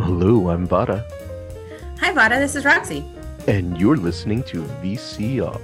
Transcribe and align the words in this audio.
Hello, 0.00 0.48
I'm 0.50 0.66
Vada, 0.66 1.04
Hi, 2.00 2.12
Vada. 2.12 2.38
This 2.38 2.56
is 2.56 2.64
Roxy. 2.64 3.04
and 3.46 3.78
you're 3.78 3.96
listening 3.96 4.42
to 4.44 4.62
VCR. 4.82 5.60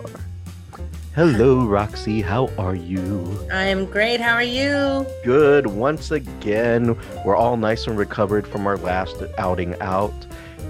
Hello, 1.15 1.65
Roxy. 1.67 2.20
How 2.20 2.49
are 2.58 2.75
you? 2.75 3.38
I 3.50 3.64
am 3.64 3.86
great. 3.86 4.20
How 4.20 4.34
are 4.34 4.42
you? 4.42 5.07
Good. 5.25 5.67
Once 5.67 6.10
again, 6.10 6.96
we're 7.25 7.36
all 7.36 7.57
nice 7.57 7.86
and 7.86 7.96
recovered 7.99 8.46
from 8.46 8.66
our 8.66 8.77
last 8.77 9.22
outing 9.38 9.75
out, 9.80 10.12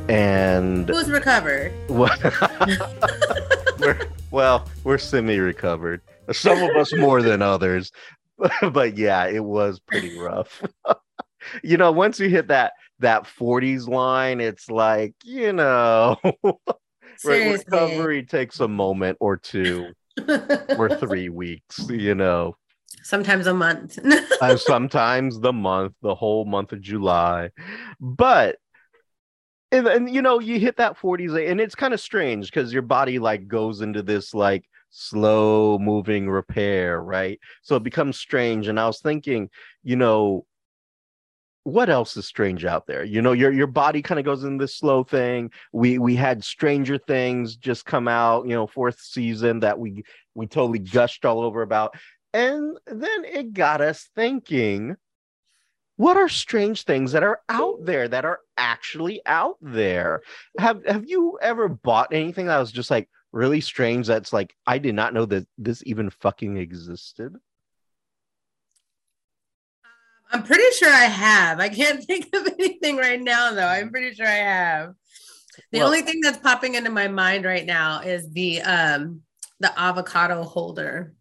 and 0.09 0.89
Who's 0.89 1.11
recovered? 1.11 1.73
well, 1.89 2.17
we're, 3.81 3.99
well, 4.31 4.69
we're 4.85 4.99
semi-recovered. 4.99 6.01
Some 6.33 6.63
of 6.63 6.71
us 6.77 6.95
more 6.95 7.23
than 7.23 7.43
others, 7.43 7.91
but 8.73 8.97
yeah, 8.97 9.27
it 9.27 9.45
was 9.45 9.81
pretty 9.81 10.17
rough. 10.19 10.63
you 11.65 11.77
know, 11.77 11.91
once 11.91 12.21
you 12.21 12.29
hit 12.29 12.47
that 12.49 12.73
that 13.01 13.25
40s 13.25 13.89
line, 13.89 14.41
it's 14.41 14.71
like 14.71 15.15
you 15.25 15.53
know. 15.53 16.17
Re- 17.25 17.53
recovery 17.53 18.23
takes 18.23 18.61
a 18.61 18.69
moment 18.69 19.17
or 19.21 19.39
two 19.39 19.93
or 20.77 20.97
three 20.99 21.29
weeks 21.29 21.89
you 21.89 22.15
know 22.15 22.57
Sometimes 23.03 23.47
a 23.47 23.55
month. 23.55 23.99
uh, 24.41 24.57
sometimes 24.57 25.41
the 25.41 25.53
month 25.53 25.95
the 26.03 26.15
whole 26.15 26.45
month 26.45 26.73
of 26.73 26.81
july 26.81 27.51
but 28.01 28.57
and, 29.73 29.87
and 29.87 30.15
you 30.15 30.23
know 30.23 30.39
you 30.39 30.59
hit 30.59 30.77
that 30.77 30.99
40s 30.99 31.51
and 31.51 31.61
it's 31.61 31.75
kind 31.75 31.95
of 31.95 32.01
strange 32.01 32.47
because 32.51 32.73
your 32.73 32.83
body 32.83 33.19
like 33.19 33.49
goes 33.49 33.81
into 33.81 34.03
this 34.03 34.35
like 34.35 34.65
slow 34.91 35.79
moving 35.79 36.29
repair 36.29 37.03
right 37.03 37.39
so 37.63 37.77
it 37.77 37.83
becomes 37.83 38.19
strange 38.19 38.69
and 38.69 38.81
i 38.81 38.87
was 38.87 39.01
thinking 39.01 39.51
you 39.83 39.97
know 39.97 40.47
what 41.67 41.91
else 41.91 42.17
is 42.17 42.25
strange 42.25 42.65
out 42.65 42.87
there? 42.87 43.03
You 43.03 43.21
know 43.21 43.33
your 43.33 43.51
your 43.53 43.67
body 43.67 44.01
kind 44.01 44.21
of 44.21 44.25
goes 44.25 44.45
in 44.45 44.57
this 44.57 44.77
slow 44.77 45.03
thing. 45.03 45.51
We 45.73 45.99
we 45.99 46.15
had 46.15 46.45
stranger 46.45 46.97
things 46.97 47.57
just 47.57 47.85
come 47.85 48.07
out 48.07 48.47
you 48.47 48.55
know 48.55 48.69
fourth 48.69 49.01
season 49.01 49.59
that 49.61 49.77
we 49.77 50.05
we 50.35 50.47
totally 50.47 50.79
gushed 50.79 51.25
all 51.25 51.41
over 51.41 51.63
about. 51.63 51.97
And 52.33 52.79
then 52.87 53.25
it 53.25 53.53
got 53.53 53.81
us 53.81 54.09
thinking 54.15 54.95
what 55.97 56.17
are 56.17 56.29
strange 56.29 56.85
things 56.85 57.13
that 57.13 57.25
are 57.25 57.41
out 57.49 57.85
there 57.85 58.07
that 58.07 58.25
are 58.25 58.41
actually 58.57 59.21
out 59.27 59.57
there? 59.61 60.23
Have 60.61 60.87
have 60.87 61.09
you 61.09 61.37
ever 61.43 61.69
bought 61.69 62.13
anything 62.13 62.47
that 62.47 62.61
was 62.61 62.71
just 62.71 62.93
like 62.93 63.09
really 63.33 63.61
strange 63.61 64.07
that's 64.07 64.33
like 64.33 64.55
i 64.67 64.79
did 64.79 64.95
not 64.95 65.13
know 65.13 65.27
that 65.27 65.47
this 65.59 65.83
even 65.85 66.09
fucking 66.09 66.57
existed 66.57 67.35
I'm 70.33 70.43
pretty 70.43 70.71
sure 70.77 70.89
I 70.91 71.05
have. 71.05 71.61
I 71.61 71.69
can't 71.69 72.03
think 72.09 72.29
of 72.35 72.47
anything 72.59 72.97
right 72.97 73.21
now, 73.21 73.53
though. 73.53 73.67
I'm 73.67 73.91
pretty 73.91 74.15
sure 74.15 74.27
I 74.27 74.31
have. 74.37 74.95
The 75.73 75.79
Well- 75.79 75.87
only 75.87 76.03
thing 76.03 76.21
that's 76.21 76.39
popping 76.39 76.75
into 76.75 76.91
my 76.91 77.09
mind 77.09 77.45
right 77.45 77.65
now 77.67 78.01
is 78.01 78.31
the 78.33 78.61
um 78.63 79.23
the 79.61 79.73
avocado 79.81 80.43
holder 80.43 81.15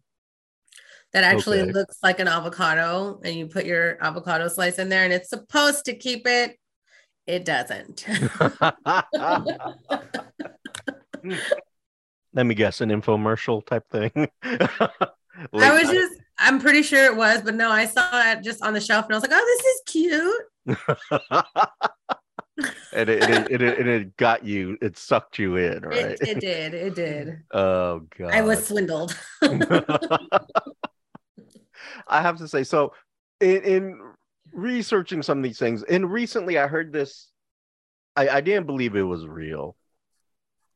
that 1.12 1.24
actually 1.24 1.60
Okay. 1.62 1.72
looks 1.72 1.96
like 2.02 2.20
an 2.20 2.28
avocado, 2.28 3.20
and 3.24 3.34
you 3.34 3.46
put 3.46 3.64
your 3.64 3.96
avocado 4.04 4.48
slice 4.48 4.78
in 4.78 4.88
there, 4.90 5.04
and 5.04 5.12
it's 5.12 5.30
supposed 5.30 5.86
to 5.86 5.94
keep 5.96 6.26
it. 6.26 6.58
It 7.26 7.44
doesn't. 7.46 8.04
let 12.34 12.46
me 12.46 12.54
guess 12.54 12.80
an 12.82 12.90
infomercial 12.90 13.64
type 13.64 13.84
thing 13.90 14.10
I 14.42 14.68
was 15.52 15.90
just, 15.90 16.20
I'm 16.38 16.60
pretty 16.60 16.82
sure 16.82 17.04
it 17.04 17.16
was, 17.16 17.42
but 17.42 17.54
no, 17.54 17.70
I 17.70 17.86
saw 17.86 18.32
it 18.32 18.42
just 18.42 18.62
on 18.62 18.74
the 18.74 18.80
shelf 18.80 19.06
and 19.06 19.14
I 19.14 19.16
was 19.16 19.22
like, 19.22 19.30
oh, 19.32 19.44
this 19.44 19.64
is 19.66 19.82
cute. 19.86 20.42
and 22.92 23.08
it, 23.08 23.22
it, 23.22 23.50
it, 23.50 23.62
it, 23.62 23.86
it 23.86 24.16
got 24.16 24.44
you 24.44 24.76
it 24.80 24.98
sucked 24.98 25.38
you 25.38 25.56
in 25.56 25.82
right 25.82 26.06
It, 26.06 26.18
it 26.22 26.40
did. 26.40 26.74
It 26.74 26.94
did. 26.94 27.42
oh 27.52 28.00
god 28.18 28.34
I 28.34 28.42
was 28.42 28.66
swindled. 28.66 29.16
I 32.08 32.22
have 32.22 32.38
to 32.38 32.48
say, 32.48 32.64
so 32.64 32.92
in, 33.40 33.62
in 33.62 34.00
researching 34.52 35.22
some 35.22 35.38
of 35.38 35.44
these 35.44 35.58
things, 35.58 35.82
and 35.82 36.10
recently 36.10 36.58
I 36.58 36.66
heard 36.66 36.92
this, 36.92 37.28
I, 38.14 38.28
I 38.28 38.40
didn't 38.40 38.66
believe 38.66 38.96
it 38.96 39.02
was 39.02 39.26
real, 39.26 39.76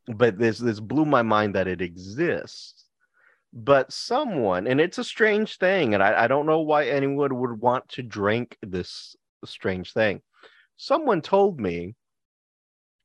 but 0.07 0.39
this 0.39 0.59
this 0.59 0.81
blew 0.81 1.05
my 1.05 1.23
mind 1.23 1.55
that 1.55 1.69
it 1.69 1.81
exists. 1.81 2.80
But 3.53 3.93
someone, 3.93 4.67
and 4.67 4.81
it's 4.81 4.99
a 4.99 5.05
strange 5.05 5.59
thing, 5.59 5.95
and 5.95 6.03
I, 6.03 6.25
I 6.25 6.29
don't 6.29 6.47
know 6.47 6.61
why 6.61 6.87
anyone 6.87 7.35
would 7.41 7.61
want 7.61 7.89
to 7.91 8.03
drink 8.03 8.57
this 8.63 9.17
strange 9.45 9.93
thing. 9.93 10.23
Someone 10.77 11.21
told 11.21 11.61
me 11.61 11.97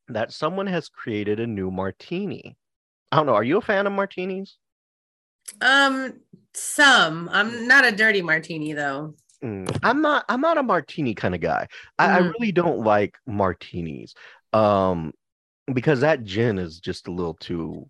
that 0.07 0.31
someone 0.31 0.67
has 0.67 0.89
created 0.89 1.39
a 1.39 1.47
new 1.47 1.69
martini. 1.71 2.57
I 3.11 3.17
don't 3.17 3.25
know. 3.27 3.35
Are 3.35 3.43
you 3.43 3.57
a 3.57 3.61
fan 3.61 3.87
of 3.87 3.93
martinis? 3.93 4.57
um, 5.61 6.19
some. 6.53 7.29
I'm 7.31 7.67
not 7.67 7.85
a 7.85 7.91
dirty 7.91 8.21
martini 8.21 8.73
though. 8.73 9.15
Mm, 9.43 9.77
I'm 9.83 10.01
not 10.01 10.25
I'm 10.29 10.41
not 10.41 10.57
a 10.57 10.63
martini 10.63 11.13
kind 11.13 11.35
of 11.35 11.41
guy. 11.41 11.67
I, 11.99 12.19
I 12.19 12.21
Mhm. 12.21 12.33
really 12.33 12.51
don't 12.51 12.79
like 12.79 13.15
martinis. 13.27 14.13
Um 14.53 15.13
because 15.73 16.01
that 16.01 16.23
gin 16.23 16.59
is 16.59 16.79
just 16.79 17.07
a 17.07 17.11
little 17.11 17.35
too 17.35 17.89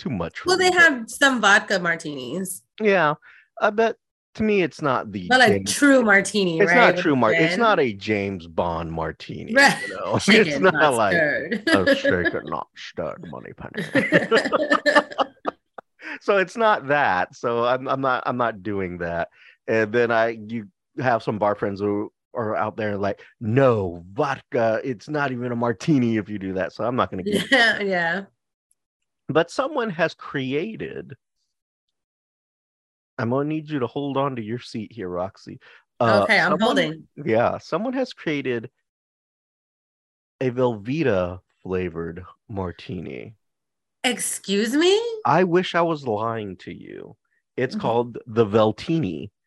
too 0.00 0.10
much. 0.10 0.44
Well, 0.46 0.56
me, 0.56 0.64
they 0.64 0.70
but- 0.70 0.78
have 0.80 1.10
some 1.10 1.40
vodka 1.40 1.78
martinis, 1.78 2.62
yeah. 2.80 3.10
Uh, 3.10 3.14
I 3.60 3.70
bet 3.70 3.96
to 4.36 4.42
me 4.42 4.62
it's 4.62 4.80
not 4.80 5.10
the 5.12 5.26
but 5.28 5.40
like 5.40 5.52
James- 5.52 5.74
true 5.74 6.02
martini, 6.02 6.60
it's 6.60 6.70
right? 6.70 6.94
not 6.94 7.02
true 7.02 7.16
mar 7.16 7.32
it's 7.32 7.56
not 7.56 7.80
a 7.80 7.92
James 7.92 8.46
Bond 8.46 8.92
martini. 8.92 9.54
Right. 9.54 9.76
You 9.88 9.96
know? 9.96 10.18
Shaken, 10.18 10.48
it's 10.52 10.60
not, 10.60 10.74
not 10.74 10.94
like 10.94 11.12
stirred. 11.14 11.68
a 11.68 11.96
shaken, 11.96 12.42
not 12.46 12.68
stirred 12.76 13.26
money 13.30 13.52
penny. 13.56 13.82
so 16.20 16.38
it's 16.38 16.56
not 16.56 16.88
that. 16.88 17.34
So 17.34 17.64
I'm 17.64 17.88
I'm 17.88 18.00
not 18.00 18.22
I'm 18.26 18.36
not 18.36 18.62
doing 18.62 18.98
that. 18.98 19.28
And 19.68 19.92
then 19.92 20.10
I 20.10 20.38
you 20.46 20.68
have 20.98 21.22
some 21.22 21.38
bar 21.38 21.54
friends 21.54 21.80
who 21.80 22.12
are 22.32 22.54
out 22.56 22.76
there 22.76 22.96
like, 22.96 23.22
no, 23.40 24.04
vodka, 24.12 24.80
it's 24.84 25.08
not 25.08 25.32
even 25.32 25.50
a 25.50 25.56
martini 25.56 26.16
if 26.16 26.28
you 26.28 26.38
do 26.38 26.52
that. 26.54 26.72
So 26.72 26.84
I'm 26.84 26.96
not 26.96 27.10
gonna 27.10 27.24
give 27.24 27.50
yeah, 27.50 27.80
yeah. 27.80 28.22
But 29.32 29.50
someone 29.50 29.90
has 29.90 30.14
created. 30.14 31.14
I'm 33.18 33.30
gonna 33.30 33.48
need 33.48 33.68
you 33.68 33.80
to 33.80 33.86
hold 33.86 34.16
on 34.16 34.36
to 34.36 34.42
your 34.42 34.58
seat 34.58 34.92
here, 34.92 35.08
Roxy. 35.08 35.60
Uh, 35.98 36.22
okay, 36.24 36.38
I'm 36.40 36.52
someone- 36.52 36.60
holding. 36.60 37.08
Yeah, 37.16 37.58
someone 37.58 37.92
has 37.92 38.12
created 38.12 38.70
a 40.40 40.50
Velveeta 40.50 41.40
flavored 41.62 42.24
martini. 42.48 43.34
Excuse 44.02 44.74
me? 44.74 44.98
I 45.26 45.44
wish 45.44 45.74
I 45.74 45.82
was 45.82 46.06
lying 46.06 46.56
to 46.58 46.72
you. 46.72 47.16
It's 47.58 47.76
Mhm. 47.76 47.80
called 47.80 48.18
the 48.26 48.46
Veltini. 48.46 49.30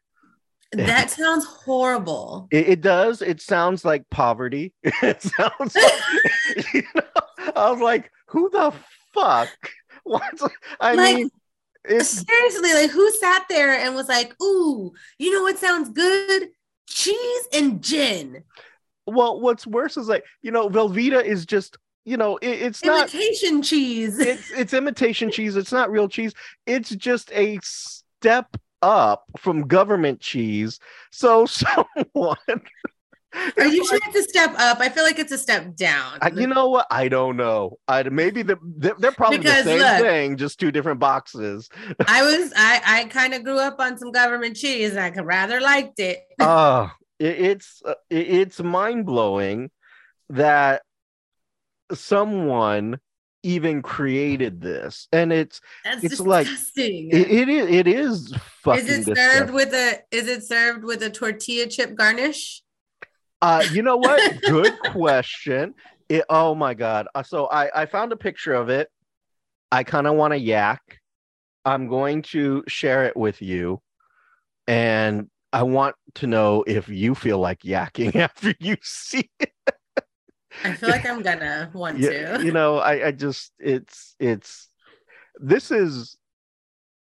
That 0.74 1.10
sounds 1.12 1.46
horrible. 1.46 2.48
It, 2.52 2.68
it 2.68 2.82
does. 2.82 3.22
It 3.22 3.42
sounds 3.42 3.84
like 3.86 4.08
poverty. 4.12 4.74
It 5.04 5.22
sounds. 5.24 5.76
Like, 5.76 6.74
you 6.74 6.84
know, 6.96 7.52
I 7.56 7.72
was 7.72 7.80
like, 7.80 8.12
who 8.28 8.50
the 8.52 8.72
fuck? 9.14 9.50
What's? 10.04 10.44
I 10.80 10.96
Like, 10.96 11.16
mean, 11.16 11.30
it's 11.86 12.26
Seriously, 12.28 12.74
like 12.74 12.92
who 12.92 13.12
sat 13.12 13.46
there 13.50 13.72
and 13.74 13.96
was 13.96 14.08
like, 14.10 14.36
"Ooh, 14.42 14.94
you 15.18 15.32
know 15.32 15.44
what 15.44 15.58
sounds 15.60 15.90
good? 15.90 16.50
Cheese 16.88 17.48
and 17.54 17.84
gin, 17.84 18.44
well. 19.06 19.40
What's 19.40 19.68
worse 19.68 19.98
is 19.98 20.08
like, 20.08 20.24
you 20.42 20.52
know, 20.52 20.70
Velveeta 20.70 21.24
is 21.24 21.46
just, 21.46 21.78
you 22.06 22.18
know, 22.18 22.38
it, 22.38 22.62
it's 22.62 22.84
not. 22.84 23.14
imitation 23.14 23.62
cheese." 23.62 24.20
It's 24.20 24.52
it's 24.52 24.74
imitation 24.74 25.30
cheese. 25.32 25.56
It's 25.56 25.72
not 25.72 25.92
real 25.92 26.08
cheese. 26.08 26.34
It's 26.66 26.90
just 26.90 27.32
a 27.34 27.60
step 27.64 28.56
up 28.82 29.26
from 29.38 29.68
government 29.68 30.20
cheese. 30.22 30.80
So 31.12 31.46
someone 31.48 32.38
Are 33.58 33.66
you 33.66 33.86
sure 33.86 34.00
it's 34.08 34.16
a 34.16 34.24
step 34.24 34.54
up? 34.58 34.80
I 34.80 34.90
feel 34.90 35.04
like 35.04 35.18
it's 35.20 35.32
a 35.32 35.38
step 35.38 35.76
down. 35.76 36.20
I- 36.22 36.30
you 36.30 36.48
know 36.48 36.70
what? 36.70 36.88
I 36.92 37.08
don't 37.08 37.36
know. 37.38 37.78
I 37.88 38.04
maybe 38.04 38.44
the, 38.44 38.58
they're, 38.78 39.12
probably 39.12 39.40
Because 39.40 39.64
the 39.66 39.72
same 39.72 39.80
look- 39.80 40.02
thing, 40.02 40.38
just 40.38 40.60
two 40.60 40.72
different 40.72 41.00
boxes. 41.00 41.70
I 42.08 42.22
was 42.38 42.54
I 42.56 42.82
I 42.86 43.04
kind 43.06 43.34
of 43.34 43.44
grew 43.44 43.60
up 43.60 43.80
on 43.80 43.98
some 43.98 44.12
government 44.12 44.56
cheese 44.56 44.92
and 44.92 45.00
I 45.00 45.10
could 45.12 45.26
rather 45.26 45.60
liked 45.62 46.00
it. 46.00 46.20
uh 46.40 46.90
it, 47.20 47.40
it's 47.40 47.82
uh, 47.86 47.94
it- 48.10 48.28
it's 48.30 48.60
mind 48.62 49.06
blowing 49.06 49.72
that 50.30 50.82
someone 51.94 53.00
even 53.46 53.82
created 53.82 54.62
this, 54.62 55.08
and 55.12 55.34
it's 55.34 55.60
That's 55.84 56.04
It's 56.04 56.20
like- 56.20 56.48
disgusting. 56.48 57.10
it, 57.12 57.30
it 57.30 57.50
is 57.50 57.68
it 57.70 57.88
is 57.88 58.36
fucking. 58.62 58.86
is 58.88 58.90
it 58.90 59.04
served 59.06 59.18
disgusting. 59.18 59.54
with 59.54 59.74
a 59.74 60.00
is 60.12 60.28
it 60.28 60.44
served 60.44 60.84
with 60.86 61.04
a 61.04 61.10
tortilla 61.10 61.68
chip 61.68 61.96
garnish? 61.96 62.63
Uh, 63.44 63.62
you 63.74 63.82
know 63.82 63.98
what? 63.98 64.42
Good 64.42 64.80
question. 64.80 65.74
It, 66.08 66.24
oh 66.30 66.56
my 66.56 66.74
god! 66.74 67.08
Uh, 67.14 67.24
so 67.24 67.48
I 67.48 67.82
I 67.82 67.86
found 67.86 68.14
a 68.14 68.16
picture 68.16 68.54
of 68.54 68.70
it. 68.70 68.88
I 69.70 69.84
kind 69.84 70.08
of 70.08 70.16
want 70.16 70.32
to 70.32 70.38
yak. 70.38 70.82
I'm 71.66 71.90
going 71.90 72.22
to 72.34 72.64
share 72.70 73.04
it 73.04 73.18
with 73.18 73.42
you, 73.42 73.82
and 74.66 75.30
I 75.52 75.64
want 75.64 75.98
to 76.16 76.28
know 76.28 76.64
if 76.66 76.88
you 76.88 77.16
feel 77.16 77.40
like 77.40 77.64
yakking 77.64 78.16
after 78.28 78.54
you 78.60 78.78
see 78.82 79.30
it. 79.42 79.52
I 80.64 80.74
feel 80.74 80.90
like 80.90 81.06
I'm 81.06 81.22
gonna 81.22 81.70
want 81.74 82.00
Yeah, 82.00 82.38
to. 82.38 82.46
you 82.46 82.54
know, 82.54 82.78
I, 82.78 83.08
I 83.08 83.12
just 83.12 83.52
it's 83.60 84.16
it's 84.20 84.70
this 85.40 85.70
is 85.70 86.16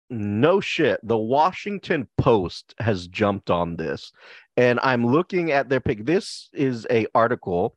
no 0.08 0.60
shit. 0.60 1.00
The 1.02 1.18
Washington 1.18 2.08
Post 2.16 2.74
has 2.78 3.06
jumped 3.08 3.50
on 3.50 3.76
this, 3.76 4.10
and 4.60 4.78
I'm 4.82 5.06
looking 5.06 5.52
at 5.52 5.68
their 5.70 5.80
pic. 5.80 6.04
This 6.04 6.50
is 6.52 6.86
a 6.90 7.06
article 7.14 7.76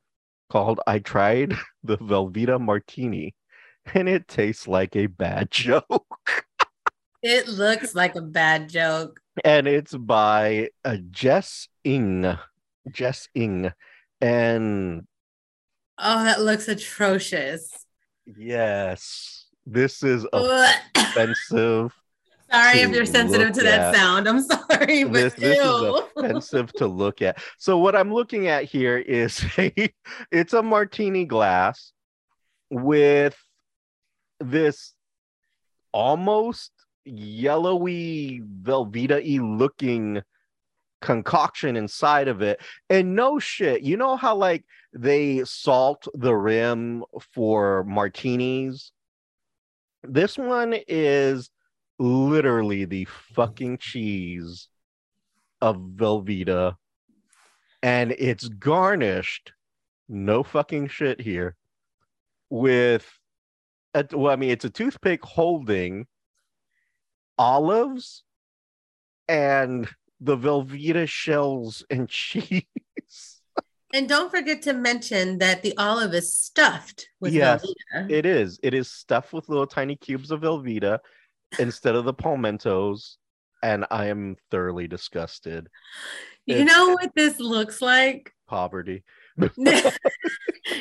called 0.50 0.80
"I 0.86 0.98
tried 0.98 1.54
the 1.82 1.96
Velveeta 1.98 2.60
Martini, 2.60 3.34
and 3.94 4.08
it 4.08 4.28
tastes 4.28 4.68
like 4.68 4.94
a 4.96 5.06
bad 5.06 5.50
joke." 5.64 6.44
It 7.22 7.48
looks 7.48 7.94
like 7.94 8.16
a 8.16 8.20
bad 8.20 8.68
joke. 8.68 9.18
and 9.44 9.66
it's 9.66 9.94
by 9.96 10.68
uh, 10.84 10.98
Jess 11.10 11.68
Ing. 11.82 12.36
Jess 12.92 13.28
Ing, 13.34 13.72
and 14.20 15.06
Oh, 15.96 16.24
that 16.24 16.40
looks 16.42 16.68
atrocious. 16.68 17.70
yes, 18.26 19.46
this 19.64 20.02
is 20.02 20.26
offensive. 20.32 21.94
Sorry 22.54 22.80
if 22.80 22.90
you're 22.90 23.06
sensitive 23.06 23.52
to 23.52 23.62
that 23.62 23.80
at. 23.80 23.94
sound. 23.94 24.28
I'm 24.28 24.40
sorry, 24.42 25.04
but 25.04 25.12
this, 25.12 25.34
this 25.34 25.58
is 25.58 26.02
offensive 26.16 26.72
to 26.74 26.86
look 26.86 27.22
at. 27.22 27.38
So 27.58 27.78
what 27.78 27.96
I'm 27.96 28.12
looking 28.12 28.48
at 28.48 28.64
here 28.64 28.98
is 28.98 29.44
a 29.58 29.72
it's 30.30 30.52
a 30.52 30.62
martini 30.62 31.24
glass 31.24 31.92
with 32.70 33.36
this 34.40 34.94
almost 35.92 36.72
yellowy 37.04 38.42
Velveeta-y 38.62 39.42
looking 39.42 40.22
concoction 41.00 41.76
inside 41.76 42.28
of 42.28 42.42
it. 42.42 42.60
And 42.88 43.14
no 43.14 43.38
shit, 43.38 43.82
you 43.82 43.96
know 43.96 44.16
how 44.16 44.36
like 44.36 44.64
they 44.92 45.44
salt 45.44 46.08
the 46.14 46.34
rim 46.34 47.04
for 47.34 47.84
martinis? 47.84 48.90
This 50.02 50.36
one 50.36 50.74
is 50.88 51.50
literally 51.98 52.84
the 52.84 53.06
fucking 53.34 53.78
cheese 53.78 54.68
of 55.60 55.76
Velveeta. 55.76 56.76
And 57.82 58.12
it's 58.12 58.48
garnished, 58.48 59.52
no 60.08 60.42
fucking 60.42 60.88
shit 60.88 61.20
here, 61.20 61.56
with 62.50 63.06
a, 63.92 64.06
well, 64.12 64.32
I 64.32 64.36
mean, 64.36 64.50
it's 64.50 64.64
a 64.64 64.70
toothpick 64.70 65.22
holding 65.24 66.06
olives 67.38 68.24
and 69.28 69.88
the 70.20 70.36
Velveeta 70.36 71.08
shells 71.08 71.84
and 71.90 72.08
cheese. 72.08 72.64
And 73.92 74.08
don't 74.08 74.30
forget 74.30 74.62
to 74.62 74.72
mention 74.72 75.38
that 75.38 75.62
the 75.62 75.76
olive 75.76 76.14
is 76.14 76.34
stuffed 76.34 77.08
with 77.20 77.32
Yes, 77.32 77.64
Velveeta. 77.64 78.10
It 78.10 78.26
is. 78.26 78.58
It 78.62 78.74
is 78.74 78.90
stuffed 78.90 79.32
with 79.32 79.48
little 79.48 79.68
tiny 79.68 79.94
cubes 79.94 80.32
of 80.32 80.40
Velveeta 80.40 80.98
instead 81.58 81.94
of 81.94 82.04
the 82.04 82.14
palmettos, 82.14 83.18
and 83.62 83.86
I 83.90 84.06
am 84.06 84.36
thoroughly 84.50 84.86
disgusted. 84.86 85.68
you 86.46 86.56
it's- 86.56 86.66
know 86.66 86.90
what 86.90 87.10
this 87.14 87.40
looks 87.40 87.80
like? 87.80 88.32
Poverty. 88.46 89.04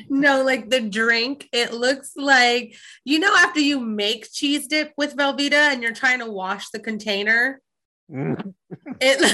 no, 0.09 0.43
like 0.43 0.69
the 0.69 0.81
drink, 0.81 1.49
it 1.51 1.73
looks 1.73 2.11
like 2.15 2.75
you 3.03 3.17
know 3.19 3.33
after 3.35 3.59
you 3.59 3.79
make 3.79 4.31
cheese 4.31 4.67
dip 4.67 4.93
with 4.97 5.15
Velveeta 5.15 5.53
and 5.71 5.81
you're 5.81 5.91
trying 5.93 6.19
to 6.19 6.29
wash 6.29 6.69
the 6.69 6.79
container, 6.79 7.59
it 8.09 8.43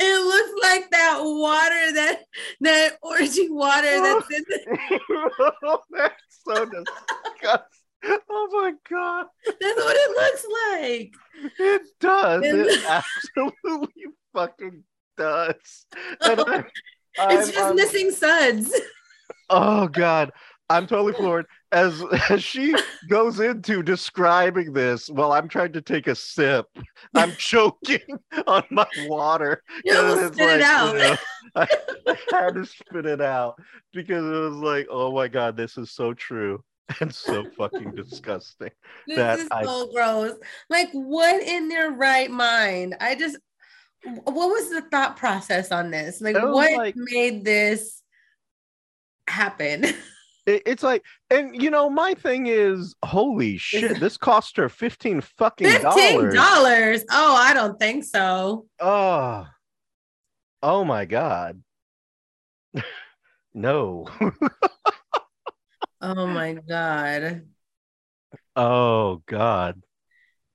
it 0.00 0.24
looks 0.24 0.52
like 0.64 0.90
that 0.90 1.20
water 1.22 1.92
that 1.94 2.22
that 2.60 2.96
orangey 3.04 3.48
water 3.50 4.00
that's 4.00 4.26
in 4.34 4.44
the, 4.48 5.80
That's 5.92 6.40
so 6.44 6.64
disgusting. 6.64 7.79
Oh 8.04 8.48
my 8.52 8.72
god. 8.88 9.26
that's 9.46 9.76
what 9.76 9.96
it 9.96 10.10
looks 10.10 10.46
like. 10.72 11.12
It 11.58 11.82
does. 12.00 12.44
And- 12.44 12.60
It 12.60 12.84
absolutely 12.88 14.04
fucking 14.34 14.82
does. 15.16 15.86
And 16.22 16.40
oh, 16.40 16.44
I, 17.18 17.34
it's 17.34 17.46
I'm- 17.46 17.46
just 17.46 17.58
I'm- 17.58 17.76
missing 17.76 18.10
suds. 18.10 18.72
Oh 19.48 19.88
god, 19.88 20.30
I'm 20.68 20.86
totally 20.86 21.12
floored. 21.16 21.46
As 21.72 22.02
as 22.28 22.42
she 22.42 22.74
goes 23.08 23.38
into 23.38 23.82
describing 23.82 24.72
this, 24.72 25.08
while 25.08 25.32
I'm 25.32 25.46
trying 25.48 25.72
to 25.74 25.80
take 25.82 26.08
a 26.08 26.14
sip, 26.16 26.66
I'm 27.14 27.30
choking 27.38 28.00
on 28.46 28.64
my 28.70 28.86
water. 29.06 29.62
You 29.84 29.96
almost 29.96 30.34
spit 30.34 30.48
it 30.56 30.62
out. 30.62 30.94
you 30.94 30.98
know, 31.00 31.16
I, 31.54 31.68
I 32.08 32.16
had 32.32 32.54
to 32.54 32.66
spit 32.66 33.06
it 33.06 33.20
out 33.20 33.54
because 33.92 34.24
it 34.24 34.30
was 34.50 34.56
like, 34.56 34.88
oh 34.90 35.12
my 35.12 35.28
god, 35.28 35.56
this 35.56 35.78
is 35.78 35.92
so 35.92 36.12
true 36.12 36.62
and 37.00 37.14
so 37.14 37.44
fucking 37.56 37.94
disgusting. 37.94 38.70
This 39.06 39.16
that 39.16 39.38
is 39.38 39.48
I- 39.50 39.64
so 39.64 39.90
gross. 39.92 40.32
Like, 40.68 40.90
what 40.92 41.42
in 41.42 41.68
their 41.68 41.90
right 41.92 42.30
mind? 42.30 42.96
I 43.00 43.14
just, 43.14 43.38
what 44.04 44.34
was 44.48 44.70
the 44.70 44.82
thought 44.90 45.16
process 45.16 45.70
on 45.72 45.90
this? 45.90 46.20
Like, 46.20 46.36
what 46.36 46.76
like- 46.76 46.94
made 46.96 47.44
this 47.44 48.02
happen? 49.28 49.84
It- 50.46 50.62
it's 50.64 50.82
like, 50.82 51.04
and 51.28 51.54
you 51.62 51.70
know, 51.70 51.90
my 51.90 52.14
thing 52.14 52.46
is, 52.46 52.94
holy 53.04 53.58
shit, 53.58 54.00
this 54.00 54.16
cost 54.16 54.56
her 54.56 54.70
fifteen 54.70 55.20
fucking 55.20 55.68
Fifteen 55.68 56.14
dollars. 56.14 56.34
dollars? 56.34 57.04
Oh, 57.10 57.36
I 57.36 57.52
don't 57.52 57.78
think 57.78 58.04
so. 58.04 58.66
Oh, 58.80 59.46
oh 60.62 60.84
my 60.84 61.04
god. 61.04 61.62
no. 63.54 64.06
Oh 66.00 66.26
my 66.26 66.54
god. 66.54 67.42
oh 68.56 69.22
god. 69.26 69.82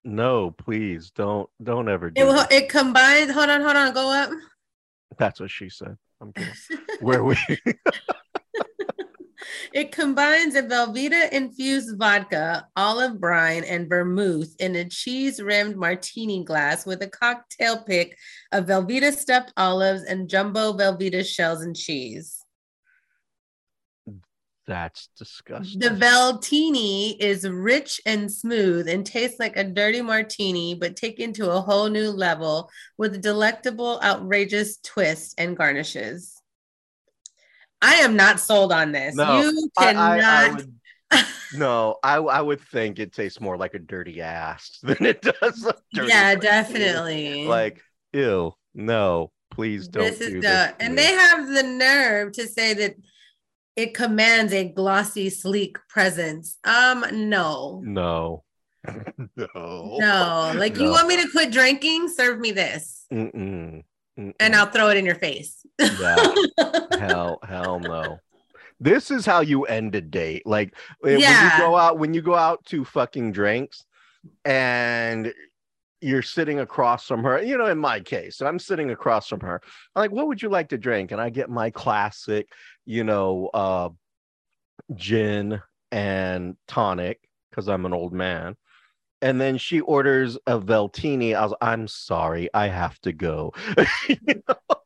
No, 0.04 0.52
please 0.52 1.12
don't 1.12 1.50
don't 1.62 1.90
ever 1.90 2.12
do 2.12 2.22
It 2.22 2.26
will. 2.26 2.46
It 2.52 2.70
combined. 2.70 3.32
Hold 3.32 3.50
on. 3.50 3.62
Hold 3.62 3.76
on. 3.76 3.94
Go 3.94 4.12
up. 4.12 4.30
That's 5.18 5.40
what 5.40 5.50
she 5.50 5.70
said. 5.70 5.98
I'm 6.22 6.34
kidding. 6.34 6.54
Where 7.00 7.24
we 7.24 7.38
It 9.74 9.92
combines 9.92 10.56
a 10.56 10.64
Velveeta 10.64 11.30
infused 11.32 11.98
vodka, 11.98 12.66
olive 12.76 13.20
brine, 13.20 13.64
and 13.64 13.90
vermouth 13.90 14.56
in 14.60 14.76
a 14.76 14.88
cheese 14.88 15.42
rimmed 15.42 15.76
martini 15.76 16.44
glass 16.44 16.86
with 16.86 17.02
a 17.02 17.10
cocktail 17.10 17.84
pick 17.84 18.18
of 18.52 18.68
Velveeta 18.68 19.14
stuffed 19.14 19.52
olives 19.58 20.04
and 20.04 20.30
jumbo 20.30 20.74
Velveeta 20.74 21.26
shells 21.26 21.62
and 21.62 21.76
cheese. 21.76 22.45
That's 24.68 25.10
disgusting. 25.18 25.80
The 25.80 25.90
Veltini 25.90 27.16
is 27.20 27.48
rich 27.48 28.02
and 28.06 28.32
smooth 28.32 28.88
and 28.88 29.06
tastes 29.06 29.40
like 29.40 29.58
a 29.58 29.64
dirty 29.64 30.02
martini, 30.02 30.74
but 30.76 30.96
taken 30.96 31.34
to 31.34 31.52
a 31.52 31.62
whole 31.62 31.88
new 31.88 32.10
level 32.10 32.70
with 32.98 33.22
delectable, 33.22 34.00
outrageous 34.04 34.78
twists 34.78 35.36
and 35.38 35.56
garnishes. 35.56 36.42
I 37.82 37.96
am 37.96 38.16
not 38.16 38.40
sold 38.40 38.72
on 38.72 38.92
this. 38.92 39.16
No, 39.16 39.42
you 39.42 39.70
I- 39.78 39.84
cannot. 39.86 40.20
I- 40.20 40.46
I 40.48 40.52
would- 40.52 40.72
no, 41.54 41.98
I 42.04 42.16
I 42.18 42.42
would 42.42 42.60
think 42.60 42.98
it 42.98 43.14
tastes 43.14 43.40
more 43.40 43.58
like 43.58 43.76
a 43.76 43.80
dirty 43.80 44.22
ass 44.22 44.80
than 44.84 45.06
it 45.06 45.22
does 45.22 45.64
yeah, 45.94 46.34
martini. 46.34 46.42
definitely. 46.42 47.46
Like, 47.46 47.82
ew, 48.12 48.54
no, 48.74 49.32
please 49.52 49.88
don't 49.88 50.04
this 50.06 50.18
do 50.18 50.26
is 50.26 50.34
this 50.34 50.42
the 50.44 50.74
to 50.74 50.76
and 50.80 50.98
they 50.98 51.14
have 51.14 51.48
the 51.48 51.62
nerve 51.64 52.32
to 52.34 52.48
say 52.48 52.74
that 52.74 52.96
it 53.76 53.94
commands 53.94 54.54
a 54.54 54.66
glossy, 54.70 55.30
sleek 55.30 55.78
presence. 55.90 56.58
Um, 56.64 57.06
no, 57.30 57.82
No. 57.84 58.44
no. 59.36 59.98
no. 60.00 60.54
Like 60.56 60.78
you 60.78 60.90
want 60.90 61.08
me 61.08 61.22
to 61.22 61.30
quit 61.32 61.52
drinking? 61.52 62.08
Serve 62.10 62.40
me 62.40 62.52
this, 62.52 63.06
Mm-mm. 63.12 63.84
Mm-mm. 64.20 64.34
and 64.40 64.56
I'll 64.56 64.68
throw 64.68 64.90
it 64.90 64.98
in 64.98 65.06
your 65.06 65.16
face. 65.16 65.66
yeah. 65.80 66.34
hell, 67.00 67.40
hell 67.44 67.80
no. 67.80 68.20
This 68.80 69.10
is 69.10 69.26
how 69.26 69.40
you 69.40 69.64
end 69.64 69.96
a 69.96 70.02
date. 70.02 70.46
Like 70.46 70.76
when 71.00 71.20
you 71.20 71.58
go 71.58 71.76
out, 71.76 71.98
when 71.98 72.14
you 72.14 72.22
go 72.22 72.36
out 72.36 72.64
to 72.66 72.86
fucking 72.86 73.32
drinks 73.32 73.86
and 74.44 75.34
you're 76.02 76.22
sitting 76.22 76.60
across 76.60 77.08
from 77.08 77.24
her, 77.24 77.42
you 77.42 77.58
know, 77.58 77.66
in 77.68 77.78
my 77.80 78.00
case, 78.02 78.42
I'm 78.42 78.60
sitting 78.60 78.92
across 78.92 79.28
from 79.28 79.40
her. 79.40 79.62
I'm 79.96 80.02
like, 80.02 80.12
what 80.12 80.28
would 80.28 80.42
you 80.42 80.50
like 80.50 80.70
to 80.70 80.78
drink? 80.78 81.12
And 81.12 81.22
I 81.22 81.30
get 81.30 81.50
my 81.50 81.70
classic, 81.72 82.48
you 82.86 83.04
know, 83.04 83.50
uh 83.54 83.90
gin 84.94 85.62
and 85.92 86.56
tonic 86.68 87.20
because 87.50 87.68
I'm 87.68 87.86
an 87.86 87.94
old 87.94 88.14
man. 88.14 88.56
And 89.22 89.40
then 89.42 89.58
she 89.58 89.80
orders 89.80 90.38
a 90.46 90.60
Veltini. 90.60 91.36
I 91.36 91.46
was, 91.46 91.54
I'm 91.62 91.88
sorry, 91.88 92.50
I 92.54 92.68
have 92.68 93.00
to 93.02 93.14
go. 93.14 93.54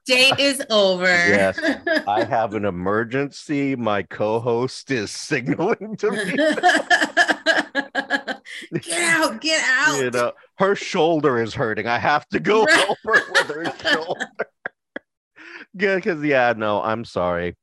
Date 0.06 0.40
is 0.40 0.64
over. 0.70 1.06
Yes, 1.06 1.60
I 2.08 2.24
have 2.30 2.54
an 2.54 2.64
emergency. 2.66 3.76
My 3.76 4.04
co-host 4.04 4.92
is 4.92 5.12
signaling 5.12 5.98
to 5.98 6.12
me. 6.12 6.26
get 8.82 9.02
out, 9.02 9.42
get 9.42 9.62
out. 9.66 10.00
You 10.00 10.12
know, 10.12 10.32
her 10.58 10.76
shoulder 10.76 11.42
is 11.42 11.54
hurting. 11.54 11.88
I 11.88 12.00
have 12.00 12.26
to 12.30 12.40
go 12.40 12.66
help 12.66 12.98
her 13.04 13.32
with 13.32 13.48
her 13.48 13.74
shoulder. 13.78 14.30
Good, 15.76 15.98
because 15.98 16.24
yeah, 16.24 16.54
no, 16.56 16.82
I'm 16.82 17.04
sorry. 17.04 17.58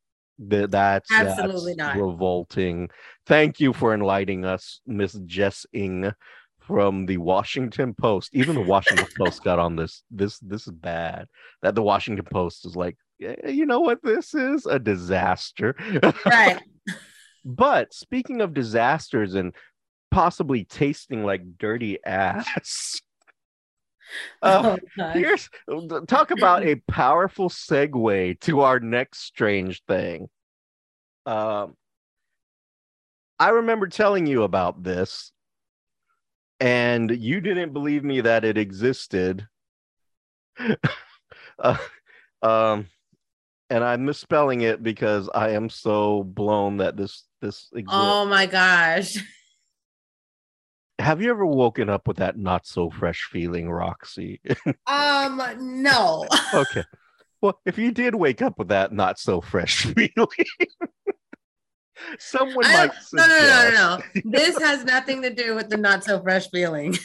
Th- 0.50 0.70
that's 0.70 1.10
Absolutely 1.10 1.74
that's 1.74 1.96
not. 1.96 2.04
revolting. 2.04 2.90
Thank 3.26 3.60
you 3.60 3.72
for 3.72 3.94
enlightening 3.94 4.44
us, 4.44 4.80
Miss 4.86 5.14
Jess 5.24 5.66
Ing 5.72 6.12
from 6.60 7.06
the 7.06 7.16
Washington 7.18 7.94
Post. 7.94 8.30
Even 8.32 8.54
the 8.54 8.60
Washington 8.74 9.06
Post 9.16 9.42
got 9.44 9.58
on 9.58 9.76
this. 9.76 10.02
This 10.10 10.38
this 10.40 10.66
is 10.66 10.72
bad. 10.72 11.26
That 11.62 11.74
the 11.74 11.82
Washington 11.82 12.24
Post 12.24 12.66
is 12.66 12.76
like, 12.76 12.96
"Yeah, 13.18 13.48
you 13.48 13.66
know 13.66 13.80
what 13.80 14.02
this 14.02 14.34
is? 14.34 14.66
A 14.66 14.78
disaster. 14.78 15.74
Right. 16.24 16.60
but 17.44 17.94
speaking 17.94 18.40
of 18.40 18.54
disasters 18.54 19.34
and 19.34 19.54
possibly 20.10 20.64
tasting 20.64 21.24
like 21.24 21.58
dirty 21.58 21.98
ass. 22.06 23.00
Uh, 24.42 24.76
oh. 24.98 25.10
Here's 25.12 25.48
talk 26.06 26.30
about 26.30 26.64
a 26.64 26.76
powerful 26.88 27.48
segue 27.48 28.40
to 28.40 28.60
our 28.60 28.80
next 28.80 29.20
strange 29.20 29.82
thing. 29.84 30.28
Um, 31.24 31.76
I 33.38 33.50
remember 33.50 33.88
telling 33.88 34.26
you 34.26 34.44
about 34.44 34.82
this, 34.82 35.32
and 36.60 37.10
you 37.10 37.40
didn't 37.40 37.72
believe 37.72 38.04
me 38.04 38.22
that 38.22 38.44
it 38.44 38.58
existed. 38.58 39.46
Uh, 41.58 41.78
um, 42.42 42.86
and 43.70 43.82
I'm 43.82 44.04
misspelling 44.04 44.60
it 44.60 44.82
because 44.82 45.30
I 45.34 45.50
am 45.50 45.70
so 45.70 46.22
blown 46.22 46.76
that 46.78 46.98
this 46.98 47.24
this 47.40 47.68
exists. 47.72 47.92
oh 47.92 48.26
my 48.26 48.44
gosh. 48.46 49.16
Have 50.98 51.20
you 51.20 51.30
ever 51.30 51.44
woken 51.44 51.90
up 51.90 52.08
with 52.08 52.16
that 52.18 52.38
not 52.38 52.66
so 52.66 52.90
fresh 52.90 53.28
feeling, 53.30 53.70
Roxy? 53.70 54.40
Um, 54.86 55.42
no. 55.82 56.26
okay. 56.54 56.84
Well, 57.42 57.60
if 57.66 57.76
you 57.76 57.92
did 57.92 58.14
wake 58.14 58.40
up 58.40 58.58
with 58.58 58.68
that 58.68 58.92
not 58.92 59.18
so 59.18 59.40
fresh 59.40 59.84
feeling, 59.94 60.46
someone 62.18 62.64
might 62.64 62.92
no, 63.12 63.26
no, 63.26 63.38
no, 63.38 63.70
no, 63.70 63.70
no. 63.74 64.22
This 64.24 64.58
has 64.58 64.84
nothing 64.84 65.22
to 65.22 65.32
do 65.32 65.54
with 65.54 65.68
the 65.68 65.76
not 65.76 66.02
so 66.02 66.22
fresh 66.22 66.48
feeling. 66.50 66.96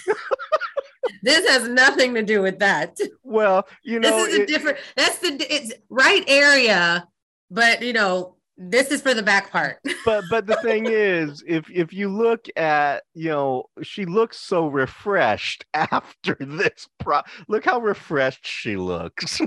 this 1.21 1.47
has 1.49 1.67
nothing 1.67 2.13
to 2.13 2.23
do 2.23 2.41
with 2.41 2.59
that. 2.59 2.97
Well, 3.23 3.67
you 3.83 3.99
know, 3.99 4.25
this 4.25 4.33
is 4.33 4.39
a 4.39 4.45
different. 4.45 4.77
That's 4.95 5.17
the 5.19 5.35
it's 5.53 5.73
right 5.89 6.23
area, 6.27 7.07
but 7.49 7.81
you 7.81 7.91
know, 7.91 8.37
this 8.69 8.91
is 8.91 9.01
for 9.01 9.13
the 9.13 9.23
back 9.23 9.51
part. 9.51 9.79
but 10.05 10.23
but 10.29 10.45
the 10.45 10.55
thing 10.57 10.85
is, 10.85 11.43
if 11.47 11.69
if 11.69 11.91
you 11.93 12.09
look 12.09 12.45
at, 12.55 13.03
you 13.13 13.29
know, 13.29 13.63
she 13.81 14.05
looks 14.05 14.39
so 14.39 14.67
refreshed 14.67 15.65
after 15.73 16.37
this. 16.39 16.87
Pro- 16.99 17.21
look 17.47 17.65
how 17.65 17.79
refreshed 17.79 18.45
she 18.45 18.77
looks. 18.77 19.41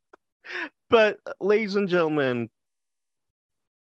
but, 0.90 1.18
ladies 1.40 1.76
and 1.76 1.88
gentlemen, 1.88 2.48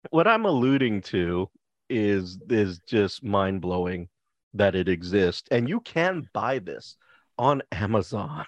what 0.10 0.28
I'm 0.28 0.46
alluding 0.46 1.02
to 1.04 1.50
is 1.90 2.38
is 2.50 2.80
just 2.80 3.24
mind 3.24 3.62
blowing 3.62 4.10
that 4.54 4.76
it 4.76 4.90
exists, 4.90 5.48
and 5.50 5.70
you 5.70 5.80
can 5.80 6.28
buy 6.34 6.60
this 6.60 6.98
on 7.38 7.62
Amazon. 7.72 8.46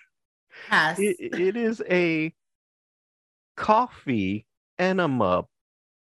Yes. 0.72 1.00
It, 1.00 1.18
it 1.20 1.56
is 1.56 1.82
a 1.90 2.34
coffee 3.56 4.46
enema 4.80 5.44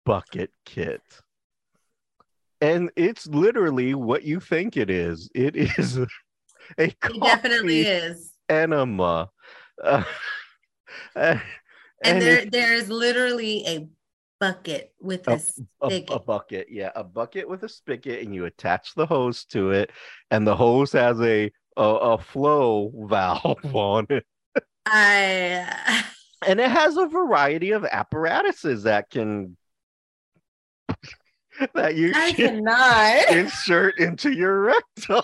bucket 0.04 0.50
kit. 0.64 1.02
And 2.60 2.90
it's 2.96 3.26
literally 3.26 3.94
what 3.94 4.22
you 4.24 4.40
think 4.40 4.76
it 4.76 4.90
is. 4.90 5.28
It 5.34 5.56
is 5.56 5.98
a 6.78 6.84
It 6.84 7.00
coffee 7.00 7.20
definitely 7.20 7.82
is. 7.82 8.32
enema. 8.48 9.30
Uh, 9.82 10.04
and 11.16 11.40
And, 12.02 12.22
there 12.22 12.44
there 12.46 12.74
is 12.74 12.88
literally 12.88 13.66
a 13.66 13.88
bucket 14.40 14.94
with 15.00 15.26
A- 15.28 15.32
a 15.32 15.36
a, 15.36 15.40
spigot. 15.90 16.10
a 16.10 16.18
bucket, 16.18 16.66
yeah, 16.70 16.90
a 16.94 17.04
bucket 17.04 17.48
with 17.48 17.62
a 17.64 17.68
spigot, 17.68 18.22
and 18.22 18.34
you 18.34 18.44
attach 18.46 18.94
the 18.94 19.06
hose 19.06 19.44
to 19.46 19.70
it, 19.70 19.90
and 20.30 20.46
the 20.46 20.56
hose 20.56 20.92
has 20.92 21.20
a 21.20 21.50
a, 21.76 21.82
a 21.82 22.18
flow 22.18 22.92
valve 23.08 23.64
on 23.74 24.06
it. 24.10 24.24
I 24.86 26.04
and 26.46 26.60
it 26.60 26.70
has 26.70 26.96
a 26.96 27.06
variety 27.06 27.70
of 27.72 27.84
apparatuses 27.84 28.82
that 28.84 29.10
can 29.10 29.56
that 31.74 31.94
you 31.96 32.12
I 32.14 32.32
cannot. 32.32 33.30
insert 33.36 33.98
into 33.98 34.32
your 34.32 34.60
rectum. 34.62 35.22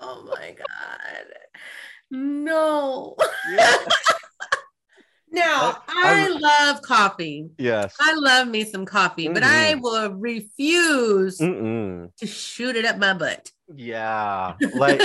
Oh 0.00 0.24
my 0.28 0.54
god. 0.56 1.26
No. 2.10 3.16
Yeah. 3.52 3.76
Now, 5.30 5.82
I- 5.86 6.24
I, 6.26 6.28
love 6.28 6.80
coffee. 6.80 7.50
yes. 7.58 7.94
I 8.00 8.14
love 8.14 8.48
me 8.48 8.64
some 8.64 8.86
coffee, 8.86 9.28
but 9.28 9.42
I 9.42 9.74
will 9.74 10.14
refuse 10.14 11.36
Mm-mm. 11.38 12.14
to 12.16 12.26
shoot 12.26 12.76
it 12.76 12.86
up 12.86 12.96
my 12.96 13.12
butt. 13.12 13.52
Yeah. 13.74 14.54
Like 14.74 15.02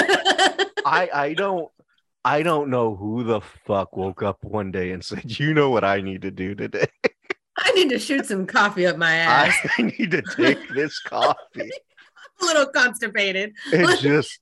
I 0.86 1.10
I 1.14 1.34
don't 1.34 1.70
I 2.24 2.42
don't 2.42 2.70
know 2.70 2.96
who 2.96 3.26
the 3.26 3.42
fuck 3.42 3.98
woke 3.98 4.24
up 4.24 4.42
one 4.46 4.72
day 4.72 4.92
and 4.92 5.04
said, 5.04 5.38
"You 5.40 5.54
know 5.54 5.70
what 5.72 5.84
I 5.84 6.00
need 6.00 6.22
to 6.22 6.32
do 6.32 6.56
today? 6.56 6.88
I 7.64 7.72
need 7.72 7.90
to 7.90 8.00
shoot 8.00 8.26
some 8.26 8.46
coffee 8.46 8.86
up 8.86 8.98
my 8.98 9.14
ass. 9.16 9.56
I 9.78 9.82
need 10.00 10.12
to 10.12 10.22
take 10.22 10.60
this 10.70 11.00
coffee." 11.00 11.38
I'm 11.56 11.70
a 12.42 12.46
little 12.46 12.66
constipated. 12.68 13.54
It 13.72 14.00
just 14.02 14.40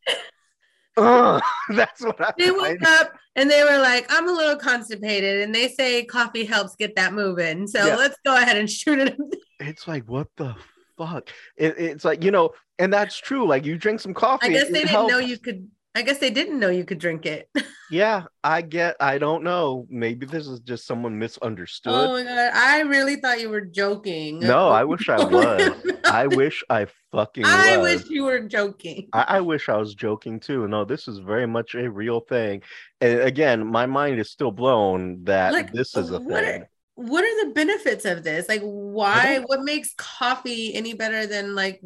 Ugh, 0.98 1.42
that's 1.70 2.02
what 2.02 2.20
I 2.20 2.34
They 2.38 2.48
find 2.50 2.58
woke 2.58 2.82
up 2.84 3.14
and 3.36 3.50
they 3.50 3.64
were 3.64 3.78
like, 3.78 4.06
I'm 4.10 4.28
a 4.28 4.32
little 4.32 4.58
constipated. 4.58 5.42
And 5.42 5.56
they 5.56 5.70
say 5.70 6.04
coffee 6.04 6.44
helps 6.44 6.76
get 6.76 6.96
that 6.98 7.14
moving. 7.14 7.66
So 7.68 7.86
Yeah. 7.86 7.96
let's 7.96 8.18
go 8.26 8.36
ahead 8.36 8.58
and 8.58 8.70
shoot 8.70 9.00
it. 9.00 9.18
it's 9.60 9.88
like 9.88 10.04
what 10.10 10.28
the 10.36 10.54
fuck 10.98 11.30
it, 11.56 11.76
it's 11.78 12.04
like 12.04 12.24
you 12.24 12.30
know 12.32 12.52
and 12.78 12.92
that's 12.92 13.18
true 13.18 13.48
like 13.48 13.66
you 13.66 13.78
drink 13.78 14.00
some 14.00 14.14
coffee 14.14 14.48
I 14.48 14.50
guess 14.50 14.68
they 14.68 14.84
didn't 14.84 15.08
know 15.08 15.18
you 15.20 15.38
could. 15.40 15.68
I 15.94 16.04
guess 16.04 16.20
they 16.20 16.30
didn't 16.30 16.60
know 16.60 16.70
you 16.70 16.86
could 16.86 17.00
drink 17.00 17.26
it. 17.26 17.50
yeah 17.92 18.24
i 18.42 18.62
get 18.62 18.96
i 19.02 19.18
don't 19.18 19.44
know 19.44 19.86
maybe 19.90 20.26
this 20.26 20.48
is 20.48 20.62
just 20.62 20.88
someone 20.88 21.20
misunderstood 21.20 21.92
Oh 21.94 22.14
my 22.14 22.24
god! 22.24 22.52
I 22.56 22.80
really 22.84 23.18
thought 23.18 23.42
you 23.42 23.50
were 23.50 23.60
joking. 23.66 24.40
no 24.40 24.70
i 24.70 24.86
wish 24.86 25.10
i 25.10 25.16
oh 25.20 25.28
was 25.28 25.74
i 26.06 26.26
wish 26.26 26.64
i 26.70 26.88
fucking 27.12 27.44
I 27.46 27.76
was 27.76 28.04
wish 28.04 28.10
you 28.10 28.24
were 28.24 28.40
joking. 28.40 29.10
I, 29.12 29.26
I 29.28 29.42
wish 29.42 29.68
I 29.68 29.76
was 29.76 29.94
joking 29.94 30.40
too. 30.40 30.66
No, 30.70 30.86
this 30.86 31.10
is 31.10 31.18
very 31.20 31.46
much 31.46 31.76
a 31.76 31.92
real 31.92 32.22
thing. 32.22 32.62
And 33.02 33.20
again, 33.20 33.68
my 33.68 33.86
mind 33.86 34.22
is 34.22 34.32
still 34.32 34.52
blown 34.52 35.26
that 35.26 35.52
Like, 35.52 35.74
this 35.74 35.98
is 35.98 36.12
a 36.12 36.20
what 36.22 36.46
thing. 36.46 36.62
are- 36.62 36.70
What 36.96 37.26
are 37.26 37.46
the 37.48 37.54
benefits 37.54 38.06
of 38.06 38.24
this? 38.24 38.48
Like, 38.48 38.62
why? 38.62 39.40
What 39.46 39.64
makes 39.64 39.94
coffee 39.98 40.74
any 40.74 40.94
better 40.94 41.28
than 41.28 41.54
like 41.54 41.82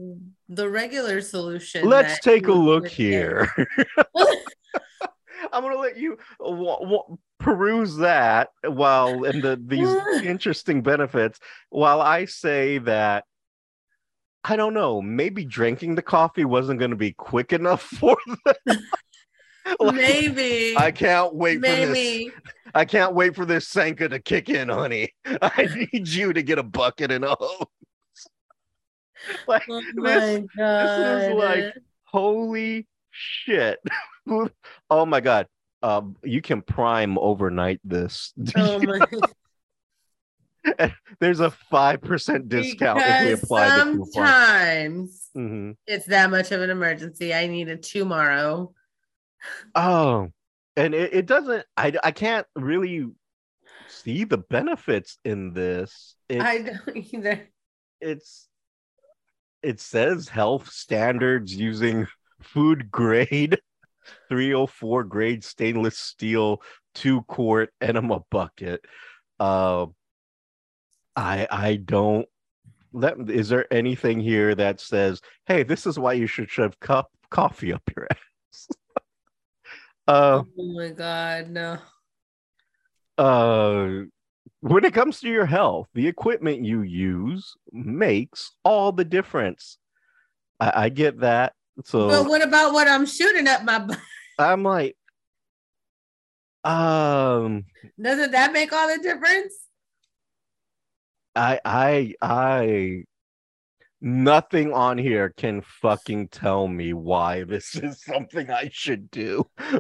the 0.49 0.69
regular 0.69 1.21
solution? 1.21 1.87
Let's 1.87 2.19
take 2.19 2.47
a 2.47 2.53
look 2.53 2.87
here. 2.87 3.49
I'm 5.51 5.63
gonna 5.63 5.77
let 5.77 5.97
you 5.97 6.17
w- 6.39 6.65
w- 6.65 7.17
peruse 7.39 7.97
that 7.97 8.49
while 8.65 9.23
and 9.23 9.43
the 9.43 9.61
these 9.63 9.89
interesting 10.23 10.81
benefits 10.81 11.39
while 11.69 12.01
I 12.01 12.25
say 12.25 12.79
that 12.79 13.25
I 14.43 14.55
don't 14.55 14.73
know, 14.73 15.01
maybe 15.01 15.43
drinking 15.43 15.95
the 15.95 16.03
coffee 16.03 16.45
wasn't 16.45 16.79
going 16.79 16.91
to 16.91 16.97
be 16.97 17.13
quick 17.13 17.51
enough 17.51 17.81
for 17.81 18.15
them. 18.45 18.77
Like, 19.79 19.95
Maybe. 19.95 20.77
I 20.77 20.91
can't 20.91 21.33
wait 21.33 21.55
for 21.55 21.61
this. 21.61 21.89
Maybe. 21.89 22.31
I 22.75 22.85
can't 22.85 23.15
wait 23.15 23.35
for 23.35 23.45
this 23.45 23.67
Sanka 23.67 24.07
to 24.09 24.19
kick 24.19 24.49
in, 24.49 24.69
honey. 24.69 25.15
I 25.25 25.87
need 25.91 26.07
you 26.07 26.33
to 26.33 26.43
get 26.43 26.59
a 26.59 26.63
bucket 26.63 27.11
and 27.11 27.25
a 27.25 27.35
hose. 27.39 27.65
like, 29.47 29.63
Oh 29.69 29.81
this- 29.95 30.41
this 30.55 31.27
is 31.29 31.33
like 31.33 31.73
holy 32.03 32.87
shit. 33.11 33.79
oh 34.89 35.05
my 35.05 35.21
god. 35.21 35.47
Um, 35.83 36.15
you 36.23 36.41
can 36.41 36.61
prime 36.63 37.17
overnight 37.19 37.79
this. 37.83 38.33
oh 38.55 38.79
my 38.79 38.99
There's 41.19 41.39
a 41.41 41.51
five 41.51 42.01
percent 42.01 42.49
discount 42.49 42.99
if 42.99 43.19
we 43.21 43.25
Because 43.27 43.43
apply 43.43 43.69
the 43.77 43.83
coupon. 43.91 44.05
sometimes 44.13 45.29
Mhm. 45.37 45.75
it's 45.85 46.05
that 46.07 46.31
much 46.31 46.51
of 46.51 46.61
an 46.61 46.71
emergency. 46.71 47.33
I 47.35 47.45
need 47.45 47.67
it 47.67 47.83
tomorrow. 47.83 48.73
Oh, 49.75 50.29
and 50.75 50.95
it, 50.95 51.13
it 51.13 51.25
doesn't. 51.27 51.65
I 51.77 51.93
I 52.03 52.09
can't 52.11 52.47
really 52.55 53.07
see 53.87 54.23
the 54.23 54.39
benefits 54.39 55.19
in 55.23 55.53
this. 55.53 56.15
I 56.31 56.57
don't 56.63 56.97
either. 57.13 57.47
it's 58.01 58.47
it 59.65 59.79
says 59.79 60.29
health 60.29 60.69
standards 60.69 61.53
using 61.55 62.07
food 62.41 62.91
grade 62.91 63.59
304 64.29 65.03
grade 65.03 65.43
stainless 65.43 65.97
steel 65.97 66.61
two 66.93 67.23
quart 67.23 67.71
enema 67.81 68.19
bucket 68.29 68.85
uh 69.39 69.85
i 71.15 71.47
i 71.49 71.75
don't 71.75 72.27
let 72.93 73.29
is 73.29 73.49
there 73.49 73.71
anything 73.73 74.19
here 74.19 74.53
that 74.55 74.79
says 74.79 75.19
hey 75.47 75.63
this 75.63 75.85
is 75.87 75.97
why 75.97 76.13
you 76.13 76.27
should 76.27 76.49
shove 76.49 76.79
cup 76.79 77.09
coffee 77.31 77.73
up 77.73 77.81
your 77.97 78.07
ass 78.11 78.67
uh 80.07 80.43
Oh 80.57 80.73
my 80.73 80.89
god, 80.89 81.49
no. 81.49 81.77
uh 83.17 84.05
when 84.65 84.83
it 84.83 84.95
comes 84.95 85.19
to 85.19 85.29
your 85.29 85.45
health, 85.45 85.89
the 85.93 86.07
equipment 86.07 86.65
you 86.65 86.81
use 86.81 87.53
makes 87.71 88.51
all 88.63 88.91
the 88.91 89.05
difference. 89.05 89.77
I, 90.59 90.71
I 90.85 90.89
get 90.89 91.19
that. 91.19 91.53
So 91.83 92.07
But 92.07 92.27
what 92.27 92.41
about 92.41 92.73
what 92.73 92.87
I'm 92.87 93.05
shooting 93.05 93.47
up 93.47 93.63
my 93.63 93.77
butt? 93.77 93.99
I'm 94.39 94.63
like, 94.63 94.97
um, 96.63 97.65
Doesn't 98.01 98.31
that 98.31 98.53
make 98.53 98.73
all 98.73 98.87
the 98.87 99.01
difference? 99.03 99.53
I, 101.35 101.59
I, 101.63 102.13
I, 102.19 103.03
nothing 104.01 104.73
on 104.73 104.97
here 104.97 105.31
can 105.37 105.61
fucking 105.61 106.29
tell 106.29 106.67
me 106.67 106.91
why 106.93 107.43
this 107.43 107.75
is 107.75 108.01
something 108.03 108.49
I 108.49 108.69
should 108.73 109.11
do. 109.11 109.47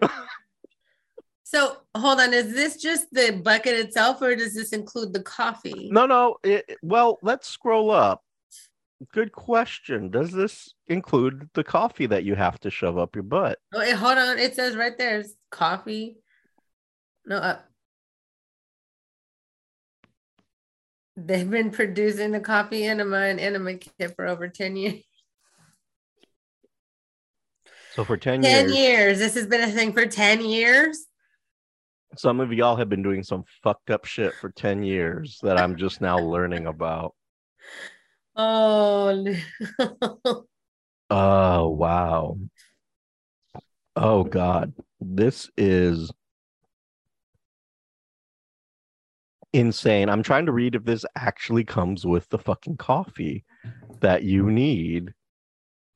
So 1.55 1.77
hold 1.95 2.19
on, 2.19 2.33
is 2.33 2.53
this 2.53 2.75
just 2.75 3.07
the 3.13 3.39
bucket 3.41 3.75
itself, 3.75 4.21
or 4.21 4.35
does 4.35 4.53
this 4.53 4.73
include 4.73 5.13
the 5.13 5.23
coffee? 5.23 5.89
no, 5.89 6.05
no. 6.05 6.35
It, 6.43 6.65
well, 6.83 7.17
let's 7.21 7.47
scroll 7.47 7.91
up. 7.91 8.21
Good 9.13 9.31
question. 9.31 10.09
Does 10.09 10.33
this 10.33 10.73
include 10.87 11.49
the 11.53 11.63
coffee 11.63 12.07
that 12.07 12.25
you 12.25 12.35
have 12.35 12.59
to 12.59 12.69
shove 12.69 12.97
up 12.97 13.15
your 13.15 13.23
butt? 13.23 13.59
Oh, 13.73 13.95
hold 13.95 14.17
on. 14.17 14.37
It 14.37 14.53
says 14.53 14.75
right 14.75 14.97
there, 14.97 15.19
it's 15.19 15.33
coffee. 15.49 16.17
No, 17.25 17.37
uh, 17.37 17.59
they've 21.15 21.49
been 21.49 21.71
producing 21.71 22.31
the 22.33 22.41
coffee 22.41 22.83
enema 22.83 23.19
and 23.19 23.39
enema 23.39 23.75
kit 23.75 24.13
for 24.17 24.27
over 24.27 24.49
10 24.49 24.75
years. 24.75 25.03
So 27.93 28.03
for 28.03 28.17
10, 28.17 28.41
10 28.41 28.65
years, 28.65 28.77
years. 28.77 29.19
This 29.19 29.35
has 29.35 29.47
been 29.47 29.61
a 29.61 29.71
thing 29.71 29.93
for 29.93 30.05
10 30.05 30.43
years. 30.43 31.05
Some 32.17 32.39
of 32.39 32.51
y'all 32.53 32.75
have 32.75 32.89
been 32.89 33.03
doing 33.03 33.23
some 33.23 33.43
fucked 33.63 33.89
up 33.89 34.05
shit 34.05 34.33
for 34.35 34.49
10 34.51 34.83
years 34.83 35.39
that 35.43 35.57
I'm 35.57 35.75
just 35.75 36.01
now 36.01 36.19
learning 36.19 36.67
about. 36.67 37.13
Oh, 38.37 39.23
no. 39.79 40.45
Oh, 41.09 41.69
wow. 41.69 42.37
Oh, 43.95 44.23
God. 44.25 44.73
This 44.99 45.49
is 45.55 46.11
insane. 49.53 50.09
I'm 50.09 50.23
trying 50.23 50.47
to 50.47 50.51
read 50.51 50.75
if 50.75 50.83
this 50.83 51.05
actually 51.15 51.63
comes 51.63 52.05
with 52.05 52.27
the 52.29 52.37
fucking 52.37 52.77
coffee 52.77 53.45
that 54.01 54.23
you 54.23 54.51
need, 54.51 55.13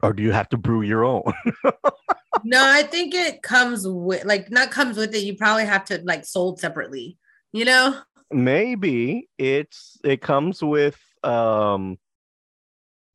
or 0.02 0.14
do 0.14 0.24
you 0.24 0.32
have 0.32 0.50
to 0.50 0.58
brew 0.58 0.82
your 0.82 1.04
own? 1.04 1.24
no, 2.44 2.64
I 2.64 2.84
think 2.84 3.14
it 3.14 3.42
comes 3.42 3.88
with, 3.88 4.26
like, 4.26 4.52
not 4.52 4.72
comes 4.72 4.98
with 4.98 5.14
it. 5.14 5.24
You 5.24 5.36
probably 5.36 5.66
have 5.66 5.86
to, 5.86 6.02
like, 6.04 6.26
sold 6.26 6.60
separately, 6.60 7.18
you 7.52 7.66
know? 7.66 8.00
Maybe 8.32 9.28
it's 9.40 9.98
it 10.04 10.22
comes 10.22 10.62
with 10.62 11.00
um 11.24 11.98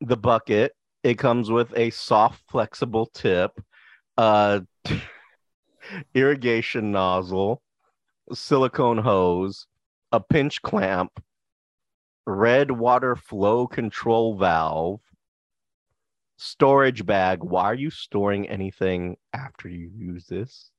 the 0.00 0.16
bucket. 0.16 0.72
It 1.02 1.18
comes 1.18 1.50
with 1.50 1.72
a 1.76 1.90
soft, 1.90 2.42
flexible 2.48 3.06
tip, 3.06 3.52
uh, 4.16 4.60
irrigation 6.14 6.92
nozzle, 6.92 7.62
silicone 8.32 8.98
hose, 8.98 9.66
a 10.12 10.20
pinch 10.20 10.62
clamp, 10.62 11.22
red 12.26 12.70
water 12.70 13.16
flow 13.16 13.66
control 13.66 14.36
valve, 14.36 15.00
storage 16.44 17.04
bag. 17.06 17.42
Why 17.42 17.64
are 17.64 17.74
you 17.74 17.90
storing 17.90 18.48
anything 18.48 19.16
after 19.32 19.68
you 19.68 19.90
use 19.96 20.26
this? 20.26 20.70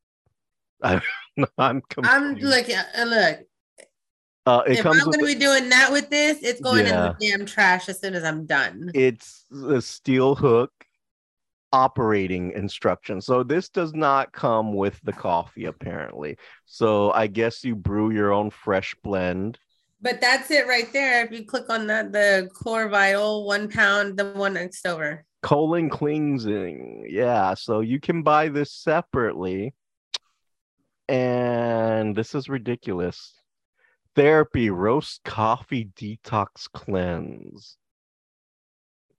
I'm 0.83 1.01
confused. 1.89 2.11
I'm 2.13 2.39
like, 2.41 2.69
uh, 2.69 3.03
look, 3.05 3.39
uh, 4.45 4.61
it 4.67 4.79
if 4.79 4.85
I'm 4.85 4.99
going 4.99 5.19
to 5.19 5.25
be 5.25 5.35
doing 5.35 5.69
that 5.69 5.91
with 5.91 6.09
this, 6.09 6.37
it's 6.43 6.61
going 6.61 6.85
Yeah. 6.85 7.07
in 7.07 7.15
the 7.19 7.29
damn 7.29 7.45
trash 7.45 7.89
as 7.89 7.99
soon 7.99 8.13
as 8.13 8.23
I'm 8.23 8.45
done. 8.45 8.91
it's 8.93 9.45
a 9.51 9.81
steel 9.81 10.35
hook 10.35 10.71
operating 11.73 12.51
instruction. 12.51 13.19
So 13.19 13.43
this 13.43 13.69
does 13.69 13.93
not 13.93 14.31
come 14.31 14.73
with 14.73 14.99
the 15.03 15.11
coffee 15.11 15.65
apparently. 15.65 16.37
So 16.65 17.11
I 17.11 17.27
guess 17.27 17.63
you 17.63 17.75
brew 17.75 18.11
your 18.11 18.31
own 18.31 18.49
fresh 18.49 18.95
blend. 19.03 19.59
But 20.01 20.21
that's 20.21 20.51
it 20.51 20.67
right 20.67 20.91
there. 20.93 21.25
If 21.25 21.31
you 21.31 21.45
click 21.45 21.69
on 21.69 21.87
that, 21.87 22.11
the 22.11 22.49
core 22.53 22.87
vital 22.87 23.45
one 23.45 23.69
pound, 23.69 24.17
the 24.17 24.31
one 24.33 24.53
next 24.53 24.85
over. 24.85 25.25
Colon 25.45 25.91
cleansing. 25.91 27.05
Yeah, 27.07 27.53
so 27.53 27.81
you 27.81 27.99
can 27.99 28.23
buy 28.23 28.49
this 28.49 28.71
separately. 28.71 29.75
And 31.07 32.15
this 32.15 32.33
is 32.33 32.49
ridiculous. 32.49 33.33
Therapy 34.15 34.71
roast 34.71 35.23
coffee 35.23 35.91
detox 35.95 36.67
cleanse. 36.73 37.77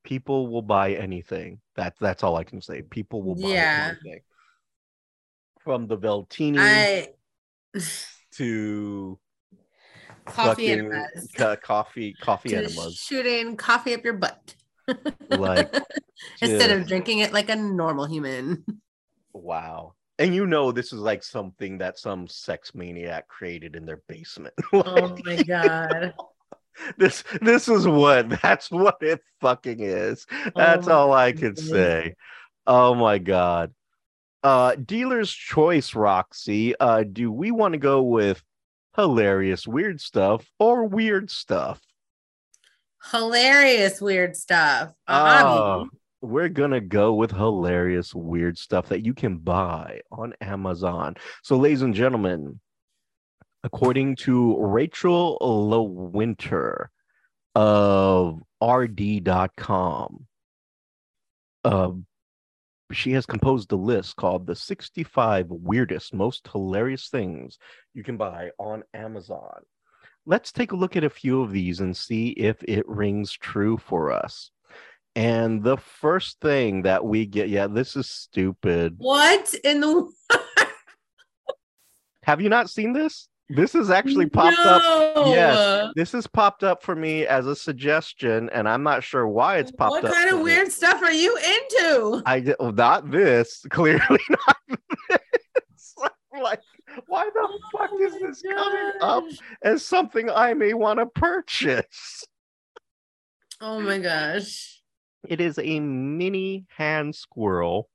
People 0.03 0.49
will 0.49 0.63
buy 0.63 0.95
anything. 0.95 1.61
That's 1.77 1.97
that's 2.01 2.25
all 2.25 2.35
I 2.35 2.43
can 2.43 2.61
say. 2.61 2.83
People 2.83 3.23
will 3.23 3.37
buy 3.37 3.49
Yeah. 3.49 3.95
anything. 4.03 4.23
From 5.63 5.87
the 5.87 5.97
Veltini 5.97 6.59
I 6.59 7.09
to 8.33 9.19
coffee 10.25 10.69
enemas. 10.71 11.31
ca- 11.37 11.55
coffee 11.57 12.15
coffee 12.21 12.55
enemas. 12.57 12.97
shooting 12.97 13.57
coffee 13.57 13.95
up 13.95 14.03
your 14.05 14.15
butt. 14.15 14.57
Like 15.31 15.73
Instead 16.41 16.69
just- 16.69 16.71
of 16.71 16.87
drinking 16.87 17.19
it 17.21 17.33
like 17.33 17.49
a 17.49 17.57
normal 17.57 18.07
human. 18.07 18.65
Wow. 19.33 19.95
And 20.19 20.35
you 20.35 20.47
know 20.47 20.73
this 20.73 20.93
is 20.93 21.01
like 21.01 21.23
something 21.23 21.79
that 21.79 21.99
some 21.99 22.27
sex 22.27 22.75
maniac 22.75 23.29
created 23.29 23.77
in 23.77 23.85
their 23.85 24.01
basement. 24.09 24.55
Oh 24.73 25.17
my 25.25 25.43
god. 25.43 26.15
this 26.99 27.23
this 27.43 27.69
is 27.69 27.87
what 27.87 28.29
that's 28.43 28.71
what 28.71 28.97
it 29.03 29.21
fucking 29.41 29.81
is. 29.81 30.27
That's 30.55 30.89
Oh 30.89 30.93
all 30.93 31.13
I 31.13 31.33
can 31.33 31.57
say. 31.57 32.15
Oh 32.67 32.95
my 32.95 33.19
god. 33.19 33.75
Uh 34.43 34.75
dealer's 34.77 35.31
choice, 35.33 35.95
Roxy. 35.95 36.75
Uh 36.79 37.03
do 37.05 37.31
we 37.31 37.51
want 37.51 37.73
to 37.73 37.79
go 37.79 38.03
with 38.03 38.43
hilarious 38.97 39.67
weird 39.67 40.01
stuff 40.01 40.47
or 40.59 40.85
weird 40.87 41.31
stuff? 41.31 41.81
Hilarious 43.11 44.01
weird 44.01 44.37
stuff. 44.37 44.93
Oh, 45.07 45.89
we're 46.21 46.49
gonna 46.49 46.81
go 46.81 47.15
with 47.15 47.31
hilarious 47.31 48.15
weird 48.15 48.59
stuff 48.59 48.89
that 48.89 49.05
you 49.05 49.15
can 49.15 49.39
buy 49.39 50.01
on 50.11 50.35
Amazon. 50.41 51.15
So, 51.43 51.57
ladies 51.57 51.83
and 51.83 51.95
gentlemen, 51.95 52.61
according 53.63 54.17
to 54.17 54.57
Rachel 54.61 55.39
Lewinter 55.41 56.87
of 57.55 58.43
RD.com, 58.63 60.27
uh, 61.65 61.91
she 62.93 63.13
has 63.13 63.27
composed 63.27 63.73
a 63.73 63.77
list 63.77 64.17
called 64.17 64.47
the 64.47 64.55
65 64.55 65.47
weirdest, 65.49 66.15
most 66.15 66.49
hilarious 66.51 67.09
things 67.09 67.59
you 67.95 68.05
can 68.05 68.17
buy 68.17 68.51
on 68.59 68.85
Amazon. 68.95 69.63
Let's 70.27 70.51
take 70.53 70.73
a 70.73 70.77
look 70.77 70.97
at 70.97 71.05
a 71.05 71.11
few 71.11 71.41
of 71.43 71.53
these 71.53 71.81
and 71.81 71.97
see 71.97 72.31
if 72.31 72.63
it 72.65 72.89
rings 72.89 73.33
true 73.33 73.77
for 73.77 74.11
us. 74.11 74.51
And 75.15 75.63
the 75.63 75.77
first 75.77 76.41
thing 76.41 76.83
that 76.83 77.05
we 77.05 77.25
get, 77.25 77.49
yeah, 77.49 77.69
this 77.69 77.97
is 77.97 78.11
stupid. 78.11 78.97
What 78.99 79.55
in 79.65 79.81
the 79.81 80.11
Have 82.25 82.41
you 82.41 82.49
not 82.49 82.69
seen 82.69 82.93
this? 82.93 83.29
This 83.49 83.73
has 83.75 83.91
actually 83.91 84.27
popped 84.29 84.59
up. 84.59 85.27
Yes. 85.29 85.93
This 85.95 86.13
has 86.13 86.27
popped 86.27 86.65
up 86.65 86.83
for 86.83 86.97
me 86.97 87.25
as 87.27 87.47
a 87.47 87.55
suggestion, 87.55 88.51
and 88.53 88.69
I'm 88.69 88.83
not 88.83 89.05
sure 89.05 89.29
why 89.29 89.59
it's 89.59 89.71
popped 89.71 89.93
What 89.93 90.05
up. 90.05 90.11
What 90.11 90.15
kind 90.15 90.31
of 90.31 90.39
me. 90.39 90.43
weird 90.43 90.73
stuff 90.73 91.01
are 91.01 91.13
you 91.13 91.37
into? 91.37 92.23
I 92.27 92.45
not 92.59 93.11
this. 93.11 93.65
Clearly 93.71 94.21
not 94.29 94.57
like, 96.47 96.63
why 97.07 97.29
the 97.35 97.41
oh 97.41 97.59
fuck 97.73 97.91
is 98.01 98.15
Oh 98.15 98.19
this 98.21 98.43
coming 98.43 98.93
up 99.01 99.25
as 99.63 99.85
something 99.85 100.31
I 100.31 100.55
may 100.55 100.75
want 100.75 100.99
to 100.99 101.07
purchase? 101.07 102.25
Oh 103.61 103.81
my 103.81 103.99
gosh. 103.99 104.81
It 105.29 105.41
is 105.41 105.59
a 105.59 105.81
mini 105.81 106.67
hand 106.77 107.15
squirrel, 107.15 107.89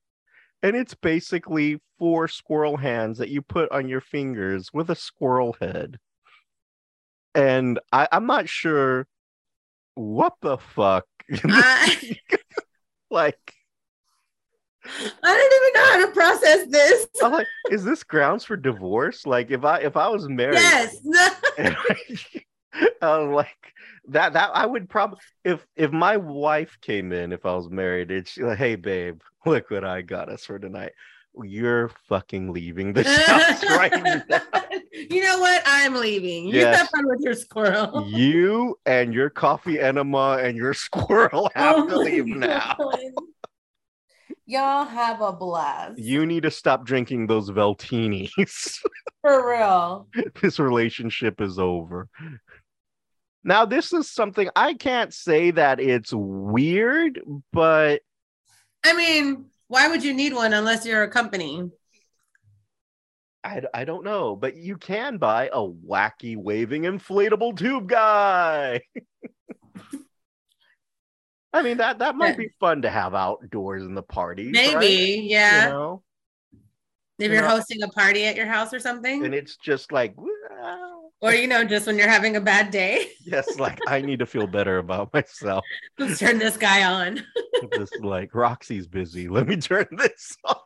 and 0.62 0.76
it's 0.76 0.94
basically 0.94 1.80
four 1.98 2.28
squirrel 2.28 2.78
hands 2.78 3.20
that 3.20 3.30
you 3.30 3.42
put 3.42 3.72
on 3.72 3.88
your 3.88 4.02
fingers 4.02 4.72
with 4.74 4.90
a 4.90 4.96
squirrel 4.96 5.56
head. 5.62 5.98
And 7.34 7.80
I, 7.94 8.08
I'm 8.12 8.26
not 8.26 8.50
sure 8.50 9.08
what 9.96 10.34
the 10.42 10.58
fuck. 10.58 11.06
I, 11.46 12.18
like, 13.10 13.54
I 14.84 15.12
don't 15.22 15.54
even 15.56 15.74
know 15.76 15.92
how 15.92 16.06
to 16.06 16.12
process 16.12 16.68
this. 16.70 17.08
I'm 17.24 17.32
like, 17.34 17.48
is 17.70 17.84
this 17.84 18.04
grounds 18.04 18.44
for 18.44 18.58
divorce? 18.58 19.26
Like, 19.26 19.52
if 19.52 19.64
I 19.64 19.78
if 19.80 19.96
I 19.98 20.08
was 20.10 20.28
married, 20.28 20.56
Yes. 20.56 20.98
I, 21.60 21.76
I 23.02 23.18
was 23.18 23.34
like 23.36 23.74
that 24.08 24.34
that 24.34 24.50
I 24.54 24.66
would 24.66 24.90
probably 24.90 25.20
if 25.44 25.66
if 25.76 25.92
my 25.92 26.18
wife 26.18 26.78
came 26.82 27.12
in 27.14 27.32
if 27.32 27.46
I 27.46 27.54
was 27.56 27.70
married, 27.70 28.10
it's 28.12 28.38
like, 28.38 28.58
hey 28.58 28.76
babe, 28.76 29.22
look 29.46 29.70
what 29.70 29.84
I 29.84 30.02
got 30.02 30.30
us 30.30 30.46
for 30.46 30.58
tonight. 30.58 30.94
You're 31.44 31.90
fucking 32.10 32.52
leaving 32.52 32.92
this 32.92 33.08
house 33.26 33.64
right 33.64 33.92
now. 34.04 34.22
You 34.92 35.24
know 35.24 35.40
what? 35.40 35.62
I'm 35.66 35.94
leaving. 35.96 36.48
You 36.48 36.56
Yes. 36.60 36.78
have 36.80 36.90
fun 36.90 37.08
with 37.08 37.22
your 37.22 37.36
squirrel. 37.36 38.06
you 38.10 38.78
and 38.86 39.14
your 39.14 39.30
coffee 39.30 39.80
enema 39.80 40.40
and 40.42 40.58
your 40.58 40.74
squirrel 40.74 41.50
have 41.56 41.76
Oh 41.78 41.88
to 41.88 41.98
leave 42.00 42.26
now. 42.28 42.76
God. 42.78 43.00
Y'all 44.52 44.84
have 44.84 45.22
a 45.22 45.32
blast. 45.32 45.98
You 45.98 46.26
need 46.26 46.44
to 46.44 46.52
stop 46.52 46.84
drinking 46.84 47.28
those 47.28 47.50
Veltinis. 47.50 48.80
For 49.22 49.50
real. 49.50 50.10
this 50.42 50.60
relationship 50.60 51.40
is 51.40 51.58
over. 51.58 52.10
Now, 53.46 53.64
this 53.64 53.94
is 53.94 54.12
something 54.12 54.50
I 54.54 54.74
can't 54.74 55.14
say 55.14 55.52
that 55.52 55.80
it's 55.80 56.12
weird, 56.14 57.22
but 57.54 58.02
I 58.84 58.92
mean, 58.92 59.46
why 59.70 59.88
would 59.88 60.04
you 60.04 60.14
need 60.14 60.34
one 60.34 60.52
unless 60.52 60.86
you're 60.86 61.04
a 61.04 61.10
company? 61.10 61.72
I, 63.46 63.62
I 63.74 63.86
don't 63.86 64.04
know. 64.04 64.36
But 64.36 64.58
you 64.58 64.76
can 64.76 65.18
buy 65.18 65.50
a 65.54 65.66
wacky 65.66 66.36
waving 66.36 66.82
inflatable 66.82 67.58
tube 67.58 67.88
guy. 67.88 68.82
I 71.54 71.62
mean 71.62 71.78
that 71.78 72.00
that 72.00 72.16
might 72.16 72.30
Yeah. 72.32 72.36
be 72.38 72.50
fun 72.60 72.82
to 72.84 72.90
have 72.90 73.14
outdoors 73.14 73.84
in 73.84 73.94
the 73.96 74.04
party. 74.04 74.50
Maybe, 74.52 74.76
right? 74.76 75.24
yeah. 75.24 75.66
You 75.66 75.70
know? 75.74 76.04
if 77.20 77.28
you 77.28 77.34
you're 77.34 77.42
know- 77.44 77.50
hosting 77.50 77.84
a 77.84 77.88
party 77.90 78.26
at 78.26 78.36
your 78.36 78.48
house 78.48 78.74
or 78.74 78.80
something, 78.80 79.26
And 79.26 79.34
it's 79.36 79.58
just 79.58 79.92
like 79.92 80.16
or 81.24 81.34
you 81.34 81.48
know, 81.48 81.64
just 81.64 81.86
when 81.86 82.00
you're 82.00 82.10
having 82.10 82.36
a 82.36 82.42
bad 82.42 82.72
day, 82.72 83.12
yes, 83.26 83.60
like 83.60 83.78
I 83.88 84.02
need 84.02 84.18
to 84.20 84.26
feel 84.26 84.48
better 84.48 84.80
about 84.80 85.14
myself. 85.14 85.64
let's 86.00 86.18
turn 86.20 86.40
this 86.40 86.58
guy 86.58 86.84
on. 86.84 87.22
just 87.76 88.00
like 88.02 88.34
Roxy's 88.34 88.88
busy. 88.88 89.28
Let 89.30 89.46
me 89.48 89.58
turn 89.58 89.86
this 89.92 90.36
off. 90.46 90.64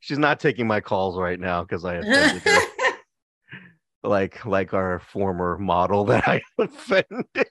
She's 0.00 0.18
not 0.18 0.40
taking 0.40 0.66
my 0.66 0.80
calls 0.80 1.18
right 1.18 1.40
now 1.40 1.62
because 1.62 1.84
I 1.86 1.94
offended 1.94 2.42
her. 2.42 2.60
like 4.02 4.44
like 4.44 4.74
our 4.74 4.98
former 5.00 5.56
model 5.58 6.04
that 6.06 6.28
I 6.28 6.42
offended. 6.58 7.48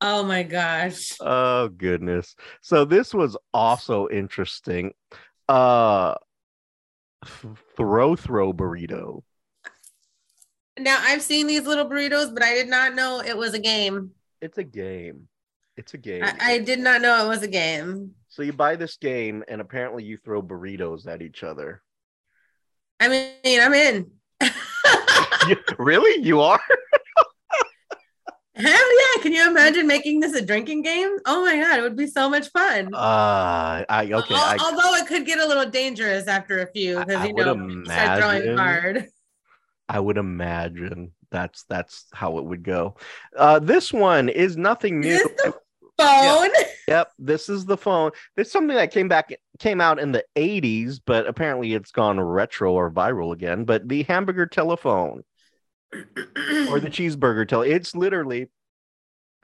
Oh 0.00 0.22
my 0.24 0.42
gosh. 0.42 1.16
Oh 1.20 1.68
goodness. 1.68 2.34
So 2.60 2.84
this 2.84 3.12
was 3.14 3.36
also 3.52 4.08
interesting. 4.08 4.92
Uh 5.48 6.14
throw 7.76 8.16
throw 8.16 8.52
burrito. 8.52 9.22
Now 10.78 10.98
I've 11.00 11.22
seen 11.22 11.46
these 11.46 11.62
little 11.66 11.86
burritos, 11.86 12.32
but 12.34 12.42
I 12.42 12.54
did 12.54 12.68
not 12.68 12.94
know 12.94 13.20
it 13.20 13.36
was 13.36 13.54
a 13.54 13.58
game. 13.58 14.10
It's 14.42 14.58
a 14.58 14.64
game. 14.64 15.28
It's 15.76 15.94
a 15.94 15.98
game. 15.98 16.22
I, 16.24 16.34
I 16.40 16.58
did 16.58 16.78
not 16.78 17.00
know 17.00 17.24
it 17.24 17.28
was 17.28 17.42
a 17.42 17.48
game. 17.48 18.12
so 18.28 18.42
you 18.42 18.52
buy 18.52 18.76
this 18.76 18.96
game 18.96 19.42
and 19.48 19.60
apparently 19.60 20.04
you 20.04 20.16
throw 20.18 20.42
burritos 20.42 21.06
at 21.06 21.22
each 21.22 21.42
other. 21.42 21.82
I 23.00 23.08
mean, 23.08 23.60
I'm 23.60 23.74
in. 23.74 24.10
You- 25.48 25.56
really? 25.78 26.24
You 26.26 26.40
are? 26.40 26.58
Hell. 28.56 28.74
Can 29.26 29.32
you 29.32 29.50
imagine 29.50 29.88
making 29.88 30.20
this 30.20 30.34
a 30.34 30.40
drinking 30.40 30.82
game? 30.82 31.16
Oh 31.26 31.44
my 31.44 31.58
God, 31.58 31.80
it 31.80 31.82
would 31.82 31.96
be 31.96 32.06
so 32.06 32.30
much 32.30 32.48
fun. 32.52 32.94
Uh 32.94 33.84
I 33.88 34.08
okay. 34.12 34.34
Al- 34.36 34.40
I, 34.40 34.56
Although 34.60 34.94
it 34.94 35.08
could 35.08 35.26
get 35.26 35.40
a 35.40 35.46
little 35.48 35.68
dangerous 35.68 36.28
after 36.28 36.62
a 36.62 36.66
few 36.68 37.00
I- 37.00 37.04
because 37.04 37.26
you 37.26 37.34
would 37.34 37.44
know 37.46 37.56
you 37.56 37.84
start 37.86 38.20
throwing 38.20 38.42
imagine. 38.42 38.56
hard. 38.56 39.08
I 39.88 39.98
would 39.98 40.16
imagine 40.16 41.10
that's 41.32 41.64
that's 41.64 42.06
how 42.12 42.38
it 42.38 42.44
would 42.44 42.62
go. 42.62 42.98
Uh, 43.36 43.58
this 43.58 43.92
one 43.92 44.28
is 44.28 44.56
nothing 44.56 45.00
new. 45.00 45.08
Is 45.08 45.26
phone? 45.98 46.50
Yep, 46.86 47.10
this 47.18 47.48
is 47.48 47.64
the 47.64 47.76
phone. 47.76 48.12
It's 48.36 48.52
something 48.52 48.76
that 48.76 48.92
came 48.92 49.08
back 49.08 49.34
came 49.58 49.80
out 49.80 49.98
in 49.98 50.12
the 50.12 50.22
80s, 50.36 51.00
but 51.04 51.26
apparently 51.26 51.74
it's 51.74 51.90
gone 51.90 52.20
retro 52.20 52.74
or 52.74 52.92
viral 52.92 53.32
again. 53.32 53.64
But 53.64 53.88
the 53.88 54.04
hamburger 54.04 54.46
telephone 54.46 55.24
or 55.92 56.78
the 56.78 56.90
cheeseburger 56.92 57.48
tell 57.48 57.62
it's 57.62 57.96
literally 57.96 58.50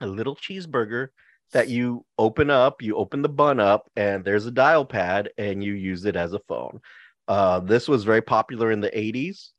a 0.01 0.07
little 0.07 0.35
cheeseburger 0.35 1.09
that 1.51 1.69
you 1.69 2.05
open 2.17 2.49
up, 2.49 2.81
you 2.81 2.95
open 2.95 3.21
the 3.21 3.29
bun 3.29 3.59
up, 3.59 3.89
and 3.95 4.23
there's 4.25 4.45
a 4.45 4.51
dial 4.51 4.85
pad, 4.85 5.29
and 5.37 5.63
you 5.63 5.73
use 5.73 6.05
it 6.05 6.15
as 6.15 6.33
a 6.33 6.39
phone. 6.47 6.79
Uh, 7.27 7.59
this 7.59 7.87
was 7.87 8.03
very 8.03 8.21
popular 8.21 8.71
in 8.71 8.81
the 8.81 8.89
80s 8.89 9.49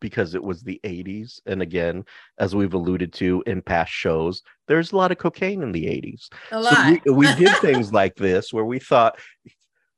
because 0.00 0.34
it 0.34 0.42
was 0.42 0.62
the 0.62 0.78
80s. 0.84 1.40
And 1.46 1.62
again, 1.62 2.04
as 2.38 2.54
we've 2.54 2.74
alluded 2.74 3.12
to 3.14 3.42
in 3.46 3.62
past 3.62 3.90
shows, 3.90 4.42
there's 4.68 4.92
a 4.92 4.96
lot 4.96 5.10
of 5.10 5.18
cocaine 5.18 5.62
in 5.62 5.72
the 5.72 5.86
80s. 5.86 6.28
a 6.52 6.62
So 6.62 7.00
we, 7.06 7.12
we 7.12 7.34
did 7.36 7.56
things 7.60 7.92
like 7.92 8.14
this 8.16 8.52
where 8.52 8.66
we 8.66 8.78
thought 8.78 9.18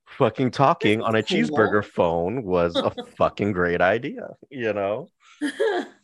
fucking 0.06 0.52
talking 0.52 1.02
on 1.02 1.16
a 1.16 1.22
Cool. 1.22 1.38
cheeseburger 1.38 1.84
phone 1.84 2.44
was 2.44 2.76
a 2.76 2.90
fucking 3.18 3.52
great 3.52 3.80
idea, 3.80 4.28
you 4.48 4.72
know? 4.72 5.08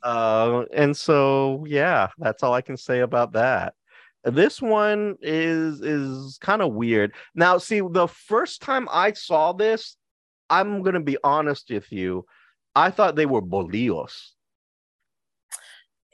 Uh, 0.02 0.64
and 0.72 0.96
so 0.96 1.64
yeah, 1.66 2.08
that's 2.18 2.42
all 2.42 2.52
I 2.54 2.60
can 2.62 2.76
say 2.76 3.00
about 3.00 3.32
that. 3.32 3.74
This 4.24 4.62
one 4.62 5.16
is 5.20 5.80
is 5.80 6.38
kind 6.40 6.62
of 6.62 6.72
weird. 6.74 7.12
Now, 7.34 7.58
see, 7.58 7.80
the 7.80 8.06
first 8.06 8.62
time 8.62 8.88
I 8.90 9.12
saw 9.12 9.52
this, 9.52 9.96
I'm 10.48 10.82
gonna 10.82 11.00
be 11.00 11.16
honest 11.24 11.70
with 11.70 11.90
you, 11.90 12.24
I 12.74 12.90
thought 12.90 13.16
they 13.16 13.26
were 13.26 13.42
bolillos. 13.42 14.30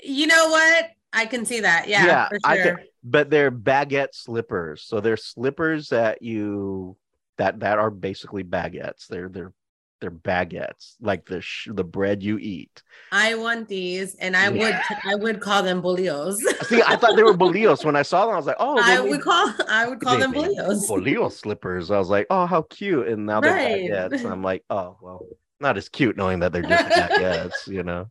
you 0.02 0.26
know 0.26 0.48
what? 0.48 0.90
I 1.12 1.26
can 1.26 1.44
see 1.44 1.60
that. 1.60 1.88
Yeah, 1.88 2.06
Yeah, 2.06 2.28
for 2.28 2.38
I 2.44 2.56
can- 2.58 2.78
but 3.04 3.30
they're 3.30 3.50
baguette 3.50 4.12
slippers. 4.14 4.82
So 4.82 5.00
they're 5.00 5.16
slippers 5.16 5.88
that 5.88 6.22
you 6.22 6.96
that 7.36 7.60
that 7.60 7.78
are 7.78 7.90
basically 7.90 8.44
baguettes. 8.44 9.06
They're 9.06 9.28
they're 9.28 9.52
they're 10.00 10.10
baguettes, 10.10 10.94
like 11.00 11.26
the 11.26 11.40
sh- 11.40 11.68
the 11.72 11.84
bread 11.84 12.22
you 12.22 12.38
eat. 12.38 12.82
I 13.12 13.34
want 13.34 13.68
these, 13.68 14.14
and 14.16 14.36
I 14.36 14.48
would 14.48 14.74
I 15.04 15.14
would 15.14 15.40
call 15.40 15.62
them 15.62 15.82
bolillos. 15.82 16.36
See, 16.66 16.82
I 16.82 16.96
thought 16.96 17.16
they 17.16 17.22
were 17.22 17.34
bolillos 17.46 17.84
when 17.84 17.96
I 17.96 18.02
saw 18.02 18.26
them. 18.26 18.34
I 18.34 18.36
was 18.36 18.46
like, 18.46 18.56
oh, 18.60 18.78
I 18.82 19.00
would 19.00 19.20
call 19.20 19.52
I 19.68 19.88
would 19.88 20.00
call 20.00 20.14
they 20.14 20.20
them 20.20 20.32
bolillos. 20.34 20.88
bolillo 20.88 21.30
slippers. 21.32 21.90
I 21.90 21.98
was 21.98 22.08
like, 22.10 22.26
oh, 22.30 22.46
how 22.46 22.62
cute! 22.62 23.08
And 23.08 23.26
now 23.26 23.40
they're 23.40 23.52
Right. 23.54 23.90
baguettes. 23.90 24.20
And 24.24 24.28
I'm 24.28 24.42
like, 24.42 24.64
oh, 24.70 24.96
well, 25.02 25.26
not 25.60 25.76
as 25.76 25.88
cute 25.88 26.16
knowing 26.16 26.40
that 26.40 26.52
they're 26.52 26.62
just 26.62 26.88
baguettes, 26.90 27.66
you 27.66 27.82
know. 27.82 28.08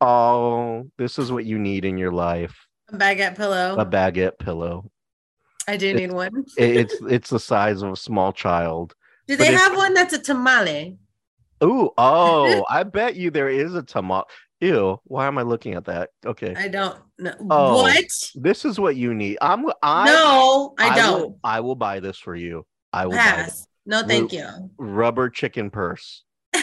Oh, 0.00 0.90
this 0.98 1.18
is 1.18 1.32
what 1.32 1.44
you 1.44 1.58
need 1.58 1.84
in 1.84 1.96
your 1.98 2.12
life: 2.12 2.66
A 2.90 2.96
baguette 2.96 3.36
pillow. 3.36 3.76
a 3.78 3.86
baguette 3.86 4.38
pillow. 4.38 4.90
I 5.66 5.76
do 5.78 5.94
need 5.94 6.12
one. 6.12 6.44
It- 6.58 6.76
it's 6.76 6.94
it's 7.08 7.30
the 7.30 7.40
size 7.40 7.80
of 7.82 7.92
a 7.92 7.96
small 7.96 8.32
child. 8.32 8.94
Do 9.26 9.36
they 9.36 9.52
have 9.52 9.76
one 9.76 9.94
that's 9.94 10.12
a 10.12 10.18
tamale? 10.18 10.98
Ooh, 11.62 11.90
oh, 11.96 12.64
I 12.70 12.82
bet 12.82 13.16
you 13.16 13.30
there 13.30 13.48
is 13.48 13.74
a 13.74 13.82
tamale. 13.82 14.24
Ew, 14.60 14.98
why 15.04 15.26
am 15.26 15.36
I 15.36 15.42
looking 15.42 15.74
at 15.74 15.84
that? 15.86 16.10
Okay. 16.24 16.54
I 16.56 16.68
don't 16.68 16.98
know. 17.18 17.34
Oh, 17.50 17.82
what? 17.82 18.04
This 18.34 18.64
is 18.64 18.78
what 18.78 18.96
you 18.96 19.12
need. 19.12 19.38
I'm 19.42 19.66
I 19.82 20.06
no, 20.06 20.74
I, 20.78 20.96
don't. 20.96 21.20
Will, 21.20 21.40
I 21.44 21.60
will 21.60 21.74
buy 21.74 22.00
this 22.00 22.18
for 22.18 22.34
you. 22.34 22.64
I 22.92 23.06
will 23.06 23.16
buy 23.16 23.36
this. 23.36 23.44
Pass. 23.44 23.68
No, 23.86 24.02
thank 24.02 24.32
you. 24.32 24.46
rubber 24.78 25.28
chicken 25.28 25.70
purse. 25.70 26.22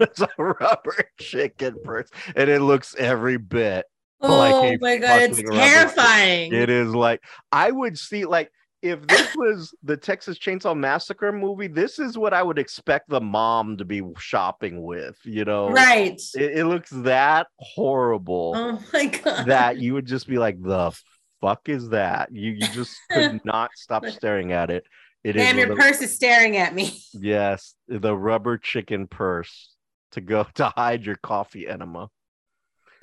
it's 0.00 0.20
a 0.20 0.28
rubber 0.38 1.10
chicken 1.20 1.76
purse, 1.84 2.08
and 2.34 2.50
it 2.50 2.60
looks 2.60 2.96
every 2.98 3.36
bit. 3.36 3.86
Oh 4.20 4.64
a 4.64 4.78
my 4.78 4.96
god, 4.96 5.22
it's 5.22 5.42
terrifying. 5.42 6.52
It 6.52 6.70
is 6.70 6.94
like 6.94 7.22
I 7.52 7.70
would 7.70 7.98
see 7.98 8.24
like 8.24 8.50
if 8.90 9.06
this 9.06 9.34
was 9.36 9.74
the 9.82 9.96
Texas 9.96 10.38
Chainsaw 10.38 10.76
Massacre 10.76 11.32
movie, 11.32 11.66
this 11.68 11.98
is 11.98 12.16
what 12.18 12.32
I 12.34 12.42
would 12.42 12.58
expect 12.58 13.08
the 13.08 13.20
mom 13.20 13.76
to 13.78 13.84
be 13.84 14.02
shopping 14.18 14.82
with. 14.82 15.16
You 15.24 15.44
know, 15.44 15.70
Right. 15.70 16.20
It, 16.34 16.58
it 16.58 16.66
looks 16.66 16.90
that 16.90 17.46
horrible 17.58 18.52
Oh 18.56 18.82
my 18.92 19.06
god. 19.06 19.46
that 19.46 19.78
you 19.78 19.94
would 19.94 20.06
just 20.06 20.26
be 20.28 20.38
like, 20.38 20.60
the 20.62 20.92
fuck 21.40 21.68
is 21.68 21.88
that? 21.90 22.30
You 22.32 22.52
you 22.52 22.66
just 22.68 22.96
could 23.10 23.40
not 23.44 23.70
stop 23.76 24.06
staring 24.06 24.52
at 24.52 24.70
it. 24.70 24.84
It 25.24 25.36
is 25.36 25.42
Damn, 25.42 25.58
your 25.58 25.68
the- 25.68 25.76
purse 25.76 26.00
is 26.00 26.14
staring 26.14 26.56
at 26.56 26.74
me. 26.74 27.00
Yes, 27.12 27.74
the 27.88 28.16
rubber 28.16 28.58
chicken 28.58 29.06
purse 29.06 29.70
to 30.12 30.20
go 30.20 30.44
to 30.54 30.72
hide 30.76 31.04
your 31.04 31.16
coffee 31.16 31.66
enema. 31.68 32.08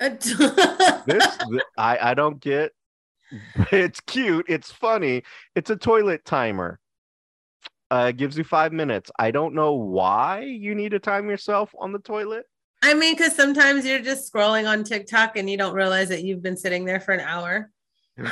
This 0.00 0.36
th- 0.36 1.62
I 1.78 1.98
I 2.10 2.14
don't 2.14 2.40
get. 2.40 2.72
It's 3.72 4.00
cute. 4.00 4.46
It's 4.48 4.70
funny. 4.70 5.22
It's 5.54 5.70
a 5.70 5.76
toilet 5.76 6.24
timer. 6.24 6.78
Uh, 7.90 8.06
it 8.10 8.16
gives 8.16 8.36
you 8.36 8.44
five 8.44 8.72
minutes. 8.72 9.10
I 9.18 9.30
don't 9.30 9.54
know 9.54 9.74
why 9.74 10.42
you 10.42 10.74
need 10.74 10.90
to 10.90 10.98
time 10.98 11.28
yourself 11.28 11.74
on 11.78 11.92
the 11.92 11.98
toilet. 11.98 12.46
I 12.82 12.94
mean, 12.94 13.14
because 13.14 13.34
sometimes 13.34 13.86
you're 13.86 14.00
just 14.00 14.32
scrolling 14.32 14.68
on 14.68 14.84
TikTok 14.84 15.36
and 15.36 15.48
you 15.48 15.56
don't 15.56 15.74
realize 15.74 16.08
that 16.10 16.24
you've 16.24 16.42
been 16.42 16.56
sitting 16.56 16.84
there 16.84 17.00
for 17.00 17.12
an 17.12 17.20
hour. 17.20 17.70
and 18.16 18.30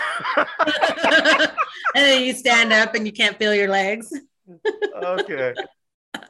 then 1.95 2.23
you 2.23 2.35
stand 2.35 2.73
up 2.73 2.95
and 2.95 3.07
you 3.07 3.13
can't 3.13 3.39
feel 3.39 3.55
your 3.55 3.69
legs. 3.69 4.13
okay. 5.03 5.55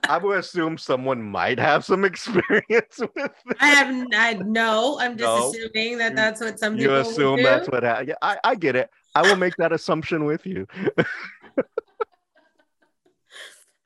I 0.09 0.19
would 0.19 0.39
assume 0.39 0.79
someone 0.79 1.23
might 1.23 1.59
have 1.59 1.85
some 1.85 2.05
experience 2.11 2.99
with 2.99 3.15
this. 3.15 3.57
I 3.61 3.67
have 3.69 4.07
I 4.15 4.35
no, 4.45 4.99
I'm 5.01 5.17
just 5.17 5.25
No. 5.37 5.49
assuming 5.51 5.99
that 5.99 6.15
that's 6.17 6.41
what 6.41 6.59
some 6.59 6.75
You 6.77 6.89
people 6.89 6.97
assume 7.01 7.31
would 7.33 7.37
do. 7.39 7.43
that's 7.45 7.69
what 7.69 7.83
happened. 7.83 8.09
Yeah, 8.09 8.15
I, 8.23 8.39
I 8.45 8.55
get 8.55 8.77
it. 8.77 8.91
I 9.15 9.23
will 9.23 9.37
make 9.37 9.57
that 9.57 9.73
assumption 9.73 10.25
with 10.25 10.47
you. 10.47 10.67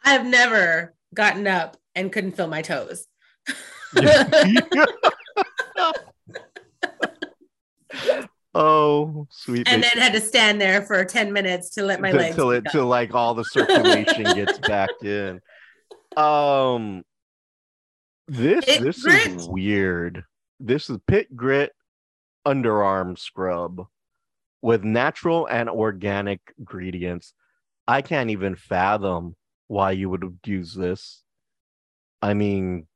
I've 0.04 0.24
never 0.26 0.94
gotten 1.14 1.46
up 1.46 1.76
and 1.94 2.12
couldn't 2.12 2.32
feel 2.32 2.46
my 2.46 2.62
toes. 2.62 3.06
oh, 8.54 9.26
sweet. 9.30 9.68
and 9.68 9.82
baby. 9.82 9.94
then 9.94 10.02
had 10.02 10.12
to 10.12 10.20
stand 10.20 10.60
there 10.60 10.82
for 10.82 11.04
10 11.04 11.32
minutes 11.32 11.70
to 11.70 11.82
let 11.84 12.00
my 12.00 12.12
legs 12.12 12.36
till 12.36 12.50
it 12.50 12.64
till 12.70 12.86
like 12.86 13.14
all 13.14 13.34
the 13.34 13.44
circulation 13.44 14.24
gets 14.24 14.58
back 14.58 14.90
in. 15.02 15.40
Um, 16.16 17.04
this 18.28 18.64
Pit 18.64 18.82
this 18.82 19.02
grit? 19.02 19.26
is 19.28 19.48
weird. 19.48 20.24
This 20.58 20.88
is 20.88 20.98
pit 21.06 21.36
grit 21.36 21.72
underarm 22.46 23.18
scrub 23.18 23.86
with 24.62 24.82
natural 24.84 25.46
and 25.46 25.68
organic 25.68 26.40
ingredients. 26.58 27.34
I 27.86 28.02
can't 28.02 28.30
even 28.30 28.56
fathom 28.56 29.36
why 29.68 29.92
you 29.92 30.08
would 30.10 30.38
use 30.44 30.74
this. 30.74 31.22
I 32.22 32.34
mean, 32.34 32.86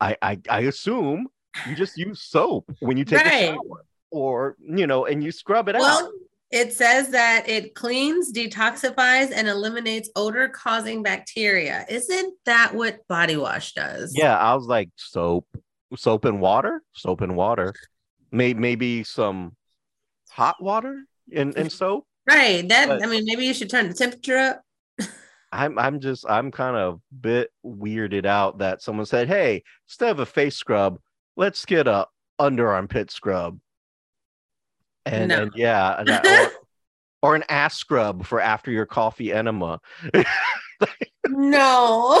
I 0.00 0.16
I, 0.20 0.40
I 0.50 0.60
assume 0.60 1.28
you 1.66 1.74
just 1.74 1.96
use 1.96 2.20
soap 2.22 2.70
when 2.80 2.96
you 2.96 3.04
take 3.04 3.24
a 3.24 3.30
shower, 3.30 3.84
or 4.10 4.56
you 4.60 4.86
know, 4.86 5.06
and 5.06 5.24
you 5.24 5.32
scrub 5.32 5.68
it 5.68 5.76
out. 5.76 6.10
It 6.56 6.72
says 6.72 7.10
that 7.10 7.46
it 7.46 7.74
cleans, 7.74 8.32
detoxifies, 8.32 9.30
and 9.30 9.46
eliminates 9.46 10.08
odor 10.16 10.48
causing 10.48 11.02
bacteria. 11.02 11.84
Isn't 11.86 12.32
that 12.46 12.74
what 12.74 13.06
body 13.08 13.36
wash 13.36 13.74
does? 13.74 14.14
Yeah, 14.16 14.38
I 14.38 14.54
was 14.54 14.64
like 14.64 14.88
soap, 14.96 15.46
soap 15.94 16.24
and 16.24 16.40
water, 16.40 16.82
soap 16.94 17.20
and 17.20 17.36
water. 17.36 17.74
maybe, 18.32 18.58
maybe 18.58 19.04
some 19.04 19.54
hot 20.30 20.56
water 20.62 21.04
and, 21.30 21.54
and 21.58 21.70
soap. 21.70 22.06
Right. 22.26 22.66
That 22.66 22.88
But- 22.88 23.02
I 23.02 23.06
mean, 23.06 23.26
maybe 23.26 23.44
you 23.44 23.52
should 23.52 23.68
turn 23.68 23.88
the 23.88 23.94
temperature 23.94 24.38
up. 24.38 24.62
I'm 25.52 25.78
I'm 25.78 26.00
just 26.00 26.24
I'm 26.26 26.50
kind 26.50 26.74
of 26.74 26.94
a 26.94 27.14
bit 27.20 27.50
weirded 27.66 28.24
out 28.24 28.58
that 28.58 28.80
someone 28.80 29.04
said, 29.06 29.28
"Hey, 29.28 29.62
instead 29.86 30.10
of 30.10 30.20
a 30.20 30.26
face 30.26 30.56
scrub, 30.56 30.98
let's 31.36 31.66
get 31.66 31.86
a 31.86 32.06
underarm 32.40 32.88
pit 32.88 33.10
scrub." 33.10 33.58
And, 35.06 35.28
No. 35.28 35.42
and 35.44 35.52
yeah, 35.54 35.98
and 36.00 36.10
I- 36.10 36.44
or, 36.44 36.50
or 37.22 37.34
an 37.36 37.44
ass 37.48 37.76
scrub 37.76 38.26
for 38.26 38.40
after 38.40 38.70
your 38.70 38.84
coffee 38.86 39.32
enema. 39.32 39.80
No. 41.28 42.20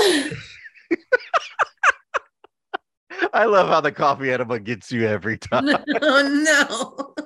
I 3.32 3.44
love 3.46 3.68
how 3.68 3.80
the 3.80 3.92
coffee 3.92 4.30
enema 4.32 4.58
gets 4.60 4.92
you 4.92 5.06
every 5.06 5.38
time. 5.38 5.68
oh 6.02 6.44
no. 6.44 7.14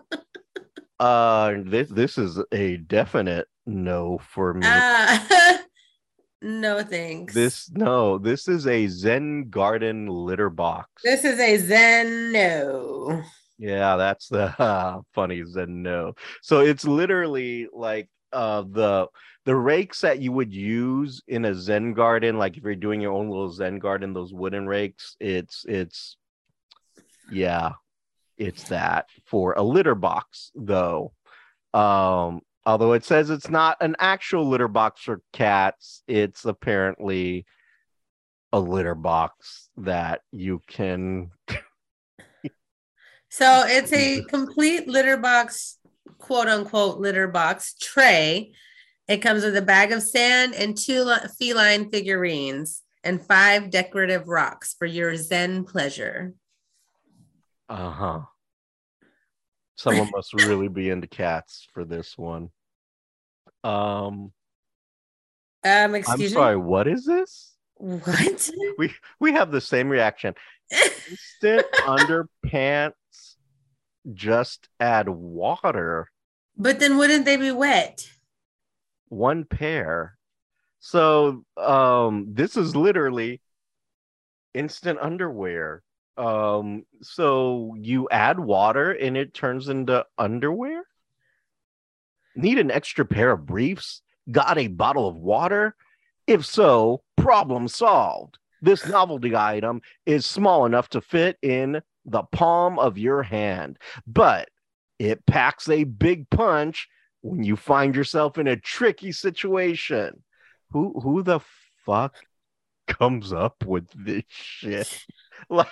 Uh, 1.00 1.54
this 1.64 1.88
this 1.88 2.18
is 2.18 2.38
a 2.52 2.76
definite 2.76 3.46
no 3.64 4.18
for 4.18 4.52
me. 4.52 4.66
Uh, 4.66 5.56
no 6.42 6.82
thanks. 6.82 7.32
This 7.32 7.70
no, 7.70 8.18
this 8.18 8.46
is 8.48 8.66
a 8.66 8.86
Zen 8.86 9.48
Garden 9.48 10.08
litter 10.08 10.50
box. 10.50 10.90
this 11.02 11.24
is 11.24 11.40
a 11.40 11.56
Zen 11.56 12.32
no. 12.32 13.22
Yeah, 13.60 13.96
that's 13.96 14.28
the 14.28 14.58
uh, 14.60 15.02
funny 15.14 15.44
Zen 15.44 15.82
no. 15.82 16.14
So 16.42 16.60
it's 16.60 16.84
literally 16.86 17.68
like 17.72 18.08
uh 18.32 18.62
the 18.62 19.06
the 19.44 19.54
rakes 19.54 20.00
that 20.00 20.20
you 20.20 20.32
would 20.32 20.52
use 20.52 21.22
in 21.28 21.44
a 21.44 21.54
Zen 21.54 21.92
garden, 21.92 22.38
like 22.38 22.56
if 22.56 22.62
you're 22.64 22.74
doing 22.74 23.00
your 23.02 23.12
own 23.12 23.28
little 23.28 23.50
Zen 23.50 23.78
garden, 23.78 24.14
those 24.14 24.32
wooden 24.32 24.66
rakes, 24.66 25.14
it's 25.20 25.64
it's 25.68 26.16
yeah, 27.30 27.72
it's 28.38 28.68
that 28.68 29.06
for 29.26 29.52
a 29.52 29.62
litter 29.62 29.94
box 29.94 30.50
though. 30.54 31.12
Um 31.74 32.40
although 32.64 32.94
it 32.94 33.04
says 33.04 33.28
it's 33.28 33.50
not 33.50 33.76
an 33.82 33.94
actual 33.98 34.48
litter 34.48 34.68
box 34.68 35.02
for 35.02 35.20
cats, 35.34 36.02
it's 36.08 36.46
apparently 36.46 37.44
a 38.54 38.60
litter 38.60 38.94
box 38.94 39.68
that 39.76 40.22
you 40.32 40.62
can 40.66 41.30
So 43.30 43.64
it's 43.66 43.92
a 43.92 44.22
complete 44.24 44.88
litter 44.88 45.16
box, 45.16 45.78
quote 46.18 46.48
unquote, 46.48 46.98
litter 46.98 47.28
box 47.28 47.74
tray. 47.80 48.52
It 49.06 49.18
comes 49.18 49.44
with 49.44 49.56
a 49.56 49.62
bag 49.62 49.92
of 49.92 50.02
sand 50.02 50.54
and 50.54 50.76
two 50.76 51.12
feline 51.38 51.90
figurines 51.90 52.82
and 53.04 53.24
five 53.24 53.70
decorative 53.70 54.28
rocks 54.28 54.74
for 54.78 54.86
your 54.86 55.16
Zen 55.16 55.64
pleasure. 55.64 56.34
Uh-huh. 57.68 58.22
Someone 59.76 60.10
must 60.14 60.34
really 60.34 60.68
be 60.68 60.90
into 60.90 61.06
cats 61.06 61.68
for 61.72 61.84
this 61.84 62.18
one. 62.18 62.50
Um 63.62 64.32
Um, 65.64 65.94
excuse 65.94 66.32
I'm 66.32 66.36
sorry, 66.36 66.56
what 66.56 66.88
is 66.88 67.04
this? 67.04 67.54
What? 67.76 68.50
We 68.76 68.92
we 69.20 69.32
have 69.32 69.50
the 69.50 69.60
same 69.60 69.88
reaction. 69.88 70.34
Instant 70.70 71.66
underpants 71.86 72.92
just 74.12 74.68
add 74.78 75.08
water, 75.08 76.10
but 76.56 76.78
then 76.80 76.96
wouldn't 76.96 77.24
they 77.24 77.36
be 77.36 77.50
wet? 77.52 78.10
one 79.08 79.44
pair. 79.44 80.16
So 80.78 81.44
um 81.56 82.28
this 82.32 82.56
is 82.56 82.76
literally 82.76 83.40
instant 84.54 84.98
underwear. 85.00 85.82
Um 86.16 86.84
so 87.02 87.74
you 87.78 88.08
add 88.10 88.38
water 88.40 88.92
and 88.92 89.16
it 89.16 89.34
turns 89.34 89.68
into 89.68 90.06
underwear? 90.16 90.84
Need 92.36 92.58
an 92.58 92.70
extra 92.70 93.04
pair 93.04 93.32
of 93.32 93.46
briefs? 93.46 94.02
Got 94.30 94.58
a 94.58 94.68
bottle 94.68 95.08
of 95.08 95.16
water? 95.16 95.74
If 96.26 96.46
so, 96.46 97.02
problem 97.16 97.66
solved. 97.66 98.38
This 98.62 98.86
novelty 98.86 99.34
item 99.36 99.80
is 100.06 100.26
small 100.26 100.66
enough 100.66 100.88
to 100.90 101.00
fit 101.00 101.36
in 101.42 101.80
the 102.04 102.22
palm 102.32 102.78
of 102.78 102.98
your 102.98 103.22
hand, 103.22 103.78
but 104.06 104.48
it 104.98 105.24
packs 105.26 105.68
a 105.68 105.84
big 105.84 106.28
punch 106.30 106.88
when 107.22 107.42
you 107.42 107.56
find 107.56 107.94
yourself 107.94 108.38
in 108.38 108.46
a 108.46 108.56
tricky 108.56 109.12
situation. 109.12 110.22
Who 110.70 111.00
who 111.00 111.22
the 111.22 111.40
fuck 111.86 112.14
comes 112.86 113.32
up 113.32 113.64
with 113.66 113.86
this 113.94 114.24
shit? 114.28 115.04
Like 115.48 115.68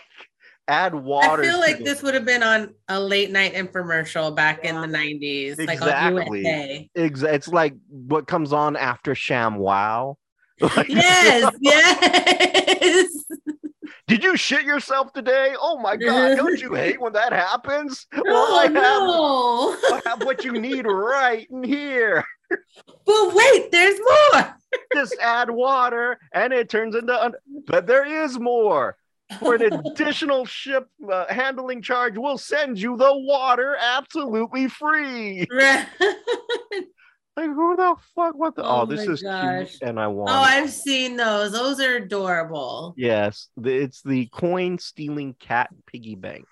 add 0.66 0.94
water. 0.94 1.42
I 1.42 1.44
feel 1.44 1.54
to 1.56 1.60
like 1.60 1.78
the- 1.78 1.84
this 1.84 2.02
would 2.02 2.14
have 2.14 2.24
been 2.24 2.42
on 2.42 2.74
a 2.88 2.98
late 2.98 3.30
night 3.30 3.52
infomercial 3.54 4.34
back 4.34 4.64
in 4.64 4.80
the 4.80 4.86
90s, 4.86 5.58
like 5.58 5.82
on 5.82 5.88
Exactly. 5.88 6.38
USA. 6.40 6.90
Exa- 6.96 7.32
it's 7.34 7.48
like 7.48 7.74
what 7.90 8.26
comes 8.26 8.52
on 8.54 8.76
after 8.76 9.14
Sham 9.14 9.56
Wow. 9.56 10.16
Like, 10.60 10.88
Yes, 10.88 11.52
yes. 11.60 13.24
Did 14.06 14.24
you 14.24 14.36
shit 14.36 14.64
yourself 14.64 15.12
today? 15.12 15.54
Oh 15.60 15.78
my 15.78 15.96
god! 15.96 16.36
Don't 16.36 16.60
you 16.60 16.74
hate 16.74 17.00
when 17.00 17.12
that 17.12 17.32
happens? 17.32 18.06
Well, 18.16 18.24
Oh 18.26 18.58
I 18.58 18.62
have 18.64 18.72
no. 18.72 19.76
I 19.96 20.00
have 20.08 20.24
what 20.24 20.44
you 20.44 20.52
need 20.52 20.86
right 20.86 21.46
in 21.50 21.62
here. 21.62 22.24
But 22.48 23.34
wait, 23.34 23.70
there's 23.70 23.98
more. 24.32 24.54
Just 24.94 25.16
add 25.20 25.50
water, 25.50 26.18
and 26.32 26.52
it 26.52 26.68
turns 26.70 26.94
into. 26.94 27.14
Un- 27.22 27.34
but 27.66 27.86
there 27.86 28.24
is 28.24 28.38
more. 28.38 28.96
For 29.40 29.56
an 29.56 29.74
additional 29.84 30.46
ship 30.46 30.88
uh, 31.12 31.26
handling 31.28 31.82
charge, 31.82 32.14
we'll 32.16 32.38
send 32.38 32.78
you 32.78 32.96
the 32.96 33.12
water 33.14 33.76
absolutely 33.78 34.68
free. 34.68 35.46
Right. 35.52 35.86
Like 37.38 37.54
who 37.54 37.76
the 37.76 37.94
fuck? 38.16 38.34
What 38.34 38.56
the? 38.56 38.64
Oh, 38.64 38.80
Oh 38.80 38.86
this 38.86 39.06
is 39.06 39.22
gosh. 39.22 39.70
cute, 39.70 39.82
and 39.82 40.00
I 40.00 40.08
want. 40.08 40.30
Oh, 40.32 40.40
it. 40.42 40.62
I've 40.62 40.70
seen 40.70 41.16
those. 41.16 41.52
Those 41.52 41.78
are 41.80 41.96
adorable. 41.96 42.94
Yes, 42.96 43.48
it's 43.62 44.02
the 44.02 44.26
coin 44.26 44.78
stealing 44.78 45.34
cat 45.38 45.70
piggy 45.86 46.16
bank, 46.16 46.46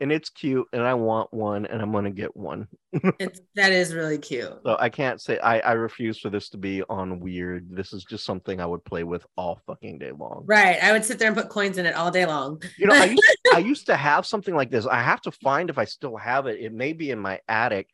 and 0.00 0.10
it's 0.10 0.30
cute, 0.30 0.66
and 0.72 0.82
I 0.82 0.94
want 0.94 1.32
one, 1.32 1.64
and 1.66 1.80
I'm 1.80 1.92
gonna 1.92 2.10
get 2.10 2.36
one. 2.36 2.66
It's 3.18 3.40
that 3.54 3.72
is 3.72 3.94
really 3.94 4.18
cute. 4.18 4.52
So 4.66 4.76
I 4.78 4.88
can't 4.90 5.20
say 5.20 5.38
I 5.38 5.60
I 5.60 5.72
refuse 5.72 6.18
for 6.18 6.28
this 6.28 6.48
to 6.50 6.58
be 6.58 6.82
on 6.90 7.20
weird. 7.20 7.68
This 7.70 7.92
is 7.92 8.04
just 8.04 8.24
something 8.24 8.60
I 8.60 8.66
would 8.66 8.84
play 8.84 9.04
with 9.04 9.24
all 9.36 9.60
fucking 9.66 9.98
day 9.98 10.10
long. 10.10 10.42
Right. 10.44 10.76
I 10.82 10.92
would 10.92 11.04
sit 11.04 11.18
there 11.18 11.28
and 11.28 11.36
put 11.36 11.48
coins 11.48 11.78
in 11.78 11.86
it 11.86 11.94
all 11.94 12.10
day 12.10 12.26
long. 12.26 12.60
You 12.76 12.88
know, 12.88 12.94
I 12.94 13.04
used, 13.04 13.22
I 13.54 13.58
used 13.58 13.86
to 13.86 13.96
have 13.96 14.26
something 14.26 14.54
like 14.54 14.70
this. 14.70 14.86
I 14.86 15.00
have 15.00 15.20
to 15.22 15.30
find 15.30 15.70
if 15.70 15.78
I 15.78 15.84
still 15.86 16.16
have 16.16 16.46
it. 16.46 16.60
It 16.60 16.72
may 16.74 16.92
be 16.92 17.10
in 17.12 17.18
my 17.18 17.40
attic. 17.48 17.88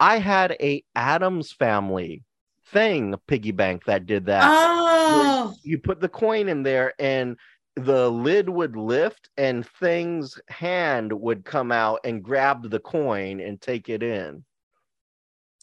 I 0.00 0.18
had 0.18 0.56
a 0.60 0.82
Addams 0.94 1.52
Family 1.52 2.24
thing 2.66 3.14
piggy 3.26 3.52
bank 3.52 3.84
that 3.86 4.06
did 4.06 4.26
that. 4.26 4.44
Oh, 4.50 5.54
you 5.62 5.78
put 5.78 6.00
the 6.00 6.08
coin 6.08 6.48
in 6.48 6.62
there 6.62 6.94
and 6.98 7.36
the 7.74 8.10
lid 8.10 8.48
would 8.48 8.76
lift 8.76 9.30
and 9.36 9.66
thing's 9.66 10.38
hand 10.48 11.12
would 11.12 11.44
come 11.44 11.72
out 11.72 12.00
and 12.04 12.22
grab 12.22 12.68
the 12.68 12.80
coin 12.80 13.40
and 13.40 13.60
take 13.60 13.88
it 13.88 14.02
in. 14.02 14.44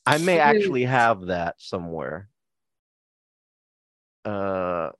I 0.05 0.17
may 0.19 0.39
actually 0.39 0.85
have 0.85 1.27
that 1.27 1.55
somewhere. 1.57 2.29
Uh 4.23 4.91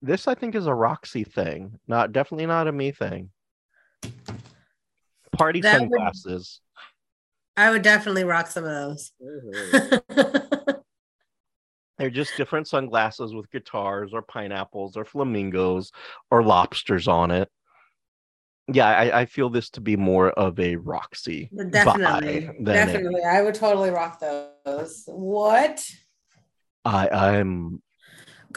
this 0.00 0.28
i 0.28 0.34
think 0.34 0.54
is 0.54 0.66
a 0.66 0.74
roxy 0.74 1.24
thing. 1.24 1.78
Not 1.86 2.12
definitely 2.12 2.46
not 2.46 2.68
a 2.68 2.72
me 2.72 2.90
thing. 2.90 3.30
Party 5.32 5.60
That 5.60 5.78
sunglasses 5.78 6.60
I 7.58 7.70
would 7.70 7.82
definitely 7.82 8.22
rock 8.22 8.46
some 8.46 8.64
of 8.64 8.70
those. 8.70 9.10
They're 11.98 12.08
just 12.08 12.36
different 12.36 12.68
sunglasses 12.68 13.34
with 13.34 13.50
guitars 13.50 14.12
or 14.14 14.22
pineapples 14.22 14.96
or 14.96 15.04
flamingos 15.04 15.90
or 16.30 16.44
lobsters 16.44 17.08
on 17.08 17.32
it. 17.32 17.50
Yeah, 18.72 18.86
I, 18.86 19.22
I 19.22 19.26
feel 19.26 19.50
this 19.50 19.70
to 19.70 19.80
be 19.80 19.96
more 19.96 20.30
of 20.30 20.60
a 20.60 20.76
Roxy. 20.76 21.50
Definitely. 21.70 22.42
vibe 22.42 22.64
than 22.64 22.88
a- 22.88 22.92
Definitely. 22.92 23.22
I 23.24 23.42
would 23.42 23.56
totally 23.56 23.90
rock 23.90 24.20
those. 24.20 25.02
What? 25.06 25.84
I, 26.84 27.08
I'm 27.08 27.82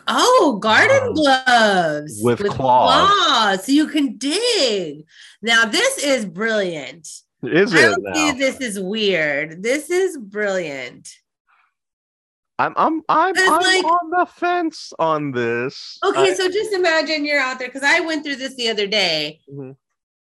Oh, 0.07 0.59
garden 0.61 1.07
Um, 1.07 1.13
gloves 1.15 2.21
with 2.23 2.37
claws. 2.45 3.09
claws, 3.09 3.65
so 3.65 3.71
you 3.71 3.87
can 3.87 4.17
dig. 4.17 5.05
Now, 5.41 5.65
this 5.65 5.97
is 5.97 6.23
brilliant. 6.25 7.07
Is 7.43 7.73
I 7.73 7.93
see 7.93 7.95
now? 7.99 8.34
this 8.34 8.58
is 8.58 8.80
weird. 8.80 9.63
This 9.63 9.89
is 9.89 10.17
brilliant. 10.17 11.10
I'm 12.60 12.73
I'm 12.77 13.01
I'm, 13.10 13.34
I'm 13.38 13.62
like- 13.62 13.84
on 13.86 14.10
the 14.12 14.25
fence 14.25 14.93
on 14.99 15.32
this. 15.32 15.97
Okay, 16.04 16.32
I- 16.32 16.34
so 16.34 16.47
just 16.47 16.73
imagine 16.73 17.25
you're 17.25 17.39
out 17.39 17.58
there 17.60 17.67
because 17.67 17.84
I 17.84 18.01
went 18.01 18.23
through 18.23 18.36
this 18.36 18.56
the 18.56 18.69
other 18.69 18.88
day. 18.88 19.39
Mhm. 19.51 19.75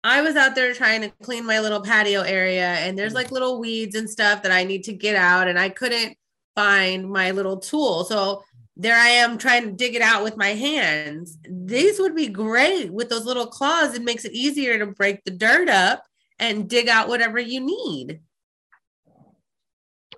I 0.06 0.21
was 0.21 0.36
out 0.36 0.54
there 0.56 0.73
trying 0.73 1.02
to 1.02 1.10
clean 1.23 1.45
my 1.45 1.60
little 1.62 1.80
patio 1.82 2.21
area, 2.21 2.67
and 2.67 2.97
there's 2.97 3.13
like 3.13 3.32
little 3.32 3.60
weeds 3.60 3.95
and 3.95 4.10
stuff 4.10 4.43
that 4.43 4.52
I 4.52 4.63
need 4.63 4.84
to 4.86 4.93
get 4.93 5.15
out, 5.15 5.47
and 5.47 5.58
I 5.58 5.69
couldn't 5.69 6.17
find 6.56 7.10
my 7.10 7.32
little 7.32 7.58
tool. 7.58 8.04
So 8.04 8.43
there 8.76 8.97
I 8.97 9.10
am 9.10 9.38
trying 9.38 9.63
to 9.65 9.71
dig 9.71 9.95
it 9.95 10.02
out 10.02 10.23
with 10.23 10.36
my 10.36 10.49
hands. 10.49 11.38
These 11.47 11.99
would 11.99 12.15
be 12.15 12.28
great 12.28 12.91
with 12.91 13.10
those 13.10 13.26
little 13.26 13.45
claws. 13.47 13.93
It 13.95 14.02
makes 14.04 14.26
it 14.26 14.34
easier 14.34 14.78
to 14.80 14.88
break 14.88 15.23
the 15.23 15.32
dirt 15.32 15.69
up 15.69 16.04
and 16.43 16.69
dig 16.69 16.89
out 16.89 17.08
whatever 17.08 17.39
you 17.39 17.62
need. 17.62 18.19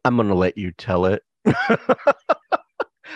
I'm 0.04 0.18
gonna 0.18 0.36
let 0.36 0.58
you 0.58 0.72
tell 0.72 1.06
it. 1.06 1.22
I, 1.46 1.78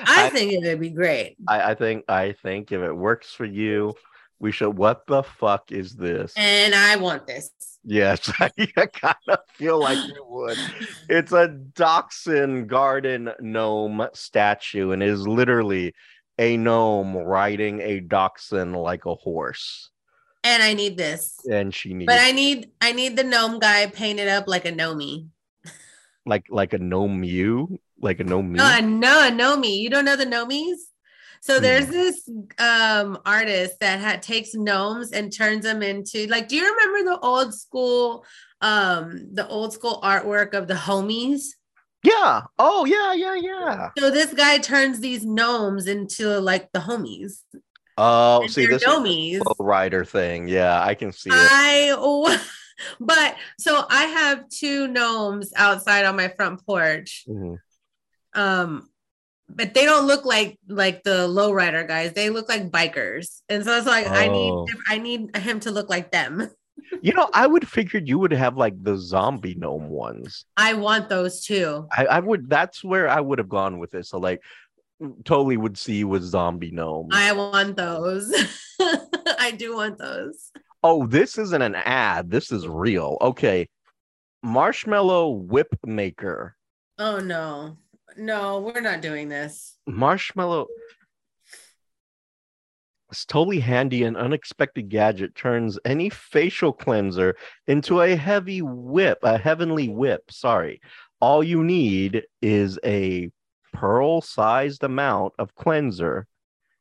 I- 0.06 0.30
think 0.30 0.54
it 0.54 0.62
would 0.64 0.80
be 0.80 0.90
great. 0.90 1.38
I, 1.48 1.72
I 1.72 1.76
think 1.76 2.06
I 2.08 2.34
think 2.34 2.72
if 2.72 2.82
it 2.82 2.94
works 2.96 3.34
for 3.34 3.46
you, 3.46 3.94
we 4.40 4.52
should. 4.52 4.78
What 4.78 5.06
the 5.08 5.24
fuck 5.24 5.72
is 5.72 5.96
this? 5.96 6.34
And 6.38 6.74
I 6.74 6.96
want 6.96 7.28
this. 7.28 7.52
Yes, 7.84 8.32
I, 8.40 8.50
kind 8.94 9.16
of 9.30 9.40
feel 9.54 9.80
like 9.80 9.98
you 10.08 10.26
would. 10.28 10.58
It's 11.08 11.32
a 11.32 11.48
dachshund 11.48 12.70
garden 12.70 13.32
gnome 13.40 14.08
statue, 14.14 14.92
and 14.92 15.02
is 15.02 15.28
literally 15.28 15.94
a 16.38 16.58
gnome 16.58 17.16
riding 17.16 17.82
a 17.82 18.00
dachshund 18.00 18.76
like 18.76 19.06
a 19.06 19.16
horse. 19.16 19.90
And 20.50 20.64
I 20.64 20.74
need 20.74 20.98
this. 20.98 21.40
And 21.50 21.74
she 21.74 21.94
needs 21.94 22.08
But 22.08 22.20
I 22.20 22.32
need 22.32 22.72
I 22.82 22.92
need 22.92 23.16
the 23.16 23.24
gnome 23.24 23.60
guy 23.60 23.86
painted 23.88 24.28
up 24.28 24.48
like 24.48 24.66
a 24.66 24.72
gnomie. 24.72 25.28
like 26.26 26.46
like 26.50 26.74
a 26.74 26.80
gnome 26.80 27.24
you, 27.24 27.80
like 28.02 28.20
a 28.20 28.24
gnome 28.24 28.56
No, 28.56 28.80
know 28.82 29.28
a 29.28 29.32
gnomie. 29.32 29.78
You 29.78 29.90
don't 29.90 30.06
know 30.06 30.16
the 30.16 30.26
gnomies? 30.26 30.78
So 31.42 31.60
there's 31.60 31.86
Hmm. 31.86 31.92
this 31.92 32.30
um 32.58 33.20
artist 33.26 33.80
that 33.80 34.00
had 34.00 34.22
takes 34.24 34.54
gnomes 34.56 35.12
and 35.12 35.32
turns 35.32 35.64
them 35.64 35.82
into 35.82 36.28
like 36.28 36.48
do 36.48 36.56
you 36.56 36.66
remember 36.66 37.12
the 37.12 37.20
old 37.20 37.54
school 37.54 38.26
um 38.62 39.30
the 39.34 39.48
old 39.48 39.72
school 39.74 40.02
artwork 40.04 40.54
of 40.54 40.68
the 40.68 40.74
homies? 40.74 41.44
Yeah. 42.04 42.42
Oh 42.58 42.86
yeah, 42.86 43.14
yeah, 43.14 43.36
yeah. 43.36 43.90
So 43.98 44.10
this 44.10 44.34
guy 44.34 44.58
turns 44.58 45.00
these 45.00 45.26
gnomes 45.26 45.88
into 45.88 46.40
like 46.40 46.72
the 46.74 46.80
homies. 46.80 47.44
Oh, 48.00 48.42
And 48.44 48.52
see 48.52 48.66
this 48.66 48.84
gnomies. 48.86 49.40
low 49.46 49.56
rider 49.60 50.06
thing. 50.06 50.48
Yeah, 50.48 50.82
I 50.82 50.96
can 50.96 51.12
see 51.12 51.30
it. 51.30 51.36
I 51.36 52.38
but 53.00 53.36
so 53.60 53.84
I 53.90 54.04
have 54.06 54.48
two 54.50 54.88
gnomes 54.88 55.52
outside 55.56 56.06
on 56.06 56.16
my 56.16 56.30
front 56.30 56.66
porch. 56.66 57.26
Mhm. 57.28 57.58
um 58.36 58.88
but 59.50 59.74
they 59.74 59.84
don't 59.84 60.06
look 60.06 60.24
like 60.26 60.60
like 60.68 61.02
the 61.04 61.28
lowrider 61.28 61.88
guys 61.88 62.14
they 62.14 62.30
look 62.30 62.48
like 62.48 62.70
bikers 62.70 63.42
and 63.50 63.66
so 63.66 63.76
it's 63.76 63.88
like 63.88 64.08
i 64.08 64.28
need 64.28 64.52
Oh. 64.54 64.68
i 64.88 65.00
need 65.00 65.36
him 65.36 65.60
to 65.62 65.72
look 65.72 65.90
like 65.90 66.12
them 66.12 66.48
You 67.04 67.14
know, 67.14 67.30
I 67.34 67.46
would 67.46 67.68
figured 67.68 68.08
you 68.08 68.18
would 68.20 68.32
have 68.32 68.56
like 68.58 68.74
the 68.82 68.98
zombie 68.98 69.54
gnome 69.56 69.90
ones. 69.90 70.46
i 70.58 70.74
want 70.74 71.10
those 71.10 71.44
too 71.46 71.88
I, 71.92 72.06
I 72.06 72.20
would. 72.20 72.50
That's 72.50 72.84
where 72.84 73.08
I 73.10 73.20
would 73.20 73.38
have 73.38 73.50
gone 73.50 73.78
with 73.80 73.94
it. 73.94 74.06
So 74.08 74.18
like, 74.18 74.42
totally 75.24 75.58
would 75.58 75.78
see 75.78 76.04
with 76.04 76.24
zombie 76.24 76.72
gnomes. 76.72 77.10
i 77.14 77.32
want 77.32 77.78
those 77.78 78.34
i 79.40 79.52
do 79.58 79.76
want 79.76 79.98
those 79.98 80.52
oh, 80.84 81.06
this 81.08 81.38
isn't 81.38 81.62
an 81.62 81.76
ad. 81.76 82.30
This 82.30 82.52
is 82.52 82.68
real. 82.68 83.18
Okay, 83.22 83.68
marshmallow 84.42 85.30
whip 85.30 85.68
maker. 85.86 86.56
oh 86.98 87.20
no 87.20 87.78
no 88.18 88.60
we're 88.60 88.82
not 88.82 89.02
doing 89.02 89.30
this 89.30 89.78
Marshmallow. 89.88 90.68
This 93.10 93.26
totally 93.26 93.60
handy 93.60 94.04
and 94.04 94.16
unexpected 94.16 94.90
gadget 94.90 95.36
turns 95.36 95.80
any 95.84 96.10
facial 96.10 96.72
cleanser 96.72 97.36
into 97.68 98.02
a 98.02 98.16
heavy 98.16 98.62
whip, 98.62 99.18
a 99.24 99.38
heavenly 99.38 99.90
whip. 99.90 100.30
Sorry. 100.30 100.80
All 101.20 101.44
you 101.44 101.64
need 101.64 102.24
is 102.42 102.80
a 102.86 103.32
pearl 103.74 104.22
sized 104.22 104.84
amount 104.84 105.34
of 105.40 105.56
cleanser. 105.56 106.28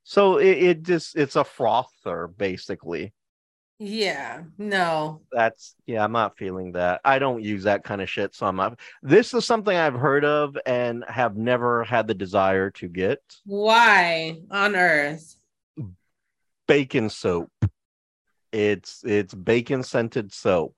So 0.05 0.39
it, 0.39 0.59
it 0.59 0.83
just, 0.83 1.17
it's 1.17 1.37
a 1.37 1.45
frother 1.45 2.29
basically. 2.29 3.13
yeah 3.79 4.43
no 4.57 5.21
That's, 5.31 5.75
yeah, 5.87 6.03
I'm 6.03 6.13
not 6.13 6.37
feeling 6.37 6.73
that. 6.73 7.01
I 7.05 7.19
don't 7.19 7.43
use 7.45 7.65
that 7.65 7.85
kind 7.85 8.01
of 8.01 8.11
shit. 8.11 8.35
So 8.35 8.47
I'm 8.47 8.57
not, 8.57 8.81
this 9.03 9.35
is 9.35 9.45
something 9.45 9.77
I've 9.77 9.95
heard 9.95 10.25
of 10.25 10.57
and 10.67 11.05
have 11.09 11.37
never 11.37 11.85
had 11.85 12.09
the 12.09 12.15
desire 12.15 12.71
to 12.71 12.89
get. 12.89 13.21
why 13.45 14.41
on 14.51 14.75
earth 14.75 15.37
bacon 16.69 17.11
soap. 17.11 17.51
It's 18.53 19.03
it's 19.05 19.35
bacon 19.35 19.83
scented 19.83 20.33
soap. 20.33 20.77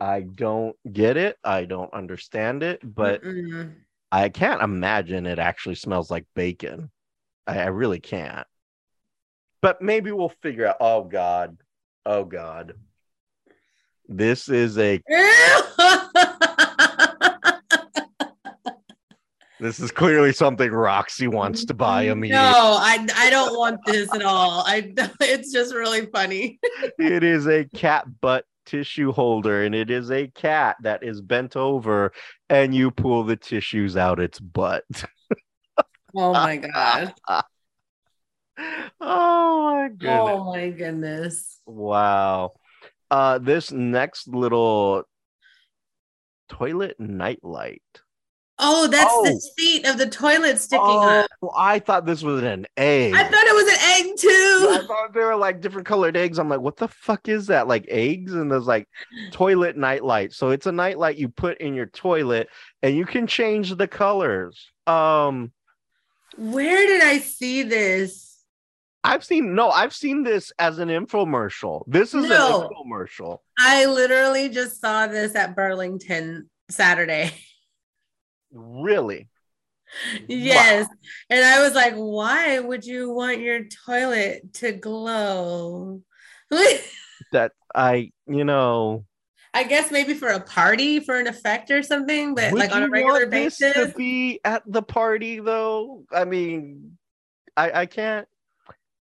I 0.00 0.22
don't 0.22 0.74
get 0.90 1.16
it. 1.16 1.36
I 1.44 1.66
don't 1.66 1.92
understand 1.94 2.62
it, 2.62 2.80
but 2.82 3.22
Mm-mm. 3.22 3.74
I 4.12 4.28
can't 4.28 4.62
imagine 4.62 5.26
it 5.26 5.38
actually 5.38 5.76
smells 5.76 6.10
like 6.10 6.26
bacon. 6.34 6.90
I, 7.46 7.60
I 7.60 7.66
really 7.66 8.00
can't. 8.00 8.46
But 9.62 9.82
maybe 9.82 10.10
we'll 10.10 10.30
figure 10.42 10.66
out. 10.66 10.76
Oh 10.80 11.04
God. 11.04 11.56
Oh 12.04 12.24
God. 12.24 12.74
This 14.08 14.48
is 14.48 14.76
a 14.78 15.00
this 19.60 19.78
is 19.78 19.92
clearly 19.92 20.32
something 20.32 20.70
Roxy 20.70 21.28
wants 21.28 21.64
to 21.66 21.74
buy 21.74 22.04
immediately. 22.04 22.42
no 22.42 22.78
i 22.80 23.06
i 23.16 23.30
don't 23.30 23.56
want 23.56 23.78
this 23.86 24.12
at 24.14 24.22
all 24.22 24.64
i 24.66 24.92
it's 25.20 25.52
just 25.52 25.74
really 25.74 26.06
funny 26.06 26.58
it 26.98 27.22
is 27.22 27.46
a 27.46 27.64
cat 27.74 28.06
butt 28.20 28.44
tissue 28.66 29.12
holder 29.12 29.64
and 29.64 29.74
it 29.74 29.90
is 29.90 30.10
a 30.10 30.28
cat 30.28 30.76
that 30.82 31.02
is 31.02 31.20
bent 31.20 31.56
over 31.56 32.12
and 32.48 32.74
you 32.74 32.90
pull 32.90 33.24
the 33.24 33.36
tissues 33.36 33.96
out 33.96 34.20
its 34.20 34.38
butt. 34.38 34.84
Oh 36.14 36.32
my 36.32 36.56
god. 36.74 37.14
Oh 39.00 39.64
my 39.72 39.88
goodness. 39.88 40.34
Oh 40.38 40.44
my 40.52 40.70
goodness. 40.70 41.60
wow. 41.66 42.52
Uh 43.10 43.38
this 43.38 43.72
next 43.72 44.28
little 44.28 45.04
toilet 46.48 46.96
nightlight 46.98 47.82
Oh, 48.62 48.86
that's 48.86 49.10
Oh. 49.10 49.24
the 49.24 49.40
seat 49.40 49.86
of 49.86 49.96
the 49.98 50.08
toilet 50.08 50.58
sticking 50.58 50.84
oh 50.84 51.20
up. 51.20 51.30
i 51.56 51.78
thought 51.78 52.04
this 52.06 52.22
was 52.22 52.42
an 52.42 52.66
egg 52.76 53.14
I 53.14 53.24
thought 53.24 53.32
it 53.32 53.54
was 53.54 53.72
an 53.72 54.06
egg 54.06 54.16
too. 54.18 54.68
I 54.82 54.86
thought 54.86 55.14
they 55.14 55.20
were 55.20 55.36
like 55.36 55.60
different 55.60 55.86
colored 55.86 56.16
eggs. 56.16 56.38
I'm 56.38 56.48
like, 56.48 56.60
what 56.60 56.76
the 56.76 56.88
fuck 56.88 57.28
is 57.28 57.46
that? 57.48 57.66
Like 57.68 57.86
eggs? 57.88 58.34
And 58.34 58.50
there's 58.50 58.66
like 58.66 58.86
toilet 59.32 59.76
nightlight. 59.76 60.32
So 60.32 60.50
it's 60.50 60.66
a 60.66 60.72
nightlight 60.72 61.16
you 61.16 61.28
put 61.28 61.58
in 61.58 61.74
your 61.74 61.86
toilet 61.86 62.48
and 62.82 62.94
you 62.96 63.06
can 63.06 63.26
change 63.26 63.74
the 63.74 63.88
colors. 63.88 64.70
Um, 64.86 65.52
Where 66.36 66.86
did 66.86 67.02
I 67.02 67.18
see 67.18 67.62
this? 67.62 68.26
I've 69.02 69.24
seen 69.24 69.54
no, 69.54 69.70
I've 69.70 69.94
seen 69.94 70.22
this 70.22 70.52
as 70.58 70.78
an 70.78 70.88
infomercial. 70.90 71.84
This 71.86 72.12
is 72.14 72.26
No. 72.28 72.62
an 72.62 72.68
infomercial. 72.68 73.38
I 73.58 73.86
literally 73.86 74.50
just 74.50 74.78
saw 74.80 75.06
this 75.06 75.34
at 75.34 75.56
Burlington 75.56 76.50
Saturday. 76.68 77.32
Really? 78.52 79.28
yes. 80.28 80.88
And 81.28 81.44
I 81.44 81.60
was 81.62 81.74
like, 81.74 81.94
why 81.94 82.58
would 82.58 82.84
you 82.84 83.10
want 83.10 83.40
your 83.40 83.64
toilet 83.64 84.52
to 84.54 84.72
glow? 84.72 86.02
That 87.32 87.52
I, 87.74 88.12
you 88.26 88.44
know, 88.44 89.04
I 89.52 89.64
guess 89.64 89.90
maybe 89.90 90.14
for 90.14 90.28
a 90.28 90.40
party 90.40 91.00
for 91.00 91.18
an 91.18 91.26
effect 91.26 91.70
or 91.70 91.82
something, 91.82 92.34
but 92.34 92.52
would 92.52 92.58
like 92.58 92.74
on 92.74 92.82
a 92.82 92.88
regular 92.88 93.26
basis. 93.26 93.74
to 93.74 93.92
be 93.96 94.40
at 94.44 94.62
the 94.66 94.82
party 94.82 95.40
though? 95.40 96.04
I 96.10 96.24
mean, 96.24 96.96
I 97.56 97.82
I 97.82 97.86
can't 97.86 98.26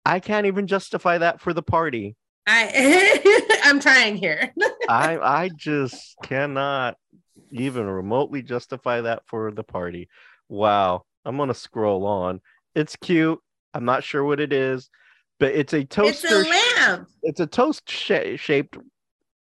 I 0.04 0.20
can't 0.20 0.46
even 0.46 0.66
justify 0.66 1.18
that 1.18 1.40
for 1.40 1.52
the 1.52 1.62
party. 1.62 2.16
I 2.46 3.58
I'm 3.64 3.80
trying 3.80 4.16
here. 4.16 4.52
I 4.88 5.18
I 5.18 5.50
just 5.56 6.16
cannot 6.22 6.96
even 7.54 7.86
remotely 7.86 8.42
justify 8.42 9.00
that 9.00 9.22
for 9.26 9.50
the 9.52 9.62
party. 9.64 10.08
Wow. 10.48 11.04
I'm 11.24 11.36
gonna 11.36 11.54
scroll 11.54 12.06
on. 12.06 12.40
It's 12.74 12.96
cute. 12.96 13.38
I'm 13.72 13.84
not 13.84 14.04
sure 14.04 14.24
what 14.24 14.40
it 14.40 14.52
is, 14.52 14.90
but 15.40 15.54
it's 15.54 15.72
a 15.72 15.84
toaster. 15.84 16.28
It's 16.30 16.48
a 16.48 16.86
lamp. 16.86 17.08
It's 17.22 17.40
a 17.40 17.46
toast 17.46 17.88
sh- 17.88 18.36
shaped 18.36 18.76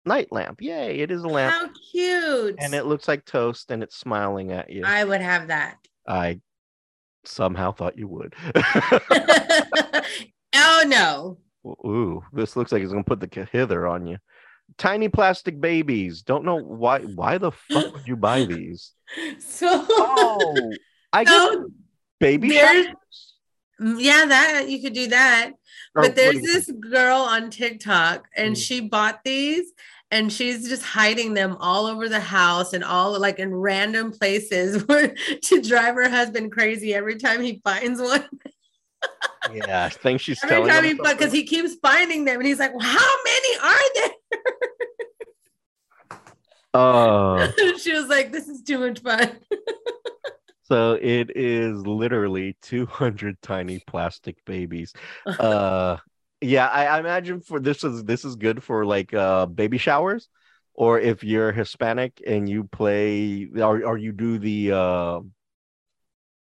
night 0.05 0.31
lamp. 0.31 0.61
Yay! 0.61 0.99
It 0.99 1.11
is 1.11 1.23
a 1.23 1.27
lamp, 1.27 1.53
How 1.53 1.69
cute. 1.91 2.55
and 2.59 2.73
it 2.73 2.85
looks 2.85 3.07
like 3.07 3.25
toast, 3.25 3.71
and 3.71 3.83
it's 3.83 3.97
smiling 3.97 4.51
at 4.51 4.69
you. 4.69 4.83
I 4.85 5.03
would 5.03 5.21
have 5.21 5.47
that. 5.47 5.77
I 6.07 6.39
somehow 7.25 7.73
thought 7.73 7.97
you 7.97 8.07
would. 8.07 8.33
oh 10.55 10.83
no. 10.87 11.37
Ooh, 11.85 12.23
this 12.31 12.55
looks 12.55 12.71
like 12.71 12.81
it's 12.81 12.91
gonna 12.91 13.03
put 13.03 13.19
the 13.19 13.47
hither 13.51 13.87
on 13.87 14.07
you. 14.07 14.17
Tiny 14.77 15.09
plastic 15.09 15.59
babies. 15.59 16.21
Don't 16.21 16.45
know 16.45 16.55
why. 16.61 16.99
Why 16.99 17.37
the 17.37 17.51
fuck 17.51 17.93
would 17.93 18.07
you 18.07 18.15
buy 18.15 18.45
these? 18.53 18.93
So 19.39 19.67
Oh, 19.89 20.71
I 21.13 21.23
so 21.25 21.69
baby 22.19 22.49
there's- 22.49 22.85
showers? 22.85 23.33
yeah, 24.01 24.25
that 24.25 24.69
you 24.69 24.81
could 24.81 24.93
do 24.93 25.07
that. 25.07 25.51
Or 25.95 26.03
But 26.03 26.15
there's 26.15 26.41
this 26.41 26.69
girl 26.71 27.17
on 27.17 27.49
TikTok 27.49 28.27
and 28.35 28.55
Mm. 28.55 28.63
she 28.65 28.81
bought 28.81 29.23
these 29.23 29.71
and 30.11 30.31
she's 30.31 30.67
just 30.69 30.83
hiding 30.83 31.33
them 31.33 31.57
all 31.59 31.85
over 31.85 32.07
the 32.09 32.19
house 32.19 32.73
and 32.73 32.83
all 32.83 33.19
like 33.19 33.39
in 33.39 33.53
random 33.53 34.11
places 34.11 34.83
to 35.43 35.61
drive 35.61 35.95
her 35.95 36.09
husband 36.09 36.51
crazy 36.51 36.93
every 36.93 37.15
time 37.17 37.41
he 37.41 37.61
finds 37.63 37.99
one. 38.01 38.25
Yeah, 39.53 39.85
I 39.85 39.89
think 39.89 40.19
she's 40.21 40.43
Every 40.43 40.55
telling 40.55 40.69
time 40.69 40.83
he 40.83 40.93
because 40.93 41.31
he 41.31 41.43
keeps 41.43 41.75
finding 41.75 42.25
them 42.25 42.37
and 42.39 42.47
he's 42.47 42.59
like, 42.59 42.73
well, 42.75 42.85
how 42.87 43.15
many 43.25 43.57
are 43.63 43.93
there? 43.95 44.09
Uh, 46.77 47.51
she 47.79 47.93
was 47.93 48.07
like, 48.07 48.31
this 48.31 48.47
is 48.47 48.61
too 48.61 48.77
much 48.77 48.99
fun. 48.99 49.37
so 50.63 50.93
it 51.01 51.35
is 51.35 51.85
literally 51.87 52.55
200 52.61 53.41
tiny 53.41 53.79
plastic 53.87 54.43
babies. 54.45 54.93
Uh, 55.39 55.97
yeah, 56.39 56.67
I, 56.67 56.85
I 56.85 56.99
imagine 56.99 57.41
for 57.41 57.59
this 57.59 57.83
is 57.83 58.03
this 58.03 58.23
is 58.23 58.35
good 58.35 58.63
for 58.63 58.85
like 58.85 59.11
uh 59.11 59.47
baby 59.47 59.79
showers, 59.79 60.29
or 60.75 60.99
if 60.99 61.23
you're 61.23 61.51
Hispanic 61.51 62.21
and 62.25 62.47
you 62.47 62.65
play 62.65 63.49
or 63.55 63.83
or 63.83 63.97
you 63.97 64.11
do 64.11 64.37
the 64.37 64.71
uh 64.71 65.19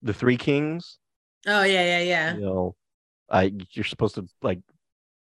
the 0.01 0.13
Three 0.13 0.35
Kings. 0.35 0.99
Oh 1.47 1.63
yeah, 1.63 1.83
yeah, 1.85 1.99
yeah. 1.99 2.35
You 2.35 2.41
know, 2.41 2.75
I 3.29 3.53
you're 3.71 3.85
supposed 3.85 4.15
to 4.15 4.27
like 4.41 4.59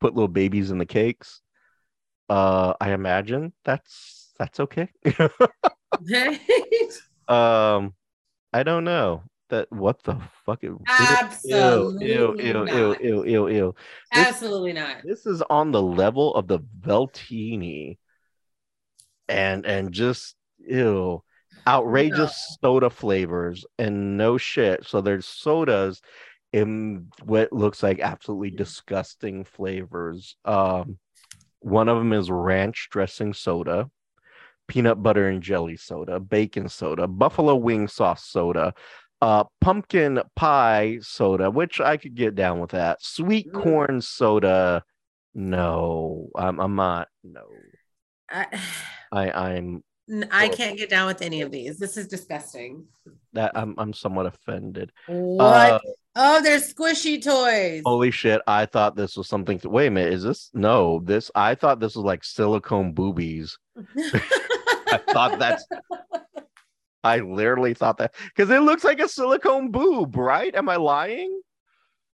put 0.01 0.15
little 0.15 0.29
babies 0.29 0.71
in 0.71 0.79
the 0.79 0.87
cakes. 0.87 1.43
Uh, 2.31 2.75
I 2.81 2.93
imagine 2.93 3.53
that's 3.65 4.33
that's 4.39 4.61
okay. 4.61 4.89
Um, 7.29 7.95
I 8.53 8.63
don't 8.63 8.85
know 8.85 9.25
that. 9.51 9.71
What 9.71 10.03
the 10.05 10.17
fuck? 10.47 10.63
Ew, 10.63 10.81
Absolutely 10.89 12.13
Ew, 12.13 12.37
ew, 12.39 12.67
ew, 12.67 12.67
ew, 12.67 12.97
ew, 13.01 13.25
ew, 13.25 13.49
ew. 13.49 13.75
This, 14.13 14.27
Absolutely 14.29 14.73
not. 14.73 14.99
this 15.05 15.27
is 15.27 15.43
on 15.51 15.73
the 15.73 15.83
level 15.83 16.35
of 16.35 16.47
the 16.47 16.61
Veltini, 16.81 17.99
and 19.29 19.67
and 19.67 19.93
just 19.93 20.37
ew, 20.59 21.23
outrageous 21.67 22.59
soda 22.63 22.91
flavors 22.91 23.65
and 23.77 24.17
no 24.17 24.39
shit. 24.39 24.87
So 24.87 25.01
there's 25.01 25.27
sodas 25.27 26.01
in 26.53 27.09
what 27.25 27.53
looks 27.53 27.83
like 27.83 28.01
absolutely 28.01 28.51
disgusting 28.51 29.45
flavors. 29.45 30.37
Um, 30.45 30.99
one 31.61 31.89
of 31.89 31.99
them 31.99 32.13
is 32.13 32.31
ranch 32.31 32.89
dressing 32.91 33.33
soda 33.33 33.91
peanut 34.71 35.03
butter 35.03 35.29
and 35.29 35.43
jelly 35.43 35.77
soda, 35.77 36.21
bacon 36.21 36.69
soda, 36.69 37.09
buffalo 37.09 37.57
wing 37.57 37.89
sauce 37.89 38.25
soda, 38.25 38.73
uh, 39.21 39.43
pumpkin 39.61 40.21
pie 40.37 40.97
soda, 41.03 41.51
which 41.51 41.81
I 41.81 41.97
could 41.97 42.15
get 42.15 42.37
down 42.37 42.61
with 42.61 42.71
that. 42.71 43.03
Sweet 43.03 43.53
corn 43.53 44.01
soda, 44.01 44.85
no, 45.35 46.29
I'm, 46.37 46.61
I'm 46.61 46.77
not. 46.77 47.09
No, 47.25 47.43
I, 48.31 48.47
I, 49.11 49.31
I'm 49.31 49.83
I 50.31 50.49
can't 50.49 50.79
get 50.79 50.89
down 50.89 51.09
with 51.09 51.21
any 51.21 51.41
of 51.41 51.51
these. 51.51 51.77
This 51.77 51.97
is 51.97 52.07
disgusting. 52.07 52.87
that 53.33 53.51
I'm, 53.57 53.75
I'm 53.77 53.93
somewhat 53.93 54.27
offended. 54.27 54.93
What? 55.09 55.73
Uh, 55.73 55.81
oh, 56.17 56.43
they're 56.43 56.59
squishy 56.59 57.23
toys. 57.23 57.83
holy 57.85 58.11
shit! 58.11 58.41
I 58.47 58.67
thought 58.67 58.97
this 58.97 59.17
was 59.17 59.29
something. 59.29 59.59
To, 59.61 59.69
wait 59.69 59.89
a 59.89 59.91
minute, 59.91 60.13
is 60.13 60.23
this 60.23 60.51
no? 60.55 61.01
This 61.05 61.31
I 61.35 61.55
thought 61.55 61.81
this 61.81 61.97
was 61.97 62.05
like 62.05 62.25
silicone 62.25 62.93
boobies. 62.93 63.59
I 63.99 65.01
thought 65.13 65.39
that's. 65.39 65.67
I 67.03 67.21
literally 67.21 67.73
thought 67.73 67.97
that 67.99 68.15
because 68.27 68.51
it 68.51 68.61
looks 68.61 68.85
like 68.85 69.01
a 69.01 69.09
silicone 69.09 69.71
boob, 69.71 70.17
right? 70.17 70.55
Am 70.55 70.69
I 70.69 70.77
lying? 70.77 71.41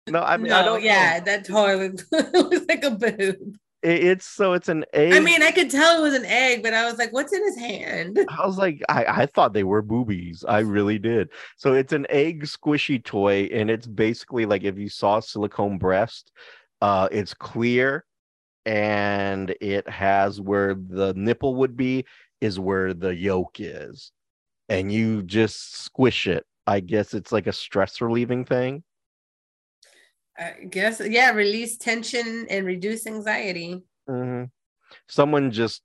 No, 0.09 0.22
I 0.22 0.36
mean 0.36 0.49
no, 0.51 0.59
I 0.59 0.62
don't. 0.62 0.80
know. 0.80 0.84
yeah, 0.86 1.20
that 1.20 1.47
totally 1.47 1.88
looks 2.12 2.66
like 2.68 2.84
a 2.84 2.90
boob. 2.90 3.57
It- 3.85 4.03
it's 4.05 4.26
so 4.26 4.55
it's 4.55 4.68
an 4.68 4.85
egg. 4.93 5.12
I 5.12 5.20
mean, 5.20 5.43
I 5.43 5.51
could 5.51 5.70
tell 5.70 5.99
it 5.99 6.03
was 6.03 6.14
an 6.14 6.24
egg, 6.24 6.62
but 6.62 6.72
I 6.74 6.87
was 6.87 6.99
like, 6.99 7.12
what's 7.12 7.32
in 7.32 7.45
his 7.45 7.57
hand? 7.59 8.18
I 8.28 8.47
was 8.47 8.57
like, 8.57 8.82
I, 8.89 9.05
I 9.05 9.26
thought 9.26 9.53
they 9.53 9.62
were 9.64 9.82
boobies. 9.82 10.45
I 10.49 10.61
really 10.61 10.99
did. 10.99 11.28
So 11.57 11.74
it's 11.74 11.93
an 11.93 12.07
egg 12.09 12.45
squishy 12.45 13.03
toy, 13.05 13.49
and 13.53 13.70
it's 13.70 13.87
basically 13.87 14.47
like 14.47 14.64
if 14.64 14.78
you 14.78 14.89
saw 14.89 15.20
silicone 15.20 15.78
breast, 15.78 16.32
uh, 16.80 17.09
it's 17.12 17.35
clear 17.35 18.05
and 18.66 19.55
it 19.61 19.87
has 19.89 20.41
where 20.41 20.74
the 20.74 21.12
nipple 21.14 21.57
would 21.57 21.76
be 21.76 22.07
is 22.41 22.59
where 22.59 22.95
the 22.95 23.14
yolk 23.14 23.57
is. 23.61 24.11
And 24.70 24.91
you 24.91 25.22
just 25.22 25.76
squish 25.85 26.26
it. 26.26 26.45
I 26.66 26.80
guess 26.80 27.12
it's 27.12 27.30
like 27.32 27.47
a 27.47 27.53
stress 27.53 28.01
relieving 28.01 28.47
thing. 28.47 28.82
I 30.39 30.64
guess, 30.68 31.01
yeah, 31.05 31.30
release 31.32 31.76
tension 31.76 32.47
and 32.51 32.66
reduce 32.66 33.07
anxiety. 33.07 33.82
Mhm. 34.09 34.51
Someone 35.09 35.51
just 35.51 35.82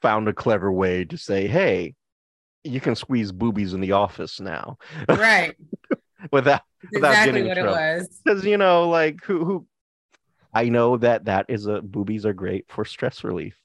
found 0.00 0.28
a 0.28 0.32
clever 0.32 0.70
way 0.72 1.04
to 1.04 1.16
say, 1.18 1.46
hey, 1.46 1.94
you 2.64 2.80
can 2.80 2.94
squeeze 2.94 3.32
boobies 3.32 3.72
in 3.74 3.80
the 3.80 3.92
office 3.92 4.38
now 4.40 4.76
Right. 5.08 5.56
without 6.32 6.62
Without 6.92 7.12
exactly 7.12 7.32
getting 7.32 7.42
in 7.42 7.48
what 7.48 7.58
it 7.58 7.62
trouble. 7.62 7.76
was. 7.78 8.20
because 8.24 8.44
you 8.44 8.56
know 8.58 8.88
like 8.88 9.22
who 9.24 9.44
who 9.44 9.66
i 10.54 10.68
know 10.68 10.96
that 10.98 11.24
that 11.24 11.46
is 11.48 11.66
a 11.66 11.80
boobies 11.80 12.26
are 12.26 12.32
great 12.34 12.66
for 12.68 12.84
stress 12.84 13.24
relief 13.24 13.56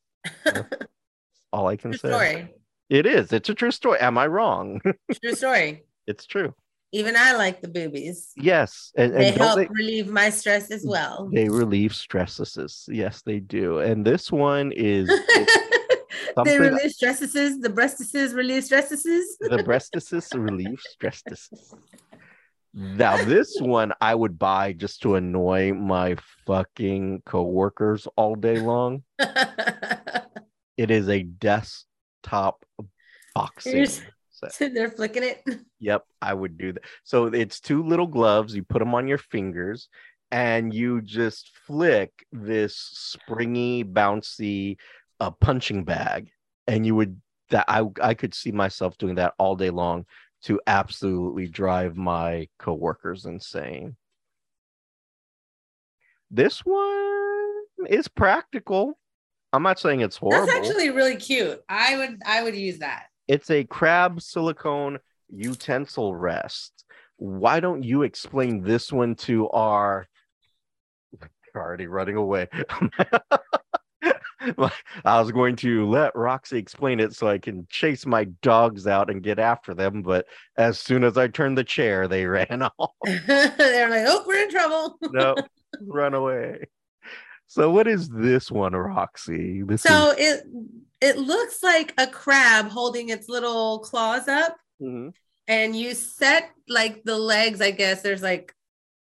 all 1.51 1.67
i 1.67 1.75
can 1.75 1.91
True 1.91 1.97
say 1.97 2.09
story. 2.09 2.53
it 2.89 3.05
is 3.05 3.31
it's 3.33 3.49
a 3.49 3.53
true 3.53 3.71
story 3.71 3.99
am 3.99 4.17
i 4.17 4.27
wrong 4.27 4.79
True 5.23 5.33
story. 5.33 5.83
it's 6.07 6.25
true 6.25 6.53
Even 6.95 7.17
I 7.17 7.33
like 7.35 7.61
the 7.61 7.67
boobies. 7.67 8.31
yes 8.37 8.93
and, 8.95 9.11
and 9.11 9.21
They 9.21 9.31
help 9.31 9.57
they, 9.57 9.67
relieve 9.67 10.07
my 10.07 10.29
stress 10.29 10.71
as 10.71 10.83
well. 10.87 11.29
they 11.33 11.49
relieve 11.49 11.93
stresses 11.93 12.87
yes 12.87 13.21
they 13.21 13.41
do 13.41 13.79
and 13.79 14.05
this 14.05 14.31
one 14.31 14.71
is 14.71 15.09
they 16.45 16.57
relieve 16.57 16.91
stresses. 16.91 17.33
The 17.33 17.69
breastises 17.69 18.33
relieve 18.33 18.63
stresses. 18.63 19.03
the 19.41 19.57
breastises 19.69 20.33
relief 20.33 20.79
stresses 20.93 21.49
now 22.73 23.21
this 23.25 23.57
one 23.59 23.91
i 23.99 24.15
would 24.15 24.39
buy 24.39 24.71
just 24.71 25.01
to 25.01 25.15
annoy 25.15 25.73
my 25.73 26.15
fucking 26.45 27.21
coworkers 27.25 28.07
all 28.15 28.35
day 28.35 28.59
long 28.59 29.03
it 30.77 30.91
is 30.91 31.09
a 31.09 31.23
desktop 31.23 32.63
boxing 33.33 33.87
set. 34.35 34.53
sitting 34.53 34.73
there 34.73 34.89
flicking 34.89 35.23
it. 35.23 35.43
Yep, 35.79 36.03
I 36.21 36.33
would 36.33 36.57
do 36.57 36.73
that. 36.73 36.83
So 37.03 37.25
it's 37.25 37.59
two 37.59 37.83
little 37.83 38.07
gloves. 38.07 38.55
You 38.55 38.63
put 38.63 38.79
them 38.79 38.95
on 38.95 39.07
your 39.07 39.19
fingers, 39.19 39.87
and 40.31 40.73
you 40.73 41.01
just 41.01 41.51
flick 41.67 42.11
this 42.31 42.75
springy, 42.75 43.83
bouncy, 43.83 44.77
uh, 45.19 45.31
punching 45.31 45.83
bag, 45.83 46.29
and 46.65 46.85
you 46.85 46.95
would 46.95 47.21
that 47.49 47.65
I 47.67 47.83
I 48.01 48.13
could 48.15 48.33
see 48.33 48.51
myself 48.51 48.97
doing 48.97 49.15
that 49.15 49.33
all 49.37 49.55
day 49.55 49.69
long 49.69 50.05
to 50.43 50.59
absolutely 50.65 51.47
drive 51.47 51.95
my 51.95 52.47
coworkers 52.59 53.25
insane. 53.25 53.95
This 56.31 56.59
one 56.59 57.63
is 57.87 58.07
practical. 58.07 58.97
I'm 59.53 59.63
not 59.63 59.79
saying 59.79 60.01
it's 60.01 60.17
horrible. 60.17 60.47
That's 60.47 60.57
actually 60.57 60.89
really 60.89 61.15
cute. 61.15 61.61
I 61.69 61.97
would 61.97 62.21
I 62.25 62.43
would 62.43 62.55
use 62.55 62.79
that. 62.79 63.05
It's 63.27 63.49
a 63.49 63.63
crab 63.63 64.21
silicone 64.21 64.99
utensil 65.29 66.15
rest. 66.15 66.83
Why 67.17 67.59
don't 67.59 67.83
you 67.83 68.03
explain 68.03 68.61
this 68.61 68.91
one 68.91 69.15
to 69.15 69.49
our 69.49 70.07
You're 71.19 71.29
already 71.63 71.87
running 71.87 72.17
away? 72.17 72.47
I 75.05 75.19
was 75.19 75.31
going 75.31 75.55
to 75.57 75.89
let 75.89 76.15
Roxy 76.15 76.57
explain 76.57 76.99
it 76.99 77.15
so 77.15 77.27
I 77.27 77.37
can 77.39 77.65
chase 77.69 78.05
my 78.05 78.25
dogs 78.41 78.85
out 78.85 79.09
and 79.09 79.23
get 79.23 79.39
after 79.39 79.73
them, 79.73 80.03
but 80.03 80.27
as 80.57 80.79
soon 80.79 81.03
as 81.03 81.17
I 81.17 81.27
turned 81.27 81.57
the 81.57 81.63
chair, 81.63 82.07
they 82.07 82.25
ran 82.27 82.61
off. 82.61 82.91
They're 83.05 83.89
like, 83.89 84.05
oh, 84.07 84.23
we're 84.27 84.43
in 84.43 84.51
trouble. 84.51 84.97
no, 85.11 85.35
run 85.81 86.13
away. 86.13 86.65
So, 87.47 87.71
what 87.71 87.87
is 87.87 88.09
this 88.09 88.51
one, 88.51 88.73
Roxy? 88.73 89.61
This 89.63 89.83
So 89.83 90.13
it 90.17 90.43
it 91.07 91.17
looks 91.17 91.57
like 91.61 91.93
a 91.97 92.07
crab 92.07 92.67
holding 92.69 93.09
its 93.09 93.27
little 93.29 93.79
claws 93.79 94.27
up, 94.27 94.57
Mhm. 94.81 95.13
and 95.47 95.75
you 95.75 95.93
set 95.93 96.43
like 96.67 97.03
the 97.03 97.17
legs. 97.17 97.61
I 97.61 97.71
guess 97.71 98.01
there's 98.01 98.23
like 98.23 98.53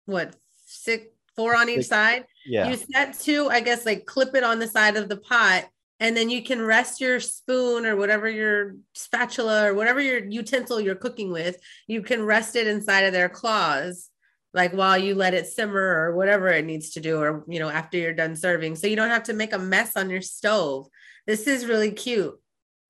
what 0.07 0.35
six, 0.67 1.07
four 1.37 1.57
on 1.57 1.69
each 1.69 1.77
Six. 1.79 1.89
side. 1.89 2.25
Yeah. 2.47 2.69
You 2.69 2.77
set 2.77 3.19
two. 3.19 3.49
I 3.51 3.61
guess 3.61 3.85
like 3.85 4.07
clip 4.07 4.35
it 4.35 4.45
on 4.45 4.59
the 4.59 4.69
side 4.69 4.97
of 4.97 5.09
the 5.09 5.17
pot, 5.17 5.63
and 6.01 6.17
then 6.17 6.31
you 6.31 6.43
can 6.43 6.63
rest 6.63 7.01
your 7.01 7.19
spoon 7.21 7.85
or 7.85 7.97
whatever 7.97 8.29
your 8.29 8.77
spatula 8.95 9.67
or 9.69 9.75
whatever 9.75 10.01
your 10.01 10.21
utensil 10.25 10.81
you're 10.81 10.95
cooking 11.05 11.31
with. 11.33 11.57
You 11.87 12.01
can 12.03 12.25
rest 12.25 12.55
it 12.57 12.67
inside 12.67 13.05
of 13.07 13.13
their 13.13 13.29
claws. 13.29 14.09
Like 14.55 14.73
while 14.73 14.97
you 14.97 15.15
let 15.15 15.35
it 15.35 15.47
simmer 15.47 15.87
or 16.01 16.17
whatever 16.17 16.49
it 16.49 16.65
needs 16.65 16.91
to 16.93 17.01
do, 17.01 17.19
or 17.21 17.45
you 17.49 17.59
know, 17.59 17.69
after 17.69 17.99
you're 17.99 18.15
done 18.15 18.35
serving. 18.37 18.77
So 18.77 18.87
you 18.87 18.97
don't 18.97 19.11
have 19.17 19.25
to 19.25 19.35
make 19.35 19.53
a 19.53 19.59
mess 19.59 19.93
on 19.97 20.09
your 20.09 20.23
stove. 20.23 20.89
This 21.29 21.47
is 21.47 21.67
really 21.67 21.93
cute. 21.93 22.41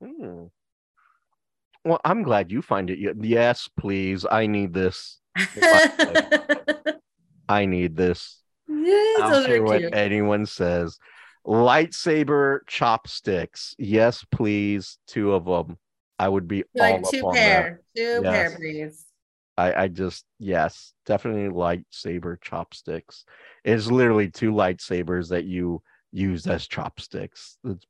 Hmm. 0.01 0.45
Well, 1.85 2.01
I'm 2.05 2.23
glad 2.23 2.53
you 2.53 2.63
find 2.63 2.89
it. 2.89 3.01
Yes, 3.21 3.69
please. 3.79 4.25
I 4.31 4.47
need 4.47 4.73
this. 4.73 5.19
I 7.49 7.67
need 7.67 7.97
this. 7.97 8.41
yes, 8.69 9.21
I 9.23 9.31
don't 9.31 9.47
care 9.47 9.63
what 9.65 9.81
cute. 9.81 9.93
anyone 9.93 10.47
says. 10.47 10.99
Lightsaber 11.45 12.61
chopsticks. 12.69 13.75
Yes, 13.77 14.25
please. 14.31 14.99
Two 15.09 15.33
of 15.33 15.45
them. 15.45 15.77
I 16.21 16.29
would 16.29 16.47
be 16.47 16.63
all 16.63 16.69
Like 16.77 17.05
up 17.05 17.11
two 17.11 17.23
that. 17.23 17.35
pair, 17.35 17.81
two 17.97 18.23
pair, 18.23 18.57
please. 18.57 19.05
I, 19.57 19.83
I 19.83 19.89
just 19.89 20.25
yes, 20.39 20.93
definitely 21.07 21.49
lightsaber 21.49 22.41
chopsticks. 22.41 23.25
It's 23.65 23.89
literally 23.89 24.31
two 24.31 24.53
lightsabers 24.53 25.31
that 25.31 25.45
you 25.45 25.83
use 26.13 26.47
as 26.47 26.69
chopsticks. 26.69 27.57
It's 27.65 27.85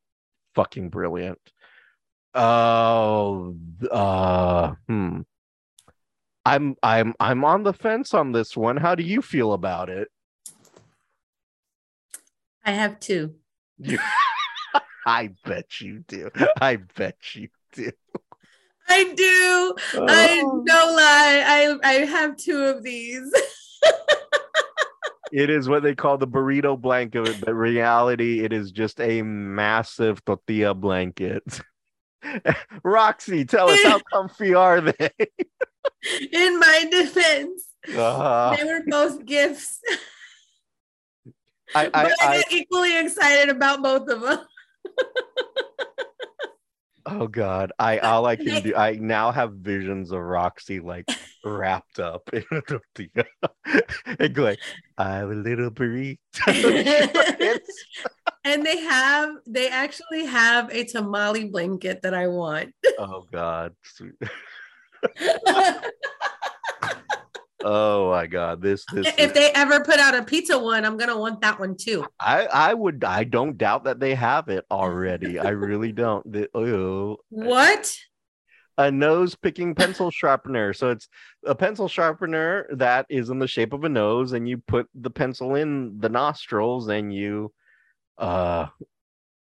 fucking 0.54 0.88
brilliant. 0.88 1.40
Oh, 2.34 3.56
uh, 3.90 4.74
hmm. 4.86 5.20
I'm 6.44 6.76
I'm 6.82 7.14
I'm 7.20 7.44
on 7.44 7.62
the 7.62 7.72
fence 7.72 8.14
on 8.14 8.32
this 8.32 8.56
one. 8.56 8.76
How 8.76 8.94
do 8.94 9.02
you 9.02 9.20
feel 9.22 9.52
about 9.52 9.90
it? 9.90 10.08
I 12.64 12.72
have 12.72 13.00
two. 13.00 13.34
I 15.06 15.30
bet 15.44 15.80
you 15.80 16.04
do. 16.06 16.30
I 16.60 16.76
bet 16.96 17.16
you 17.34 17.48
do. 17.72 17.90
I 18.88 19.12
do. 19.14 19.74
I 19.94 20.42
Oh. 20.44 20.62
no 20.64 20.74
lie. 20.74 21.44
I 21.46 21.78
I 21.82 21.92
have 22.06 22.36
two 22.36 22.62
of 22.64 22.82
these. 22.82 23.30
It 25.32 25.50
is 25.50 25.68
what 25.68 25.82
they 25.82 25.94
call 25.94 26.18
the 26.18 26.26
burrito 26.26 26.80
blanket, 26.80 27.40
but 27.40 27.54
reality, 27.54 28.44
it 28.44 28.52
is 28.52 28.72
just 28.72 29.00
a 29.00 29.22
massive 29.22 30.24
tortilla 30.24 30.74
blanket. 30.74 31.42
Roxy, 32.82 33.44
tell 33.44 33.68
us 33.68 33.82
how 33.84 34.00
comfy 34.12 34.54
are 34.54 34.80
they? 34.80 35.10
In 36.32 36.58
my 36.58 36.86
defense, 36.90 37.64
Uh, 37.96 38.56
they 38.56 38.64
were 38.64 38.82
both 38.86 39.24
gifts, 39.24 39.80
I, 41.74 41.86
I, 41.86 41.88
but 41.90 42.12
I, 42.22 42.26
I, 42.26 42.36
get 42.38 42.52
equally 42.52 42.98
excited 42.98 43.48
about 43.48 43.82
both 43.82 44.08
of 44.08 44.20
them. 44.20 44.40
oh 47.10 47.26
God, 47.26 47.72
I 47.78 47.98
all 47.98 48.26
I 48.26 48.36
can 48.36 48.62
do. 48.62 48.74
I 48.74 48.92
now 48.92 49.30
have 49.32 49.54
visions 49.54 50.12
of 50.12 50.20
Roxy 50.20 50.80
like 50.80 51.08
wrapped 51.44 51.98
up 51.98 52.28
in 52.32 52.44
a 52.50 52.60
tortilla 52.60 53.24
and 54.18 54.34
going, 54.34 54.56
"I'm 54.96 55.30
a 55.30 55.34
little 55.34 55.70
burrito." 55.70 56.18
And 58.44 58.64
they 58.64 58.78
have 58.78 59.34
they 59.46 59.68
actually 59.68 60.24
have 60.24 60.72
a 60.72 60.84
tamale 60.84 61.46
blanket 61.46 62.00
that 62.02 62.14
I 62.14 62.28
want. 62.28 62.72
oh 62.98 63.26
God. 63.30 63.74
Oh 67.64 68.10
my 68.10 68.26
God, 68.26 68.62
this 68.62 68.84
this. 68.92 69.12
if 69.18 69.34
they 69.34 69.50
ever 69.52 69.80
put 69.80 69.98
out 69.98 70.14
a 70.14 70.22
pizza 70.22 70.58
one, 70.58 70.84
I'm 70.84 70.96
gonna 70.96 71.18
want 71.18 71.40
that 71.40 71.58
one 71.58 71.76
too. 71.76 72.06
I 72.20 72.46
I 72.46 72.74
would 72.74 73.04
I 73.04 73.24
don't 73.24 73.58
doubt 73.58 73.84
that 73.84 74.00
they 74.00 74.14
have 74.14 74.48
it 74.48 74.64
already. 74.70 75.38
I 75.38 75.50
really 75.50 75.92
don't. 75.92 76.30
The, 76.30 76.48
oh, 76.54 77.18
What? 77.30 77.94
a 78.78 78.92
nose 78.92 79.34
picking 79.34 79.74
pencil 79.74 80.08
sharpener. 80.08 80.72
So 80.72 80.90
it's 80.90 81.08
a 81.44 81.54
pencil 81.54 81.88
sharpener 81.88 82.68
that 82.70 83.06
is 83.10 83.28
in 83.28 83.40
the 83.40 83.48
shape 83.48 83.72
of 83.72 83.82
a 83.82 83.88
nose, 83.88 84.32
and 84.32 84.48
you 84.48 84.58
put 84.58 84.88
the 84.94 85.10
pencil 85.10 85.56
in 85.56 85.98
the 85.98 86.08
nostrils, 86.08 86.88
and 86.88 87.12
you 87.12 87.52
uh 88.18 88.66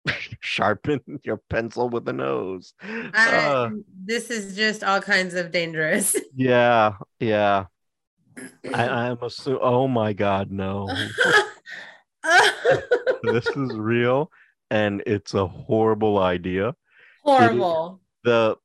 sharpen 0.40 1.02
your 1.24 1.42
pencil 1.50 1.90
with 1.90 2.06
the 2.06 2.14
nose. 2.14 2.74
I, 2.82 3.36
Uh, 3.36 3.70
this 4.06 4.30
is 4.30 4.56
just 4.56 4.84
all 4.84 5.02
kinds 5.02 5.34
of 5.34 5.52
dangerous. 5.52 6.16
yeah, 6.36 6.94
yeah. 7.20 7.66
I, 8.74 8.88
I'm 8.88 9.18
assuming. 9.22 9.60
Oh 9.62 9.88
my 9.88 10.14
God, 10.14 10.52
no! 10.52 10.90
this 13.24 13.48
is 13.48 13.78
real, 13.78 14.32
and 14.70 15.02
it's 15.06 15.34
a 15.34 15.48
horrible 15.48 16.20
idea. 16.20 16.76
Horrible. 17.24 18.02
the 18.24 18.58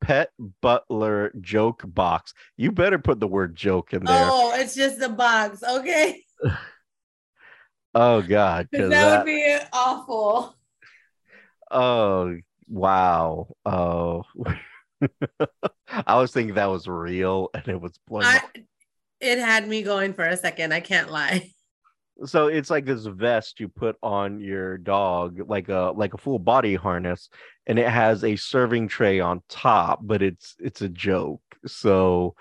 pet 0.00 0.30
butler 0.60 1.32
joke 1.40 1.82
box. 1.86 2.34
You 2.56 2.72
better 2.72 2.98
put 2.98 3.20
the 3.20 3.28
word 3.28 3.54
joke 3.54 3.92
in 3.92 4.04
there. 4.04 4.28
Oh, 4.30 4.52
it's 4.54 4.74
just 4.74 5.00
a 5.00 5.08
box. 5.08 5.62
Okay. 5.62 6.24
oh 7.94 8.22
God, 8.22 8.68
that, 8.72 8.90
that, 8.90 9.18
would 9.18 9.26
be 9.26 9.56
awful. 9.72 10.54
oh 11.70 12.36
wow. 12.68 13.48
Oh 13.64 14.24
I 16.06 16.16
was 16.16 16.32
thinking 16.32 16.54
that 16.54 16.70
was 16.70 16.86
real 16.86 17.50
and 17.54 17.66
it 17.68 17.80
was 17.80 17.98
blowing 18.06 18.26
I. 18.26 18.42
it 19.20 19.38
had 19.38 19.68
me 19.68 19.82
going 19.82 20.12
for 20.14 20.24
a 20.24 20.36
second. 20.36 20.72
I 20.72 20.80
can't 20.80 21.10
lie. 21.10 21.50
so 22.26 22.48
it's 22.48 22.68
like 22.68 22.84
this 22.84 23.06
vest 23.06 23.60
you 23.60 23.68
put 23.68 23.96
on 24.02 24.40
your 24.40 24.76
dog 24.76 25.40
like 25.48 25.70
a 25.70 25.92
like 25.96 26.12
a 26.12 26.18
full 26.18 26.38
body 26.38 26.74
harness 26.74 27.30
and 27.66 27.78
it 27.78 27.88
has 27.88 28.22
a 28.24 28.36
serving 28.36 28.86
tray 28.88 29.20
on 29.20 29.42
top 29.48 30.00
but 30.02 30.20
it's 30.20 30.54
it's 30.58 30.82
a 30.82 30.88
joke 30.90 31.40
so 31.66 32.34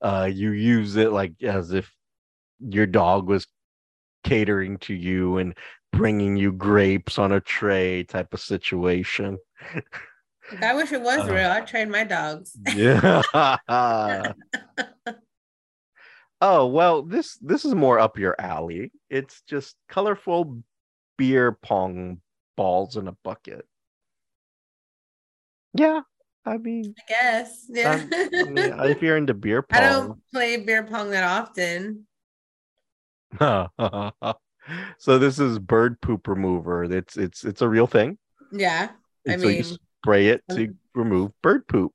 uh 0.00 0.26
you 0.32 0.52
use 0.52 0.96
it 0.96 1.12
like 1.12 1.34
as 1.42 1.72
if 1.74 1.92
your 2.60 2.86
dog 2.86 3.28
was 3.28 3.46
catering 4.24 4.78
to 4.78 4.94
you 4.94 5.36
and 5.36 5.54
bringing 5.92 6.34
you 6.34 6.50
grapes 6.50 7.18
on 7.18 7.32
a 7.32 7.40
tray 7.40 8.04
type 8.04 8.32
of 8.32 8.40
situation 8.40 9.36
I 10.62 10.74
wish 10.74 10.92
it 10.92 11.02
was 11.02 11.28
Uh. 11.28 11.34
real. 11.34 11.50
I'd 11.50 11.66
train 11.66 11.90
my 11.90 12.04
dogs. 12.04 12.56
yeah 12.74 13.20
oh 16.40 16.66
well 16.66 17.02
this 17.02 17.38
this 17.38 17.64
is 17.64 17.74
more 17.74 17.98
up 17.98 18.18
your 18.18 18.36
alley 18.38 18.92
it's 19.08 19.42
just 19.42 19.76
colorful 19.88 20.62
beer 21.16 21.52
pong 21.62 22.20
balls 22.56 22.96
in 22.96 23.08
a 23.08 23.16
bucket 23.24 23.66
yeah 25.74 26.00
i 26.44 26.56
mean, 26.58 26.94
I 26.96 27.02
guess. 27.08 27.66
Yeah. 27.68 27.94
Um, 27.94 28.10
I 28.12 28.44
mean 28.44 28.56
if 28.90 29.02
you're 29.02 29.16
into 29.16 29.34
beer 29.34 29.62
pong 29.62 29.78
I 29.78 29.88
don't 29.88 30.20
play 30.32 30.56
beer 30.58 30.84
pong 30.84 31.10
that 31.10 31.24
often. 31.24 32.06
so 34.98 35.18
this 35.18 35.38
is 35.38 35.58
bird 35.58 36.00
poop 36.00 36.28
remover 36.28 36.84
it's 36.84 37.16
it's 37.16 37.44
it's 37.44 37.62
a 37.62 37.68
real 37.68 37.86
thing 37.86 38.16
Yeah. 38.52 38.90
I 39.28 39.32
and 39.32 39.42
so 39.42 39.48
you 39.48 39.62
mean, 39.62 39.72
um, 39.72 39.78
spray 40.02 40.28
it 40.28 40.42
to 40.50 40.74
remove 40.94 41.32
bird 41.42 41.66
poop 41.66 41.92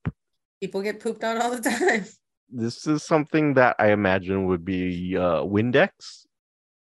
people 0.62 0.82
get 0.82 1.00
pooped 1.00 1.24
on 1.24 1.42
all 1.42 1.52
the 1.52 1.62
time. 1.70 2.06
This 2.52 2.86
is 2.88 3.04
something 3.04 3.54
that 3.56 3.76
i 3.80 3.92
imagine 3.92 4.46
would 4.46 4.64
be 4.66 5.16
uh 5.18 5.42
windex 5.42 6.26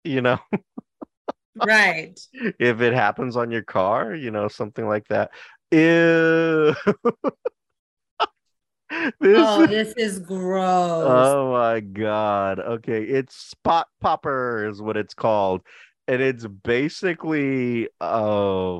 you 0.03 0.21
know 0.21 0.37
right. 1.65 2.19
if 2.59 2.81
it 2.81 2.93
happens 2.93 3.35
on 3.35 3.51
your 3.51 3.61
car, 3.61 4.15
you 4.15 4.31
know, 4.31 4.47
something 4.47 4.87
like 4.87 5.05
that. 5.09 5.31
Ew. 5.71 6.73
this 9.19 9.37
Oh, 9.37 9.63
is- 9.63 9.69
this 9.69 9.93
is 9.97 10.19
gross. 10.19 11.03
oh 11.05 11.51
my 11.51 11.79
god. 11.81 12.59
Okay, 12.59 13.03
it's 13.03 13.35
spot 13.35 13.87
popper 13.99 14.67
is 14.69 14.81
what 14.81 14.97
it's 14.97 15.13
called. 15.13 15.61
And 16.07 16.21
it's 16.21 16.47
basically 16.47 17.87
uh, 18.01 18.79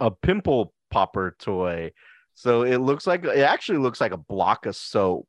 a 0.00 0.10
pimple 0.10 0.72
popper 0.90 1.36
toy. 1.38 1.92
So 2.34 2.62
it 2.62 2.78
looks 2.78 3.06
like 3.06 3.24
it 3.24 3.38
actually 3.40 3.78
looks 3.78 4.00
like 4.00 4.12
a 4.12 4.16
block 4.18 4.66
of 4.66 4.76
soap 4.76 5.26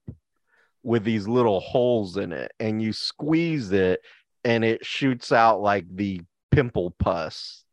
with 0.88 1.04
these 1.04 1.28
little 1.28 1.60
holes 1.60 2.16
in 2.16 2.32
it 2.32 2.50
and 2.62 2.82
you 2.82 2.94
squeeze 2.94 3.74
it 3.74 4.00
and 4.46 4.64
it 4.64 4.86
shoots 4.86 5.34
out 5.34 5.60
like 5.60 5.86
the 5.94 6.22
pimple 6.50 6.96
pus. 6.98 7.66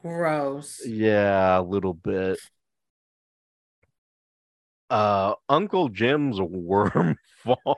gross. 0.00 0.80
Yeah, 0.86 1.58
a 1.58 1.60
little 1.60 1.92
bit. 1.92 2.38
Uh 4.88 5.34
Uncle 5.48 5.88
Jim's 5.88 6.40
worm 6.40 7.16
farm. 7.42 7.76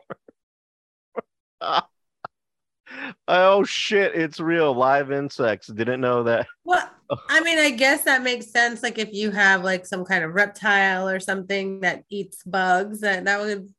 Oh 3.27 3.65
shit, 3.65 4.15
it's 4.15 4.39
real. 4.39 4.75
Live 4.75 5.11
insects. 5.11 5.69
Didn't 5.69 6.03
know 6.03 6.25
that. 6.25 6.47
Well, 6.65 6.91
I 7.31 7.41
mean, 7.41 7.59
I 7.59 7.71
guess 7.71 8.05
that 8.05 8.23
makes 8.23 8.51
sense. 8.51 8.83
Like 8.83 8.99
if 8.99 9.15
you 9.15 9.31
have 9.31 9.65
like 9.65 9.87
some 9.87 10.05
kind 10.05 10.25
of 10.25 10.35
reptile 10.35 11.09
or 11.09 11.21
something 11.21 11.81
that 11.81 12.05
eats 12.11 12.43
bugs, 12.43 13.01
that 13.01 13.25
that 13.25 13.41
would. 13.41 13.73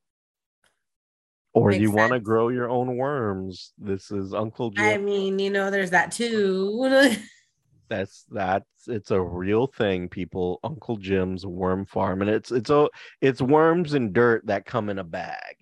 Or 1.55 1.69
Makes 1.69 1.83
you 1.83 1.91
want 1.91 2.11
to 2.11 2.19
grow 2.19 2.49
your 2.49 2.69
own 2.69 2.97
worms. 2.97 3.71
This 3.77 4.11
is 4.11 4.33
Uncle 4.33 4.71
Jim. 4.71 4.83
I 4.83 4.97
mean, 4.97 5.39
you 5.39 5.49
know, 5.49 5.71
there's 5.71 5.91
that 5.91 6.11
too. 6.11 7.15
that's 7.89 8.25
that's 8.29 8.65
it's 8.87 9.11
a 9.11 9.21
real 9.21 9.67
thing, 9.67 10.09
people. 10.09 10.59
Uncle 10.65 10.97
Jim's 10.97 11.45
worm 11.45 11.85
farm. 11.85 12.21
And 12.21 12.29
it's 12.29 12.51
it's 12.51 12.69
a 12.69 12.89
it's 13.21 13.41
worms 13.41 13.93
and 13.93 14.11
dirt 14.11 14.45
that 14.47 14.65
come 14.65 14.89
in 14.89 14.99
a 14.99 15.03
bag. 15.05 15.55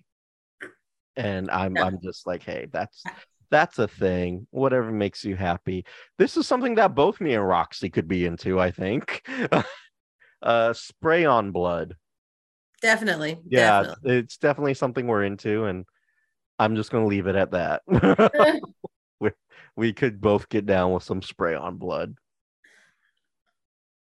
And 1.14 1.48
I'm 1.48 1.76
Yeah. 1.76 1.84
I'm 1.84 2.00
just 2.02 2.26
like, 2.26 2.42
hey, 2.42 2.66
that's 2.72 3.04
that's 3.52 3.78
a 3.78 3.86
thing. 3.86 4.48
Whatever 4.50 4.90
makes 4.90 5.24
you 5.24 5.36
happy. 5.36 5.84
This 6.18 6.36
is 6.36 6.48
something 6.48 6.74
that 6.74 6.96
both 6.96 7.20
me 7.20 7.34
and 7.34 7.46
Roxy 7.46 7.88
could 7.88 8.08
be 8.08 8.26
into, 8.26 8.58
I 8.58 8.72
think. 8.72 9.24
uh 10.42 10.72
spray 10.72 11.24
on 11.24 11.52
blood. 11.52 11.94
Definitely. 12.80 13.38
Yeah, 13.48 13.82
Definitely. 13.82 14.16
it's 14.18 14.36
definitely 14.36 14.74
something 14.74 15.06
we're 15.06 15.24
into, 15.24 15.64
and 15.64 15.84
I'm 16.58 16.76
just 16.76 16.90
gonna 16.90 17.06
leave 17.06 17.26
it 17.26 17.36
at 17.36 17.50
that. 17.52 17.82
we, 19.20 19.30
we 19.76 19.92
could 19.92 20.20
both 20.20 20.48
get 20.48 20.66
down 20.66 20.92
with 20.92 21.02
some 21.02 21.22
spray 21.22 21.54
on 21.54 21.76
blood. 21.76 22.14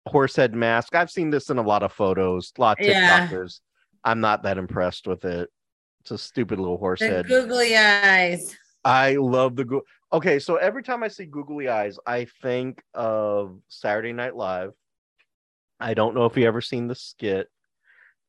Horsehead 0.07 0.53
mask. 0.55 0.95
I've 0.95 1.11
seen 1.11 1.29
this 1.29 1.49
in 1.49 1.57
a 1.57 1.61
lot 1.61 1.83
of 1.83 1.91
photos, 1.91 2.53
a 2.57 2.61
lot 2.61 2.79
of 2.79 2.85
Yeah. 2.87 3.27
TikTokers. 3.27 3.59
I'm 4.03 4.21
not 4.21 4.43
that 4.43 4.57
impressed 4.57 5.05
with 5.05 5.25
it. 5.25 5.49
It's 6.01 6.11
a 6.11 6.17
stupid 6.17 6.59
little 6.59 6.77
horse 6.77 6.99
The 6.99 7.07
head. 7.07 7.27
googly 7.27 7.75
eyes. 7.75 8.55
I 8.85 9.15
love 9.17 9.57
the 9.57 9.65
go- 9.65 9.83
okay. 10.13 10.39
So 10.39 10.55
every 10.55 10.81
time 10.81 11.03
I 11.03 11.09
see 11.09 11.25
googly 11.25 11.67
eyes, 11.67 11.99
I 12.05 12.25
think 12.41 12.81
of 12.93 13.59
Saturday 13.67 14.13
Night 14.13 14.33
Live. 14.35 14.71
I 15.79 15.93
don't 15.93 16.15
know 16.15 16.25
if 16.25 16.37
you 16.37 16.45
ever 16.47 16.61
seen 16.61 16.87
the 16.87 16.95
skit. 16.95 17.49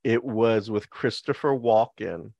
It 0.08 0.24
was 0.24 0.70
with 0.70 0.88
Christopher 0.88 1.50
Walken, 1.50 2.32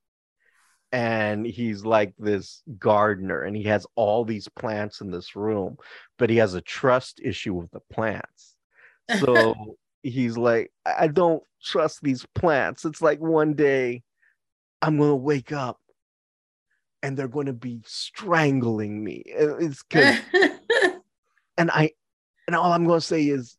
and 0.91 1.45
he's 1.45 1.85
like 1.85 2.15
this 2.19 2.63
gardener, 2.79 3.43
and 3.43 3.55
he 3.55 3.65
has 3.65 3.87
all 3.95 4.25
these 4.25 4.49
plants 4.49 5.03
in 5.03 5.11
this 5.11 5.37
room, 5.37 5.77
but 6.17 6.31
he 6.31 6.39
has 6.39 6.55
a 6.55 6.63
trust 6.63 7.21
issue 7.23 7.53
with 7.53 7.71
the 7.71 7.83
plants. 7.93 8.55
So 9.21 9.77
he's 10.03 10.37
like, 10.37 10.71
I 10.85 11.09
don't 11.09 11.43
trust 11.63 12.03
these 12.03 12.27
plants. 12.35 12.85
It's 12.85 13.03
like 13.03 13.21
one 13.21 13.53
day 13.55 14.03
I'm 14.81 14.99
gonna 14.99 15.17
wake 15.17 15.53
up 15.53 15.79
and 17.03 17.17
they're 17.17 17.29
going 17.29 17.47
to 17.47 17.53
be 17.53 17.81
strangling 17.85 19.05
me. 19.05 19.23
It's 19.27 19.83
because, 19.83 20.19
and 21.59 21.71
I, 21.71 21.91
and 22.47 22.57
all 22.57 22.73
I'm 22.73 22.87
going 22.87 23.01
to 23.01 23.07
say 23.07 23.27
is, 23.27 23.57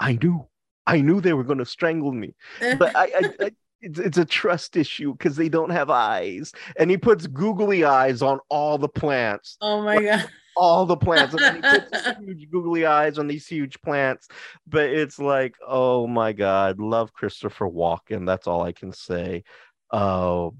I 0.00 0.12
knew, 0.12 0.47
I 0.88 1.00
knew 1.02 1.20
they 1.20 1.34
were 1.34 1.44
going 1.44 1.58
to 1.58 1.66
strangle 1.66 2.12
me, 2.12 2.34
but 2.60 2.96
I, 2.96 3.04
I, 3.04 3.30
I 3.46 3.50
it's, 3.80 3.98
it's 3.98 4.18
a 4.18 4.24
trust 4.24 4.76
issue 4.76 5.12
because 5.12 5.36
they 5.36 5.48
don't 5.48 5.70
have 5.70 5.90
eyes. 5.90 6.52
And 6.78 6.90
he 6.90 6.96
puts 6.96 7.26
googly 7.26 7.84
eyes 7.84 8.22
on 8.22 8.40
all 8.48 8.78
the 8.78 8.88
plants, 8.88 9.56
oh 9.60 9.82
my 9.82 10.02
god. 10.02 10.28
all 10.56 10.86
the 10.86 10.96
plants. 10.96 11.34
And 11.34 11.56
he 11.56 11.62
puts 11.62 12.18
huge 12.18 12.50
googly 12.50 12.86
eyes 12.86 13.18
on 13.18 13.28
these 13.28 13.46
huge 13.46 13.80
plants. 13.82 14.28
But 14.66 14.86
it's 14.90 15.18
like, 15.18 15.54
oh 15.66 16.06
my 16.06 16.32
God, 16.32 16.80
love 16.80 17.12
Christopher 17.12 17.68
Walken. 17.68 18.26
That's 18.26 18.46
all 18.46 18.62
I 18.62 18.72
can 18.72 18.92
say. 18.92 19.44
Uh, 19.90 20.50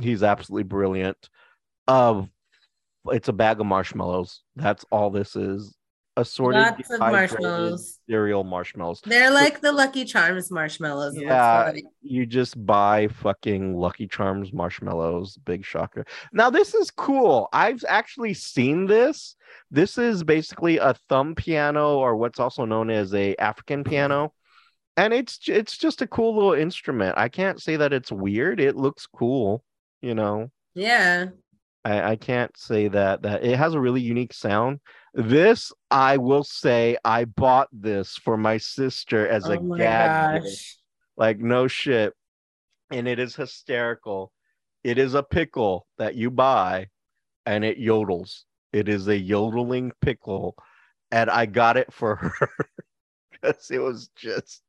he's 0.00 0.22
absolutely 0.22 0.64
brilliant. 0.64 1.28
Uh, 1.86 2.24
it's 3.08 3.28
a 3.28 3.32
bag 3.32 3.60
of 3.60 3.66
marshmallows. 3.66 4.42
That's 4.56 4.84
all 4.90 5.10
this 5.10 5.36
is. 5.36 5.75
Assorted 6.18 6.58
Lots 6.60 6.90
of 6.90 6.98
marshmallows. 7.00 7.98
cereal 8.08 8.42
marshmallows. 8.42 9.02
They're 9.04 9.30
like 9.30 9.60
the 9.60 9.70
Lucky 9.72 10.04
Charms 10.06 10.50
marshmallows. 10.50 11.14
Yeah, 11.16 11.72
you 12.00 12.24
just 12.24 12.64
buy 12.64 13.08
fucking 13.08 13.76
Lucky 13.76 14.06
Charms 14.06 14.50
marshmallows. 14.52 15.36
Big 15.44 15.64
shocker. 15.64 16.06
Now 16.32 16.48
this 16.48 16.74
is 16.74 16.90
cool. 16.90 17.48
I've 17.52 17.84
actually 17.86 18.32
seen 18.32 18.86
this. 18.86 19.36
This 19.70 19.98
is 19.98 20.24
basically 20.24 20.78
a 20.78 20.94
thumb 21.08 21.34
piano, 21.34 21.98
or 21.98 22.16
what's 22.16 22.40
also 22.40 22.64
known 22.64 22.88
as 22.88 23.12
a 23.12 23.36
African 23.36 23.84
piano, 23.84 24.32
and 24.96 25.12
it's 25.12 25.40
it's 25.48 25.76
just 25.76 26.00
a 26.00 26.06
cool 26.06 26.34
little 26.34 26.54
instrument. 26.54 27.18
I 27.18 27.28
can't 27.28 27.60
say 27.60 27.76
that 27.76 27.92
it's 27.92 28.10
weird. 28.10 28.58
It 28.58 28.76
looks 28.76 29.06
cool. 29.06 29.62
You 30.00 30.14
know, 30.14 30.50
Yeah. 30.74 31.26
I, 31.86 32.10
I 32.10 32.16
can't 32.16 32.56
say 32.56 32.88
that 32.88 33.22
that 33.22 33.44
it 33.44 33.56
has 33.56 33.74
a 33.74 33.80
really 33.80 34.00
unique 34.00 34.32
sound. 34.32 34.80
This 35.14 35.72
I 35.88 36.16
will 36.16 36.42
say 36.42 36.96
I 37.04 37.26
bought 37.26 37.68
this 37.72 38.16
for 38.16 38.36
my 38.36 38.56
sister 38.58 39.28
as 39.28 39.48
a 39.48 39.58
oh 39.58 39.62
my 39.62 39.78
gag 39.78 40.42
gift 40.42 40.78
like 41.16 41.38
no 41.38 41.68
shit. 41.68 42.12
And 42.90 43.06
it 43.06 43.20
is 43.20 43.36
hysterical. 43.36 44.32
It 44.82 44.98
is 44.98 45.14
a 45.14 45.22
pickle 45.22 45.86
that 45.98 46.16
you 46.16 46.30
buy 46.30 46.88
and 47.44 47.64
it 47.64 47.78
yodels. 47.78 48.42
It 48.72 48.88
is 48.88 49.06
a 49.06 49.16
yodeling 49.16 49.92
pickle. 50.00 50.56
And 51.12 51.30
i 51.30 51.46
got 51.46 51.76
it 51.76 51.92
for 51.92 52.16
her 52.16 52.50
because 53.30 53.70
it 53.70 53.78
was 53.78 54.10
just 54.16 54.60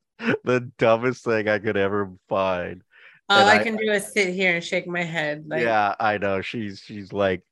the 0.44 0.72
dumbest 0.78 1.24
thing 1.24 1.48
i 1.48 1.58
could 1.58 1.78
ever 1.78 2.12
find 2.30 2.84
All 3.30 3.46
I, 3.46 3.56
I- 3.56 3.64
can 3.64 3.76
do 3.76 3.92
is 3.92 4.12
sit 4.12 4.34
here 4.34 4.56
and 4.56 4.64
shake 4.64 4.88
my 4.88 5.04
head. 5.04 5.46
Like, 5.48 5.62
yeah 5.62 5.96
i 6.00 6.18
know 6.18 6.42
she's 6.42 6.80
she's 6.80 7.12
like 7.12 7.44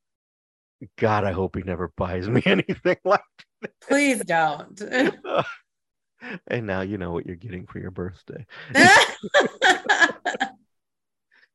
god 0.98 1.24
i 1.24 1.32
hope 1.32 1.56
he 1.56 1.64
never 1.64 1.92
buys 1.98 2.28
me 2.30 2.42
anything 2.46 2.98
like 3.04 3.22
please 3.88 4.24
don't. 4.24 4.82
and 6.48 6.66
now 6.68 6.82
you 6.82 6.98
know 6.98 7.12
what 7.12 7.26
you're 7.26 7.36
getting 7.36 7.66
for 7.66 7.80
your 7.80 7.92
birthday 7.92 8.46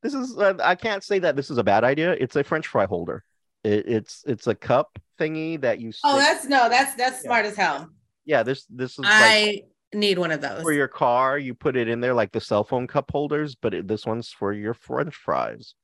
this 0.02 0.14
is 0.14 0.36
uh, 0.38 0.54
i 0.62 0.74
can't 0.74 1.04
say 1.04 1.18
that 1.18 1.36
this 1.36 1.50
is 1.50 1.58
a 1.58 1.64
bad 1.64 1.84
idea 1.84 2.12
it's 2.12 2.36
a 2.36 2.44
french 2.44 2.66
fry 2.66 2.84
holder 2.86 3.24
it, 3.64 3.86
it's 3.86 4.24
it's 4.26 4.46
a 4.46 4.54
cup 4.54 4.98
thingy 5.18 5.60
that 5.60 5.80
you 5.80 5.92
oh, 6.04 6.16
that's 6.16 6.46
no, 6.46 6.68
that's 6.68 6.94
that's 6.94 7.16
Yeah. 7.22 7.28
smart 7.28 7.44
as 7.46 7.56
hell. 7.56 7.90
yeah 8.24 8.42
this 8.42 8.64
this 8.70 8.92
is 8.92 9.00
like 9.00 9.10
I 9.10 9.62
need 9.92 10.18
one 10.18 10.30
of 10.30 10.40
those. 10.40 10.62
for 10.62 10.72
your 10.72 10.88
car 10.88 11.38
you 11.38 11.54
put 11.54 11.76
it 11.76 11.88
in 11.88 12.00
there 12.00 12.14
like 12.14 12.32
the 12.32 12.40
cell 12.40 12.64
phone 12.64 12.86
cup 12.86 13.10
holders 13.10 13.54
but 13.54 13.74
it, 13.74 13.88
this 13.88 14.06
one's 14.06 14.28
for 14.28 14.52
your 14.52 14.74
french 14.74 15.14
fries 15.14 15.74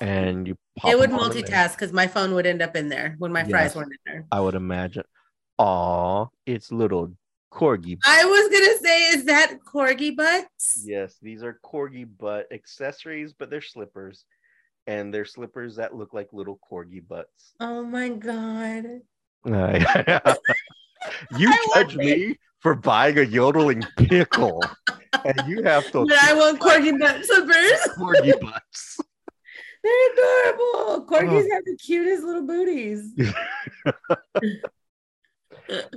and 0.00 0.46
you 0.48 0.56
pop 0.76 0.90
it 0.90 0.98
would 0.98 1.10
them 1.10 1.18
all 1.18 1.30
in 1.30 1.32
there. 1.32 1.42
multitask 1.42 1.72
because 1.72 1.92
my 1.92 2.06
phone 2.06 2.34
would 2.34 2.46
end 2.46 2.62
up 2.62 2.76
in 2.76 2.88
there 2.88 3.14
when 3.18 3.30
my 3.32 3.44
fries 3.44 3.74
weren't 3.76 3.92
in 3.92 3.98
there. 4.12 4.26
i 4.32 4.40
would 4.40 4.54
imagine 4.54 5.04
Aw, 5.58 6.26
it's 6.46 6.72
little 6.72 7.14
corgi 7.52 7.98
I 8.04 8.24
was 8.24 8.48
gonna 8.48 8.78
say, 8.78 9.02
is 9.10 9.24
that 9.26 9.58
corgi 9.64 10.16
butts? 10.16 10.82
Yes, 10.84 11.16
these 11.20 11.42
are 11.42 11.60
corgi 11.62 12.06
butt 12.18 12.46
accessories, 12.50 13.34
but 13.38 13.50
they're 13.50 13.60
slippers. 13.60 14.24
And 14.86 15.12
they're 15.12 15.26
slippers 15.26 15.76
that 15.76 15.94
look 15.94 16.12
like 16.12 16.32
little 16.32 16.58
corgi 16.68 17.06
butts. 17.06 17.52
Oh 17.60 17.84
my 17.84 18.08
god. 18.08 19.02
you 21.38 21.54
judge 21.74 21.96
me 21.96 22.36
for 22.62 22.74
buying 22.74 23.18
a 23.18 23.22
yodeling 23.22 23.82
pickle, 23.96 24.62
and 25.24 25.42
you 25.48 25.62
have 25.64 25.84
to 25.92 26.04
But 26.06 26.18
I 26.22 26.32
want 26.34 26.60
corgi 26.60 26.98
butt 27.00 27.24
slippers. 27.24 27.80
corgi 27.98 28.40
butts. 28.40 28.98
They're 29.82 30.12
adorable. 30.12 31.06
Corgis 31.06 31.44
Oh. 31.44 31.54
have 31.54 31.64
the 31.64 31.76
cutest 31.76 32.22
little 32.24 32.46
booties. 32.46 33.12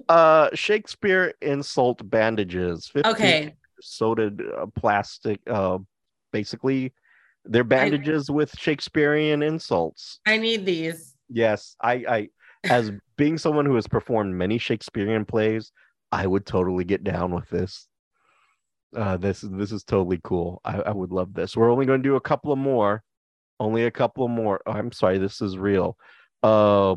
Uh, 0.07 0.49
Shakespeare 0.53 1.33
insult 1.41 2.07
bandages. 2.09 2.87
15 2.87 3.11
Okay. 3.11 3.55
soda 3.81 4.31
uh, 4.57 4.67
plastic. 4.75 5.39
Uh, 5.49 5.79
basically, 6.31 6.93
they're 7.45 7.63
bandages 7.65 8.29
with 8.29 8.57
Shakespearean 8.57 9.41
insults. 9.43 10.19
I 10.25 10.37
need 10.37 10.65
these. 10.65 11.15
Yes, 11.29 11.75
I, 11.81 11.93
I, 12.07 12.29
as 12.65 12.91
being 13.17 13.37
someone 13.37 13.65
who 13.65 13.75
has 13.75 13.87
performed 13.87 14.35
many 14.35 14.57
Shakespearean 14.59 15.25
plays, 15.25 15.71
I 16.15 16.25
would 16.25 16.45
totally 16.45 16.85
get 16.85 17.03
down 17.03 17.35
with 17.35 17.49
this. 17.49 17.87
Uh, 18.95 19.17
this 19.17 19.43
is 19.43 19.49
this 19.51 19.73
is 19.73 19.83
totally 19.83 20.21
cool. 20.23 20.61
I, 20.63 20.77
I 20.79 20.91
would 20.91 21.11
love 21.11 21.33
this. 21.33 21.57
We're 21.57 21.69
only 21.71 21.85
going 21.85 22.01
to 22.01 22.07
do 22.09 22.15
a 22.15 22.21
couple 22.21 22.53
of 22.53 22.57
more, 22.57 23.03
only 23.59 23.83
a 23.83 23.91
couple 23.91 24.23
of 24.23 24.31
more. 24.31 24.61
Oh, 24.65 24.71
I'm 24.71 24.93
sorry, 24.93 25.17
this 25.17 25.41
is 25.41 25.57
real. 25.57 25.97
Uh, 26.41 26.95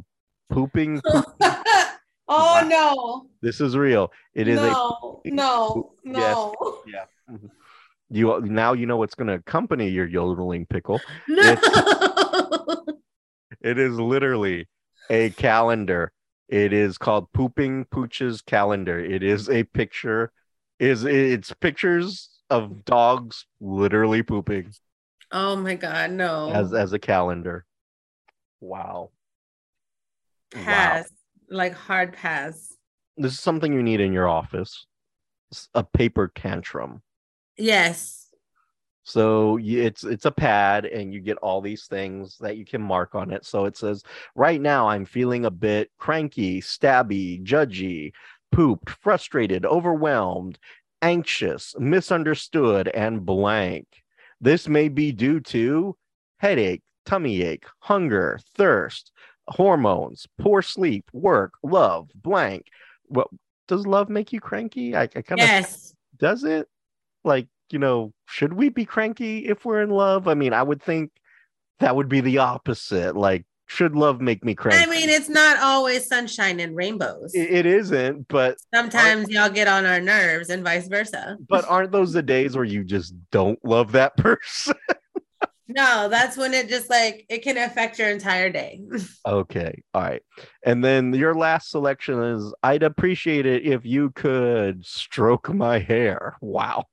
pooping. 0.50 1.02
oh 2.28 2.64
no. 2.68 3.26
This 3.42 3.60
is 3.60 3.76
real. 3.76 4.12
It 4.34 4.46
is 4.46 4.60
a 4.60 4.70
no, 4.70 5.20
no, 5.24 5.92
Yes. 6.04 6.36
no. 6.36 6.82
yeah. 6.86 7.04
Mhm. 7.28 7.50
You 8.10 8.40
now 8.42 8.72
you 8.74 8.86
know 8.86 8.96
what's 8.96 9.16
going 9.16 9.26
to 9.28 9.34
accompany 9.34 9.88
your 9.88 10.06
yodeling 10.06 10.64
pickle. 10.66 11.00
No. 11.26 11.56
It 13.60 13.78
is 13.78 13.98
literally 13.98 14.68
a 15.10 15.30
calendar. 15.30 16.12
It 16.49 16.72
is 16.72 16.99
called 16.99 17.32
Pooping 17.32 17.86
Pooch's 17.86 18.40
calendar. 18.40 18.99
It 18.99 19.22
is 19.22 19.51
a 19.51 19.64
picture. 19.64 20.32
Is 20.78 21.05
it's 21.05 21.53
pictures 21.55 22.30
of 22.51 22.84
dogs 22.84 23.46
literally 23.61 24.22
pooping 24.22 24.72
oh 25.32 25.57
my 25.57 25.74
god, 25.74 26.11
no. 26.12 26.51
as 26.51 26.72
as 26.72 26.92
a 26.92 26.99
calendar. 26.99 27.64
Wow. 28.61 29.11
Pass. 30.51 31.09
Like 31.51 31.74
hard 31.74 32.12
pass. 32.12 32.74
This 33.16 33.32
is 33.32 33.40
something 33.40 33.72
you 33.72 33.82
need 33.82 34.01
in 34.01 34.12
your 34.12 34.28
office. 34.28 34.86
It's 35.51 35.68
a 35.74 35.82
paper 35.82 36.30
tantrum. 36.34 37.03
Yes. 37.57 38.27
So 39.09 39.59
it's 39.62 40.04
it's 40.04 40.26
a 40.26 40.30
pad, 40.30 40.84
and 40.84 41.12
you 41.14 41.20
get 41.20 41.38
all 41.38 41.61
these 41.62 41.86
things 41.86 42.36
that 42.38 42.56
you 42.59 42.64
can 42.66 42.82
mark 42.82 43.14
on 43.14 43.30
it. 43.32 43.46
So 43.46 43.64
it 43.64 43.76
says, 43.76 44.02
right 44.34 44.61
now 44.61 44.88
I'm 44.88 45.06
feeling 45.06 45.46
a 45.46 45.50
bit 45.50 45.90
cranky, 45.98 46.61
stabby, 46.61 47.42
judgy, 47.42 48.12
pooped, 48.52 48.90
frustrated, 48.90 49.64
overwhelmed, 49.64 50.59
anxious, 51.00 51.74
misunderstood, 51.78 52.88
and 52.88 53.24
blank. 53.24 53.86
This 54.40 54.68
may 54.68 54.88
be 54.88 55.12
due 55.12 55.40
to 55.40 55.96
headache, 56.38 56.82
tummy 57.06 57.42
ache, 57.42 57.64
hunger, 57.80 58.38
thirst, 58.56 59.12
hormones, 59.48 60.26
poor 60.38 60.61
sleep, 60.61 61.06
work, 61.14 61.54
love, 61.62 62.11
blank. 62.14 62.66
What 63.06 63.28
does 63.68 63.86
love 63.86 64.11
make 64.11 64.32
you 64.34 64.40
cranky? 64.40 64.94
I, 64.94 65.02
I 65.02 65.22
kind 65.22 65.42
of 65.42 65.48
Yes. 65.50 65.94
does 66.18 66.44
it? 66.44 66.68
Like, 67.24 67.48
you 67.70 67.78
know, 67.78 68.12
should 68.26 68.52
we 68.52 68.68
be 68.68 68.84
cranky 68.84 69.46
if 69.46 69.64
we're 69.64 69.82
in 69.82 69.90
love? 69.90 70.28
I 70.28 70.34
mean, 70.34 70.52
I 70.52 70.62
would 70.62 70.82
think 70.82 71.10
that 71.80 71.94
would 71.96 72.08
be 72.08 72.20
the 72.20 72.38
opposite. 72.38 73.16
Like, 73.16 73.44
should 73.66 73.94
love 73.94 74.20
make 74.20 74.44
me 74.44 74.54
cranky? 74.54 74.82
I 74.82 74.86
mean, 74.86 75.10
it's 75.10 75.28
not 75.28 75.58
always 75.58 76.06
sunshine 76.06 76.58
and 76.58 76.74
rainbows. 76.74 77.34
it, 77.34 77.50
it 77.50 77.66
isn't, 77.66 78.26
but 78.28 78.56
Sometimes 78.74 79.28
y'all 79.28 79.50
get 79.50 79.68
on 79.68 79.84
our 79.84 80.00
nerves 80.00 80.48
and 80.48 80.64
vice 80.64 80.88
versa. 80.88 81.36
but 81.48 81.66
aren't 81.68 81.92
those 81.92 82.12
the 82.14 82.22
days 82.22 82.56
where 82.56 82.64
you 82.64 82.82
just 82.82 83.14
don't 83.30 83.62
love 83.64 83.92
that 83.92 84.16
person? 84.16 84.74
No, 85.68 86.08
that's 86.08 86.38
when 86.38 86.54
it 86.54 86.68
just 86.68 86.88
like 86.88 87.26
it 87.28 87.42
can 87.42 87.58
affect 87.58 87.98
your 87.98 88.08
entire 88.08 88.48
day. 88.48 88.80
okay, 89.26 89.82
all 89.92 90.02
right. 90.02 90.22
And 90.64 90.82
then 90.82 91.12
your 91.12 91.34
last 91.34 91.70
selection 91.70 92.22
is 92.22 92.54
I'd 92.62 92.82
appreciate 92.82 93.44
it 93.44 93.66
if 93.66 93.84
you 93.84 94.10
could 94.10 94.84
stroke 94.86 95.52
my 95.52 95.78
hair. 95.78 96.38
Wow. 96.40 96.84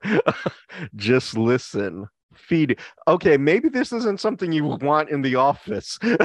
just 0.96 1.38
listen. 1.38 2.08
Feed. 2.34 2.78
Okay, 3.08 3.38
maybe 3.38 3.70
this 3.70 3.94
isn't 3.94 4.20
something 4.20 4.52
you 4.52 4.66
want 4.66 5.10
in 5.10 5.22
the 5.22 5.36
office. 5.36 5.98
okay. 6.04 6.20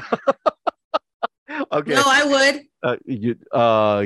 No, 1.94 2.02
I 2.04 2.24
would, 2.24 2.62
uh, 2.82 2.96
you, 3.06 3.36
uh, 3.52 4.04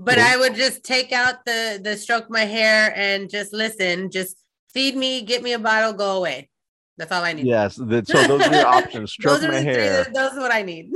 but. 0.00 0.18
I 0.18 0.36
would 0.36 0.56
just 0.56 0.82
take 0.82 1.12
out 1.12 1.44
the 1.44 1.78
the 1.80 1.96
stroke 1.96 2.28
my 2.28 2.40
hair 2.40 2.92
and 2.96 3.30
just 3.30 3.52
listen. 3.52 4.10
Just 4.10 4.36
feed 4.72 4.96
me, 4.96 5.22
get 5.22 5.44
me 5.44 5.52
a 5.52 5.60
bottle, 5.60 5.92
go 5.92 6.16
away. 6.16 6.50
That's 6.96 7.10
all 7.10 7.24
I 7.24 7.32
need. 7.32 7.46
yes. 7.46 7.74
That, 7.76 8.06
so 8.06 8.22
those 8.26 8.42
are 8.42 8.54
your 8.54 8.66
options. 8.66 9.12
Stroke 9.18 9.42
my 9.42 9.48
the 9.48 9.60
three 9.62 9.64
hair. 9.64 10.04
that- 10.04 10.14
those 10.14 10.32
are 10.32 10.40
what 10.40 10.52
I 10.52 10.62
need. 10.62 10.90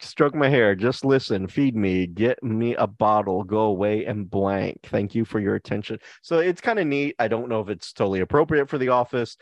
stroke 0.00 0.34
my 0.34 0.48
hair, 0.48 0.74
just 0.74 1.04
listen, 1.04 1.46
feed 1.48 1.74
me, 1.74 2.06
get 2.06 2.42
me 2.42 2.74
a 2.76 2.86
bottle, 2.86 3.42
go 3.44 3.60
away 3.62 4.04
and 4.04 4.28
blank. 4.30 4.78
Thank 4.84 5.14
you 5.14 5.24
for 5.24 5.40
your 5.40 5.54
attention. 5.56 5.98
So 6.22 6.38
it's 6.38 6.60
kind 6.60 6.78
of 6.78 6.86
neat. 6.86 7.16
I 7.18 7.28
don't 7.28 7.48
know 7.48 7.60
if 7.60 7.68
it's 7.68 7.92
totally 7.92 8.20
appropriate 8.20 8.68
for 8.68 8.78
the 8.78 8.90
office. 8.90 9.36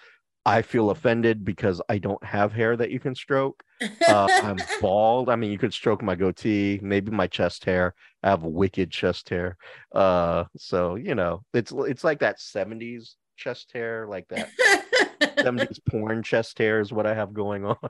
I 0.47 0.63
feel 0.63 0.89
offended 0.91 1.45
because 1.45 1.83
I 1.91 1.99
don't 1.99 2.23
have 2.25 2.53
hair 2.55 2.75
that 2.77 2.91
you 2.91 3.01
can 3.01 3.15
stroke. 3.15 3.63
Uh, 4.09 4.29
I'm 4.43 4.57
bald. 4.81 5.29
I 5.29 5.37
mean, 5.37 5.51
you 5.53 5.59
could 5.59 5.75
stroke 5.75 6.01
my 6.03 6.15
goatee, 6.15 6.79
maybe 6.83 7.11
my 7.11 7.27
chest 7.27 7.67
hair. 7.67 7.95
I 8.23 8.31
have 8.31 8.45
wicked 8.45 8.91
chest 8.91 9.29
hair. 9.29 9.59
Uh, 9.95 10.45
so 10.57 10.95
you 10.95 11.15
know, 11.15 11.43
it's 11.53 11.71
it's 11.73 12.03
like 12.05 12.21
that 12.21 12.39
70s 12.39 13.15
chest 13.37 13.73
hair, 13.75 14.07
like 14.09 14.27
that 14.29 14.49
70s 15.21 15.81
porn 15.89 16.23
chest 16.23 16.59
hair 16.59 16.81
is 16.81 16.93
what 16.93 17.07
I 17.07 17.15
have 17.15 17.33
going 17.35 17.65
on. 17.65 17.77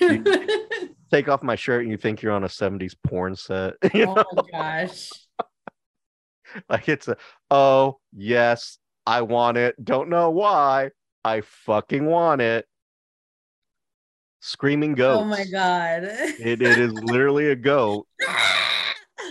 Take 1.10 1.28
off 1.28 1.42
my 1.42 1.54
shirt 1.54 1.82
and 1.82 1.90
you 1.90 1.96
think 1.96 2.22
you're 2.22 2.32
on 2.32 2.44
a 2.44 2.48
70s 2.48 2.94
porn 3.04 3.36
set. 3.36 3.74
You 3.94 4.06
know? 4.06 4.24
oh 4.32 4.42
my 4.52 4.58
gosh. 4.86 5.10
like 6.68 6.88
it's 6.88 7.08
a 7.08 7.16
oh 7.50 7.98
yes 8.14 8.78
i 9.04 9.20
want 9.20 9.56
it 9.56 9.74
don't 9.84 10.08
know 10.08 10.30
why 10.30 10.90
i 11.24 11.40
fucking 11.40 12.06
want 12.06 12.40
it 12.40 12.66
screaming 14.40 14.94
goat 14.94 15.20
Oh 15.20 15.24
my 15.24 15.44
god. 15.44 16.04
it, 16.04 16.62
it 16.62 16.78
is 16.78 16.92
literally 16.92 17.48
a 17.50 17.56
goat 17.56 18.06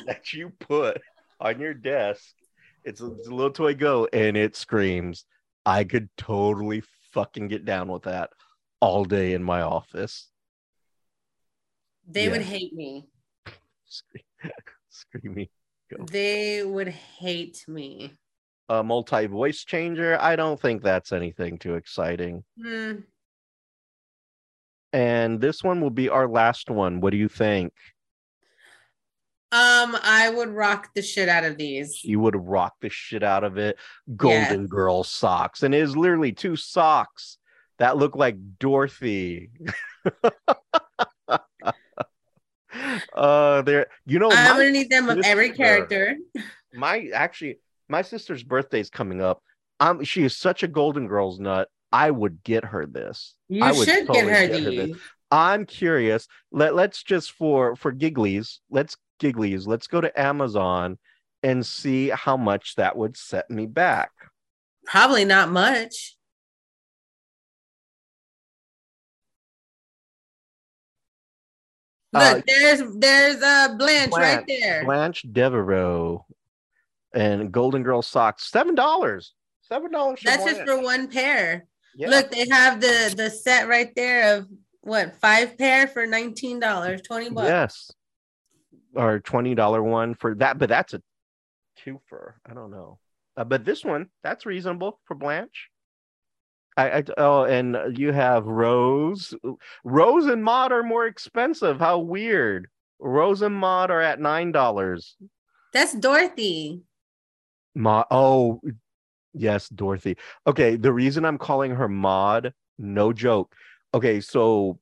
that 0.05 0.34
you 0.34 0.51
put 0.59 1.01
on 1.39 1.59
your 1.59 1.73
desk 1.73 2.34
it's 2.84 2.99
a, 3.01 3.05
it's 3.13 3.28
a 3.28 3.34
little 3.34 3.51
toy 3.51 3.73
goat 3.73 4.09
and 4.11 4.36
it 4.36 4.55
screams 4.57 5.26
i 5.66 5.84
could 5.84 6.09
totally 6.18 6.82
fucking 7.11 7.47
get 7.47 7.66
down 7.66 7.88
with 7.88 8.03
that 8.03 8.30
all 8.80 9.03
day 9.05 9.34
in 9.34 9.43
my 9.43 9.61
office 9.61 10.30
they 12.07 12.30
would 12.30 12.41
hate 12.43 12.72
me. 12.74 13.07
Screaming 14.89 15.47
They 16.11 16.63
would 16.63 16.89
hate 16.89 17.66
me. 17.68 18.13
a 18.70 18.84
multi 18.84 19.26
voice 19.28 19.63
changer 19.63 20.18
i 20.22 20.36
don't 20.36 20.59
think 20.59 20.82
that's 20.84 21.11
anything 21.11 21.57
too 21.57 21.76
exciting 21.76 22.43
Hmm. 22.61 22.93
And 24.93 25.41
this 25.41 25.61
one 25.61 25.82
will 25.82 25.89
be 25.89 26.07
our 26.07 26.26
last 26.26 26.70
one. 26.70 27.01
What 27.01 27.11
do 27.11 27.18
you 27.18 27.28
think? 27.28 27.74
Um, 29.56 29.97
I 30.03 30.30
would 30.30 30.49
rock 30.49 30.89
the 30.95 31.01
shit 31.01 31.30
out 31.30 31.45
of 31.45 31.56
these. 31.56 32.03
You 32.03 32.20
would 32.20 32.36
rock 32.36 32.74
the 32.82 32.89
shit 32.89 33.24
out 33.24 33.45
of 33.45 33.58
it. 33.58 33.78
Golden 34.18 34.68
Girl 34.68 35.06
socks. 35.06 35.64
And 35.64 35.74
it 35.74 35.80
is 35.82 35.95
literally 35.95 36.34
two 36.34 36.58
socks 36.58 37.38
that 37.80 37.95
look 37.95 38.18
like 38.18 38.36
Dorothy. 38.60 39.51
uh 43.14 43.62
there 43.62 43.88
you 44.06 44.20
know 44.20 44.30
I'm 44.30 44.58
gonna 44.58 44.70
need 44.70 44.89
them 44.89 45.08
of 45.08 45.22
every 45.24 45.51
character. 45.51 46.18
my 46.74 47.10
actually 47.14 47.60
my 47.88 48.01
sister's 48.01 48.43
birthday 48.43 48.82
is 48.82 48.89
coming 48.89 49.22
up. 49.22 49.41
Um 49.80 50.03
she 50.03 50.24
is 50.24 50.36
such 50.36 50.64
a 50.64 50.68
Golden 50.68 51.08
Girls 51.08 51.39
nut. 51.39 51.70
I 51.93 52.12
would 52.12 52.43
get 52.43 52.66
her 52.66 52.86
this. 52.86 53.36
You 53.47 53.64
I 53.64 53.72
should 53.72 54.08
totally 54.08 54.26
get 54.26 54.36
her 54.36 54.47
get 54.47 54.64
her 54.64 54.70
these. 54.70 54.97
I'm 55.32 55.66
curious. 55.66 56.28
Let 56.51 56.76
let's 56.76 57.03
just 57.03 57.32
for 57.32 57.78
for 57.78 57.93
gigglies, 57.93 58.60
let's 58.70 58.97
gigglies, 59.20 59.68
let's 59.68 59.88
go 59.88 60.01
to 60.01 60.20
Amazon 60.20 60.97
and 61.43 61.66
see 61.66 62.09
how 62.09 62.38
much 62.38 62.76
that 62.76 62.97
would 62.97 63.16
set 63.18 63.49
me 63.49 63.66
back. 63.66 64.11
Probably 64.86 65.26
not 65.26 65.49
much. 65.51 66.16
Look, 72.13 72.24
Uh, 72.24 72.41
there's 72.47 72.82
there's 72.97 73.41
uh 73.41 73.76
Blanche, 73.78 74.11
right 74.13 74.45
there. 74.47 74.86
Blanche 74.86 75.26
Devereaux 75.32 76.26
and 77.13 77.51
Golden 77.51 77.84
Girl 77.84 78.01
socks, 78.01 78.49
seven 78.49 78.74
dollars. 78.76 79.34
Seven 79.61 79.91
dollars. 79.91 80.22
That's 80.24 80.45
just 80.45 80.61
for 80.61 80.82
one 80.82 81.07
pair. 81.09 81.66
yeah. 81.95 82.09
Look, 82.09 82.32
they 82.32 82.47
have 82.49 82.80
the 82.80 83.13
the 83.18 83.30
set 83.30 83.68
right 83.68 83.91
there 83.95 84.38
of 84.38 84.47
what 84.82 85.16
five 85.20 85.57
pair 85.57 85.88
for 85.88 86.05
nineteen 86.05 86.59
dollars, 86.59 87.01
twenty 87.01 87.30
bucks. 87.30 87.47
yes, 87.47 87.91
or 88.96 89.20
twenty 89.20 89.56
dollar 89.56 89.84
one 89.84 90.16
for 90.16 90.36
that, 90.36 90.58
but 90.58 90.70
that's 90.70 90.93
a 90.93 91.02
twofer. 91.86 92.34
I 92.50 92.54
don't 92.54 92.72
know, 92.72 93.00
uh, 93.38 93.43
but 93.43 93.66
this 93.66 93.84
one 93.84 94.10
that's 94.24 94.46
reasonable 94.46 95.00
for 95.06 95.16
Blanche. 95.16 95.70
I, 96.78 96.89
I 96.89 97.04
oh, 97.18 97.43
and 97.43 97.98
you 97.98 98.12
have 98.12 98.46
Rose. 98.46 99.34
Rose 99.84 100.26
and 100.26 100.43
Maude 100.43 100.72
are 100.72 100.84
more 100.84 101.06
expensive. 101.08 101.80
How 101.80 102.00
weird. 102.00 102.68
Rose 103.00 103.41
and 103.41 103.56
Maude 103.56 103.91
are 103.91 104.02
at 104.02 104.20
nine 104.20 104.52
dollars. 104.52 105.16
That's 105.74 105.93
Dorothy. 105.93 106.82
Maude. 107.76 108.06
Oh, 108.10 108.62
yes, 109.34 109.68
Dorothy. 109.70 110.18
Okay, 110.48 110.78
the 110.78 110.93
reason 110.93 111.26
I'm 111.26 111.38
calling 111.38 111.72
her 111.72 111.89
Maude, 111.89 112.54
no 112.78 113.12
joke. 113.12 113.54
Okay, 113.93 114.22
so, 114.22 114.80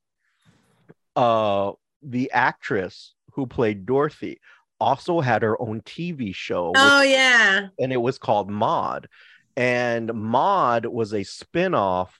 uh, 1.16 1.72
the 2.04 2.32
actress 2.32 3.16
who 3.34 3.48
played 3.48 3.86
Dorothy 3.86 4.40
also 4.80 5.20
had 5.22 5.42
her 5.44 5.60
own 5.62 5.82
TV 5.82 6.34
show, 6.34 6.68
which- 6.70 6.78
Oh 6.78 7.02
yeah. 7.02 7.68
and 7.80 7.94
it 7.94 8.02
was 8.02 8.18
called 8.18 8.50
Maude. 8.50 9.08
And 9.56 10.14
Maude 10.14 10.86
was 10.88 11.14
a 11.14 11.24
spin-off 11.24 12.20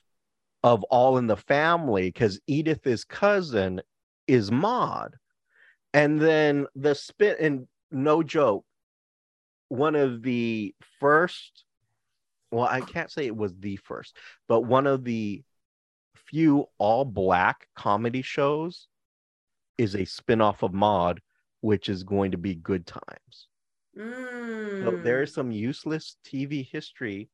of 0.62 0.82
All 0.84 1.18
in 1.18 1.26
the 1.26 1.36
Family 1.36 2.08
because 2.08 2.40
Edith's 2.46 3.04
cousin 3.04 3.82
is 4.26 4.50
Maude. 4.50 5.16
And 5.92 6.20
then 6.20 6.66
the 6.74 6.94
spin 6.94 7.36
and 7.40 7.68
no 7.90 8.22
joke, 8.22 8.64
one 9.68 9.94
of 9.94 10.22
the 10.22 10.74
first, 11.00 11.64
well, 12.50 12.64
I 12.64 12.80
can't 12.80 13.10
say 13.10 13.26
it 13.26 13.36
was 13.36 13.54
the 13.58 13.76
first, 13.76 14.16
but 14.48 14.62
one 14.62 14.86
of 14.86 15.04
the 15.04 15.42
few 16.14 16.66
all 16.78 17.04
black 17.04 17.68
comedy 17.76 18.22
shows 18.22 18.88
is 19.78 19.94
a 19.96 20.04
spin-off 20.04 20.62
of 20.62 20.72
Maude, 20.72 21.20
which 21.60 21.88
is 21.88 22.02
going 22.02 22.30
to 22.32 22.38
be 22.38 22.54
Good 22.54 22.86
Times. 22.86 23.48
So 23.96 24.02
Mm. 24.02 25.02
there 25.04 25.22
is 25.22 25.32
some 25.32 25.52
useless 25.52 26.16
TV 26.26 26.68
history 26.68 27.28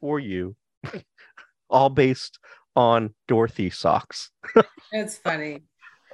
for 0.00 0.18
you, 0.20 0.54
all 1.70 1.90
based 1.90 2.38
on 2.76 3.12
Dorothy 3.26 3.70
socks. 3.70 4.30
That's 4.92 5.18
funny. 5.18 5.62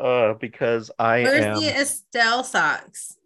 Uh, 0.01 0.35
because 0.35 0.91
I 0.99 1.23
Where's 1.23 1.45
am. 1.45 1.61
the 1.61 1.69
Estelle 1.81 2.43
socks? 2.45 3.17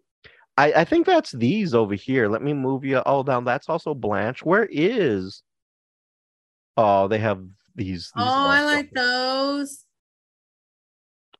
I, 0.57 0.73
I 0.73 0.83
think 0.85 1.05
that's 1.05 1.31
these 1.31 1.73
over 1.73 1.95
here. 1.95 2.27
Let 2.27 2.41
me 2.43 2.53
move 2.53 2.83
you. 2.85 2.99
all 2.99 3.23
down. 3.23 3.45
That's 3.45 3.67
also 3.69 3.93
Blanche. 3.93 4.43
Where 4.43 4.67
is? 4.69 5.41
Oh, 6.77 7.07
they 7.07 7.17
have 7.19 7.41
these. 7.75 8.11
these 8.15 8.25
Oh, 8.25 8.47
I 8.47 8.63
like 8.63 8.91
those. 8.91 9.85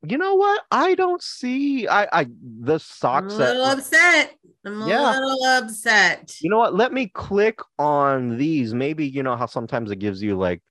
You 0.07 0.17
know 0.17 0.33
what? 0.35 0.63
I 0.71 0.95
don't 0.95 1.21
see. 1.21 1.87
I 1.87 2.07
I 2.21 2.27
the 2.61 2.79
socks. 2.79 3.35
I'm 3.35 3.41
a 3.41 3.45
socks 3.45 3.49
that. 3.49 3.49
little 3.55 3.65
upset. 3.65 4.35
I'm 4.65 4.81
a 4.81 4.87
Yeah. 4.87 5.11
little 5.19 5.43
upset. 5.45 6.35
You 6.41 6.49
know 6.49 6.57
what? 6.57 6.73
Let 6.75 6.91
me 6.91 7.07
click 7.07 7.59
on 7.77 8.37
these. 8.37 8.73
Maybe 8.73 9.07
you 9.07 9.21
know 9.21 9.35
how 9.35 9.45
sometimes 9.45 9.91
it 9.91 9.97
gives 9.97 10.21
you 10.23 10.35
like 10.37 10.63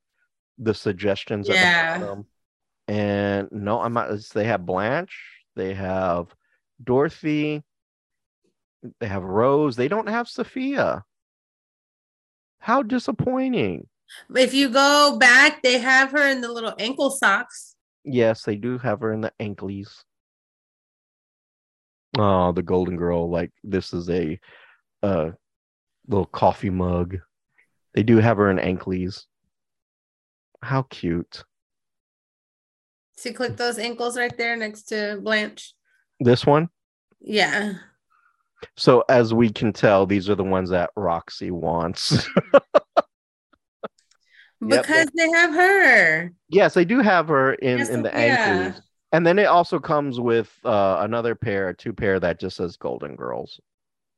the 0.58 0.74
suggestions. 0.74 1.48
at 1.48 1.54
the 1.54 1.58
Yeah. 1.58 2.14
And 2.88 3.48
no, 3.52 3.80
I'm 3.80 3.92
not. 3.92 4.10
They 4.34 4.44
have 4.44 4.66
Blanche. 4.66 5.16
They 5.54 5.74
have 5.74 6.34
Dorothy. 6.82 7.62
They 8.98 9.06
have 9.06 9.22
Rose. 9.22 9.76
They 9.76 9.86
don't 9.88 10.08
have 10.08 10.28
Sophia. 10.28 11.04
How 12.58 12.82
disappointing. 12.82 13.86
If 14.34 14.54
you 14.54 14.70
go 14.70 15.16
back, 15.20 15.62
they 15.62 15.78
have 15.78 16.10
her 16.10 16.26
in 16.28 16.40
the 16.40 16.50
little 16.50 16.74
ankle 16.80 17.10
socks. 17.10 17.69
Yes, 18.04 18.42
they 18.42 18.56
do 18.56 18.78
have 18.78 19.00
her 19.00 19.12
in 19.12 19.20
the 19.20 19.32
ankles. 19.38 20.04
Oh, 22.18 22.52
the 22.52 22.62
Golden 22.62 22.96
Girl. 22.96 23.30
Like 23.30 23.52
this 23.62 23.92
is 23.92 24.08
a 24.10 24.38
uh 25.02 25.30
little 26.08 26.26
coffee 26.26 26.70
mug. 26.70 27.18
They 27.94 28.02
do 28.02 28.18
have 28.18 28.36
her 28.38 28.50
in 28.50 28.58
ankles. 28.58 29.26
How 30.62 30.82
cute. 30.82 31.44
See, 33.16 33.32
click 33.32 33.56
those 33.56 33.78
ankles 33.78 34.16
right 34.16 34.36
there 34.36 34.56
next 34.56 34.84
to 34.84 35.20
Blanche. 35.22 35.74
This 36.20 36.46
one. 36.46 36.68
Yeah. 37.20 37.74
So 38.76 39.04
as 39.08 39.34
we 39.34 39.50
can 39.50 39.72
tell, 39.72 40.06
these 40.06 40.28
are 40.28 40.34
the 40.34 40.44
ones 40.44 40.70
that 40.70 40.90
Roxy 40.96 41.50
wants. 41.50 42.28
Yep, 44.66 44.82
Because 44.82 45.08
they 45.16 45.30
have 45.30 45.54
her. 45.54 46.32
yes, 46.48 46.74
they 46.74 46.84
do 46.84 47.00
have 47.00 47.28
her 47.28 47.54
in 47.54 47.78
Yes, 47.78 47.88
in 47.88 48.02
the 48.02 48.10
Sophia. 48.10 48.38
ankles. 48.38 48.82
And 49.12 49.26
then 49.26 49.38
it 49.38 49.46
also 49.46 49.78
comes 49.78 50.20
with 50.20 50.52
uh 50.64 50.98
another 51.00 51.34
pair, 51.34 51.72
two 51.72 51.92
pair 51.92 52.20
that 52.20 52.38
just 52.38 52.56
says 52.56 52.76
Golden 52.76 53.16
Girls. 53.16 53.60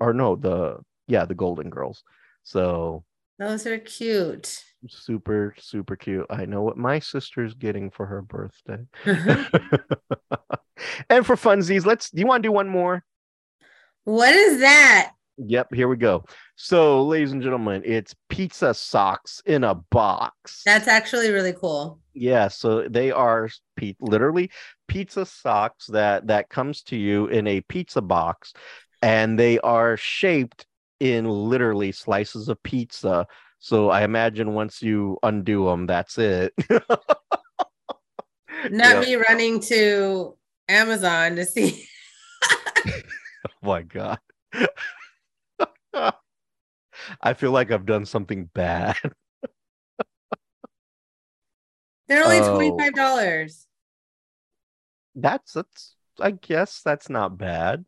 Or 0.01 0.13
no, 0.13 0.37
the 0.37 0.79
yeah, 1.07 1.25
the 1.25 1.35
Golden 1.35 1.71
Girls. 1.71 2.03
So 2.43 3.05
Those 3.39 3.67
are 3.67 3.79
cute. 3.79 4.63
super 4.89 5.55
super 5.59 5.97
cute. 5.97 6.27
I 6.29 6.45
know 6.45 6.63
what 6.63 6.77
my 6.77 6.99
sister's 6.99 7.55
getting 7.55 7.91
for 7.91 8.07
her 8.07 8.23
birthday. 8.23 8.85
and 11.09 11.25
for 11.25 11.37
funsies, 11.37 11.87
let's 11.87 12.11
do 12.11 12.21
you 12.21 12.27
want 12.27 12.43
to 12.43 12.49
do 12.49 12.53
one 12.53 12.69
more? 12.69 13.05
what 14.05 14.35
is 14.35 14.59
that? 14.61 15.13
Yep, 15.47 15.75
here 15.75 15.89
we 15.89 15.97
go. 15.97 16.25
So, 16.57 17.05
ladies 17.05 17.33
and 17.33 17.43
gentlemen, 17.43 17.83
it's 17.85 18.15
pizza 18.29 18.75
socks 18.75 19.43
in 19.47 19.65
a 19.65 19.75
box. 19.75 20.63
That's 20.65 20.89
actually 20.89 21.31
really 21.31 21.53
cool. 21.55 22.01
yeah, 22.15 22.49
so 22.49 22.89
they 22.89 23.11
are 23.11 23.49
pe- 23.77 23.95
literally 24.01 24.51
pizza 24.89 25.25
socks 25.27 25.87
that 25.89 26.27
that 26.27 26.49
comes 26.51 26.83
to 26.83 26.97
you 26.97 27.27
in 27.27 27.47
a 27.47 27.61
pizza 27.63 28.01
box 28.03 28.53
and 29.01 29.39
they 29.39 29.59
are 29.61 29.97
shaped 29.97 30.67
in 31.01 31.25
literally 31.25 31.91
slices 31.93 32.49
of 32.49 32.63
pizza. 32.63 33.27
So, 33.59 33.91
I 33.91 34.03
imagine 34.05 34.55
once 34.55 34.83
you 34.83 35.19
undo 35.23 35.65
them, 35.67 35.87
that's 35.87 36.19
it. 36.19 36.53
Not 38.71 38.95
Yeah. 38.97 39.01
me 39.01 39.15
running 39.17 39.61
to 39.61 40.37
Amazon 40.69 41.37
to 41.37 41.45
see. 41.45 41.87
Oh 43.45 43.51
my 43.69 43.83
god. 43.83 44.19
I 47.21 47.35
feel 47.35 47.51
like 47.53 47.71
I've 47.71 47.87
done 47.87 48.05
something 48.07 48.51
bad. 48.55 48.97
They're 52.09 52.25
only 52.25 52.39
Oh. 52.39 52.59
$25. 52.59 53.67
That's 55.15 55.53
that's 55.53 55.97
I 56.21 56.31
guess 56.33 56.83
that's 56.85 57.09
not 57.09 57.39
bad. 57.39 57.85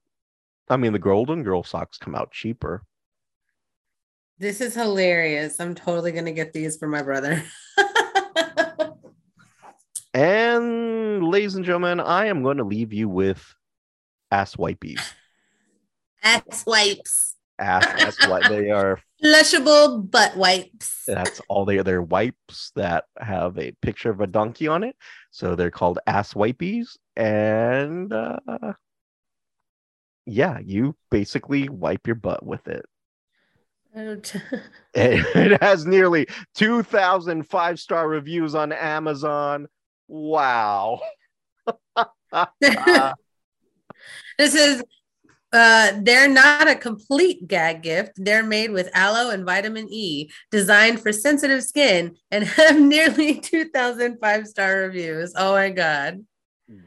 I 0.68 0.76
mean 0.76 0.92
the 0.92 0.98
Golden 0.98 1.42
Girl 1.42 1.62
socks 1.62 1.98
come 1.98 2.14
out 2.14 2.30
cheaper. 2.32 2.82
This 4.38 4.60
is 4.60 4.74
hilarious. 4.74 5.60
I'm 5.60 5.74
totally 5.74 6.12
going 6.12 6.24
to 6.24 6.32
get 6.32 6.52
these 6.52 6.76
for 6.76 6.88
my 6.88 7.02
brother. 7.02 7.42
And 10.14 11.24
ladies 11.26 11.56
and 11.56 11.64
gentlemen, 11.64 11.98
I 11.98 12.26
am 12.26 12.44
going 12.44 12.58
to 12.58 12.64
leave 12.64 12.92
you 12.92 13.08
with 13.08 13.44
ass 14.30 14.54
wipies. 14.54 15.00
Ass 16.22 16.64
wipes. 16.64 17.33
Ass, 17.58 17.86
that's 17.98 18.28
what 18.28 18.48
they 18.48 18.70
are 18.72 19.00
Flushable 19.22 20.10
butt 20.10 20.36
wipes. 20.36 21.02
that's 21.06 21.40
all 21.48 21.64
they 21.64 21.78
are. 21.78 21.82
They're 21.82 22.02
wipes 22.02 22.72
that 22.76 23.04
have 23.18 23.58
a 23.58 23.72
picture 23.80 24.10
of 24.10 24.20
a 24.20 24.26
donkey 24.26 24.68
on 24.68 24.82
it. 24.84 24.96
So 25.30 25.54
they're 25.54 25.70
called 25.70 25.98
ass 26.06 26.34
wipies. 26.34 26.96
And 27.16 28.12
uh 28.12 28.38
yeah, 30.26 30.58
you 30.64 30.96
basically 31.10 31.68
wipe 31.68 32.06
your 32.06 32.16
butt 32.16 32.44
with 32.44 32.66
it. 32.68 32.86
It, 33.94 34.34
it 34.94 35.62
has 35.62 35.86
nearly 35.86 36.26
2,000 36.54 37.44
five 37.44 37.78
star 37.78 38.08
reviews 38.08 38.54
on 38.54 38.72
Amazon. 38.72 39.68
Wow. 40.08 41.00
this 44.38 44.54
is 44.54 44.82
uh 45.54 45.92
they're 46.02 46.28
not 46.28 46.68
a 46.68 46.74
complete 46.74 47.46
gag 47.48 47.82
gift 47.82 48.12
they're 48.16 48.42
made 48.42 48.70
with 48.70 48.90
aloe 48.94 49.30
and 49.30 49.46
vitamin 49.46 49.86
e 49.90 50.28
designed 50.50 51.00
for 51.00 51.12
sensitive 51.12 51.62
skin 51.62 52.14
and 52.30 52.44
have 52.58 52.78
nearly 52.78 53.40
2000 53.40 54.18
five 54.20 54.46
star 54.46 54.76
reviews 54.78 55.32
oh 55.36 55.52
my 55.52 55.70
god 55.70 56.24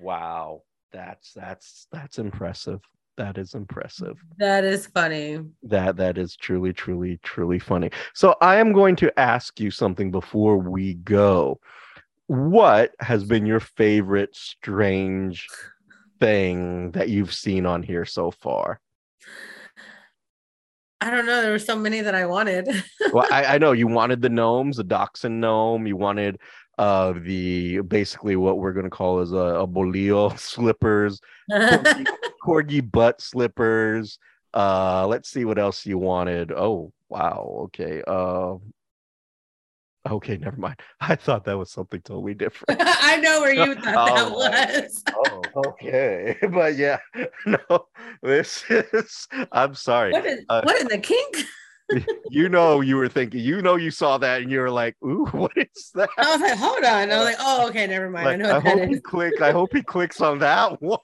Wow. 0.01 0.63
That's 0.91 1.33
that's 1.33 1.87
that's 1.91 2.17
impressive. 2.17 2.79
That 3.17 3.37
is 3.37 3.53
impressive. 3.55 4.17
that 4.37 4.63
is 4.63 4.87
funny 4.87 5.39
That 5.63 5.97
that 5.97 6.17
is 6.17 6.35
truly 6.35 6.73
truly 6.73 7.19
truly 7.23 7.59
funny. 7.59 7.91
So 8.13 8.35
I 8.41 8.57
am 8.57 8.73
going 8.73 8.95
to 8.97 9.19
ask 9.19 9.59
you 9.59 9.71
something 9.71 10.11
before 10.11 10.57
we 10.57 10.95
go. 10.95 11.59
What 12.27 12.93
has 12.99 13.23
been 13.23 13.45
your 13.45 13.59
favorite 13.59 14.35
strange 14.35 15.47
thing 16.19 16.91
that 16.91 17.09
you've 17.09 17.33
seen 17.33 17.65
on 17.65 17.83
here 17.83 18.05
so 18.05 18.31
far? 18.31 18.79
i 20.99 21.11
don't 21.11 21.25
know 21.25 21.41
there 21.41 21.51
were 21.51 21.59
so 21.59 21.75
many 21.75 22.01
that 22.01 22.15
i 22.15 22.25
wanted 22.25 22.67
well, 23.13 23.27
I, 23.31 23.45
I 23.45 23.57
know 23.57 23.71
you 23.71 23.87
wanted 23.87 24.21
the 24.21 24.29
gnomes, 24.29 24.77
the 24.77 24.83
dachshund 24.83 25.39
gnome. 25.39 25.87
You 25.87 25.95
wanted 25.95 26.39
uh 26.77 27.13
the 27.13 27.81
basically 27.81 28.35
what 28.35 28.57
we're 28.57 28.73
gonna 28.73 28.89
call 28.89 29.19
as 29.19 29.31
a, 29.31 29.35
a 29.35 29.67
bolillo 29.67 30.37
slippers, 30.39 31.19
corgi, 31.51 32.07
corgi 32.45 32.91
butt 32.91 33.21
slippers. 33.21 34.19
Uh, 34.53 35.05
let's 35.07 35.29
see 35.29 35.45
what 35.45 35.59
else 35.59 35.85
you 35.85 35.97
wanted. 35.97 36.51
Oh 36.51 36.91
wow, 37.09 37.65
okay. 37.65 38.01
Uh, 38.07 38.55
okay, 40.13 40.37
never 40.37 40.57
mind. 40.57 40.79
I 41.01 41.15
thought 41.15 41.43
that 41.45 41.57
was 41.57 41.71
something 41.71 42.01
totally 42.01 42.33
different. 42.33 42.81
i 42.85 43.17
know 43.17 43.41
where 43.41 43.53
you 43.53 43.75
thought 43.75 43.83
that 43.83 44.31
Oh, 45.15 45.39
was 45.41 45.51
oh, 45.55 45.69
okay, 45.69 46.37
but 46.51 46.75
yeah, 46.75 46.99
no, 47.45 47.87
this 48.21 48.63
is. 48.69 49.27
I'm 49.51 49.73
sorry. 49.75 50.11
what 50.11 50.25
in, 50.25 50.45
Uh, 50.49 50.61
what 50.63 50.79
in 50.81 50.87
the 50.87 50.97
kink 50.97 51.45
You 52.29 52.49
know, 52.49 52.81
you 52.81 52.97
were 52.97 53.07
thinking. 53.07 53.39
You 53.39 53.61
know, 53.61 53.75
you 53.77 53.91
saw 53.91 54.17
that, 54.17 54.41
and 54.41 54.51
you 54.51 54.59
were 54.59 54.69
like, 54.69 54.95
"Ooh, 55.05 55.25
what 55.31 55.53
is 55.55 55.91
that?" 55.95 56.09
i 56.17 56.31
was 56.31 56.41
like 56.41 56.57
hold 56.57 56.83
on 56.83 57.09
i 57.11 57.15
was 57.17 57.25
like 57.25 57.37
oh 57.39 57.67
okay 57.69 57.87
never 57.87 58.09
mind 58.09 58.27
i 58.27 58.31
Like, 58.31 58.39
know 58.39 58.49
I 58.49 58.53
what 58.55 58.63
that 58.65 58.79
hope 58.79 58.89
he 58.89 58.95
is 58.95 59.01
click. 59.01 59.41
I 59.41 59.51
hope 59.51 59.73
he 59.73 59.81
clicks 59.81 60.19
on 60.19 60.39
that 60.39 60.81
one. 60.81 60.99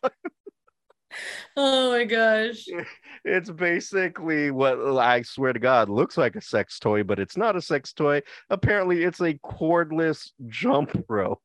Oh 1.58 1.92
my 1.92 2.04
gosh 2.06 2.66
It's 3.26 3.50
basically 3.50 4.52
what 4.52 4.78
uh, 4.80 4.98
I 4.98 5.22
swear 5.22 5.54
to 5.54 5.60
God 5.60 5.88
looks 5.88 6.18
like 6.18 6.36
a 6.36 6.42
sex 6.42 6.78
toy, 6.78 7.04
but 7.04 7.20
it's 7.20 7.38
not 7.38 7.56
a 7.56 7.62
sex 7.62 7.94
toy. 7.94 8.22
Apparently, 8.50 9.04
it's 9.04 9.22
a 9.22 9.36
cordless 9.36 10.32
jump 10.48 11.06
rope. 11.08 11.42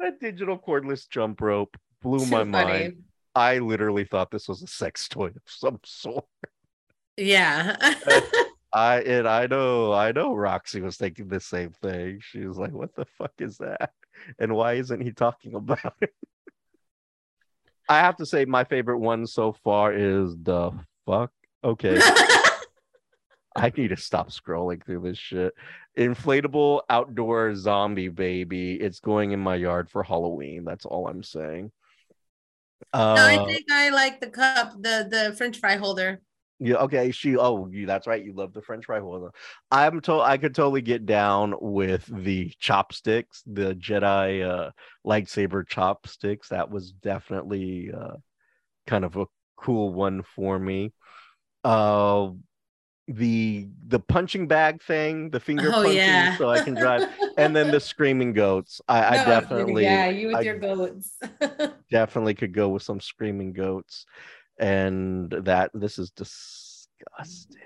that 0.00 0.18
digital 0.20 0.58
cordless 0.58 1.08
jump 1.08 1.40
rope 1.40 1.76
blew 2.02 2.18
Too 2.24 2.30
my 2.30 2.38
funny. 2.38 2.50
mind. 2.50 3.02
I 3.36 3.58
literally 3.60 4.04
thought 4.04 4.32
this 4.32 4.48
was 4.48 4.62
a 4.62 4.66
sex 4.66 5.06
toy 5.08 5.26
of 5.28 5.42
some 5.46 5.78
sort. 5.84 6.24
yeah 7.16 7.94
I 8.72 9.00
and 9.02 9.28
I 9.28 9.46
know, 9.46 9.92
I 9.92 10.10
know 10.12 10.34
Roxy 10.34 10.80
was 10.80 10.96
thinking 10.96 11.28
the 11.28 11.40
same 11.40 11.70
thing. 11.70 12.18
She 12.20 12.46
was 12.46 12.56
like, 12.58 12.72
"What 12.72 12.94
the 12.96 13.04
fuck 13.04 13.34
is 13.38 13.58
that? 13.58 13.92
And 14.38 14.54
why 14.54 14.72
isn't 14.74 15.00
he 15.02 15.12
talking 15.12 15.54
about 15.54 15.94
it?" 16.00 16.14
I 17.92 18.00
have 18.00 18.16
to 18.16 18.26
say, 18.26 18.44
my 18.44 18.64
favorite 18.64 18.98
one 18.98 19.26
so 19.26 19.52
far 19.52 19.92
is 19.92 20.34
the 20.42 20.72
fuck. 21.06 21.30
Okay, 21.62 22.00
I 23.56 23.72
need 23.76 23.88
to 23.88 23.96
stop 23.96 24.30
scrolling 24.30 24.84
through 24.84 25.02
this 25.02 25.18
shit. 25.18 25.52
Inflatable 25.98 26.80
outdoor 26.88 27.54
zombie 27.54 28.08
baby. 28.08 28.74
It's 28.74 29.00
going 29.00 29.32
in 29.32 29.40
my 29.40 29.56
yard 29.56 29.90
for 29.90 30.02
Halloween. 30.02 30.64
That's 30.64 30.86
all 30.86 31.06
I'm 31.06 31.22
saying. 31.22 31.70
Uh, 32.92 33.14
no, 33.14 33.26
I 33.26 33.44
think 33.46 33.70
I 33.70 33.90
like 33.90 34.20
the 34.20 34.28
cup, 34.28 34.72
the 34.80 35.06
the 35.10 35.34
French 35.36 35.58
fry 35.58 35.76
holder. 35.76 36.20
Yeah, 36.64 36.76
okay. 36.76 37.10
She 37.10 37.36
oh, 37.36 37.68
you 37.70 37.86
that's 37.86 38.06
right. 38.06 38.24
You 38.24 38.32
love 38.34 38.52
the 38.52 38.62
French 38.62 38.84
fry 38.84 39.00
holder. 39.00 39.30
I'm 39.70 40.00
told 40.00 40.22
I 40.22 40.36
could 40.36 40.54
totally 40.54 40.80
get 40.80 41.06
down 41.06 41.54
with 41.60 42.06
the 42.06 42.52
chopsticks, 42.60 43.42
the 43.46 43.74
Jedi 43.74 44.46
uh 44.46 44.70
lightsaber 45.04 45.66
chopsticks. 45.66 46.48
That 46.50 46.70
was 46.70 46.92
definitely 46.92 47.90
uh 47.92 48.16
kind 48.86 49.04
of 49.04 49.16
a 49.16 49.26
cool 49.56 49.92
one 49.92 50.22
for 50.22 50.56
me. 50.56 50.92
Uh 51.64 52.30
the 53.08 53.68
the 53.88 53.98
punching 53.98 54.46
bag 54.46 54.82
thing, 54.82 55.30
the 55.30 55.40
finger 55.40 55.70
oh, 55.70 55.82
punching, 55.82 55.96
yeah. 55.96 56.36
so 56.36 56.48
I 56.48 56.62
can 56.62 56.74
drive, 56.74 57.08
and 57.36 57.54
then 57.54 57.72
the 57.72 57.80
screaming 57.80 58.32
goats. 58.32 58.80
I, 58.86 59.00
no, 59.00 59.06
I 59.06 59.10
definitely, 59.24 59.82
yeah, 59.82 60.08
you 60.08 60.28
with 60.28 60.36
I 60.36 60.40
your 60.42 60.58
goats, 60.58 61.18
definitely 61.90 62.34
could 62.34 62.54
go 62.54 62.68
with 62.68 62.84
some 62.84 63.00
screaming 63.00 63.52
goats, 63.52 64.06
and 64.58 65.30
that 65.30 65.70
this 65.74 65.98
is 65.98 66.10
disgusting. 66.10 67.60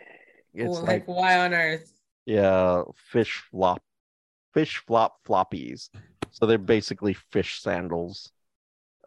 It's 0.55 0.71
well, 0.71 0.81
like, 0.81 0.89
like 0.89 1.09
why 1.09 1.39
on 1.39 1.53
earth? 1.53 1.93
Yeah, 2.25 2.83
fish 2.95 3.43
flop, 3.51 3.83
fish 4.55 4.83
flop 4.87 5.17
floppies. 5.27 5.91
So 6.33 6.47
they're 6.47 6.59
basically 6.59 7.15
fish 7.15 7.61
sandals. 7.61 8.33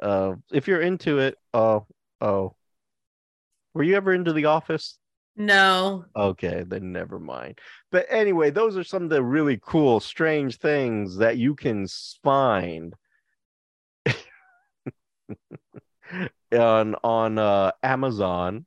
Uh, 0.01 0.33
if 0.51 0.67
you're 0.67 0.81
into 0.81 1.19
it, 1.19 1.35
oh, 1.53 1.85
oh, 2.21 2.55
were 3.73 3.83
you 3.83 3.95
ever 3.95 4.13
into 4.13 4.33
The 4.33 4.45
Office? 4.45 4.97
No. 5.35 6.05
Okay, 6.15 6.63
then 6.67 6.91
never 6.91 7.19
mind. 7.19 7.59
But 7.91 8.05
anyway, 8.09 8.49
those 8.49 8.77
are 8.77 8.83
some 8.83 9.03
of 9.03 9.09
the 9.09 9.23
really 9.23 9.59
cool, 9.61 9.99
strange 9.99 10.57
things 10.57 11.17
that 11.17 11.37
you 11.37 11.55
can 11.55 11.87
find 12.23 12.93
on 16.51 16.95
on 17.03 17.37
uh, 17.37 17.71
Amazon, 17.83 18.65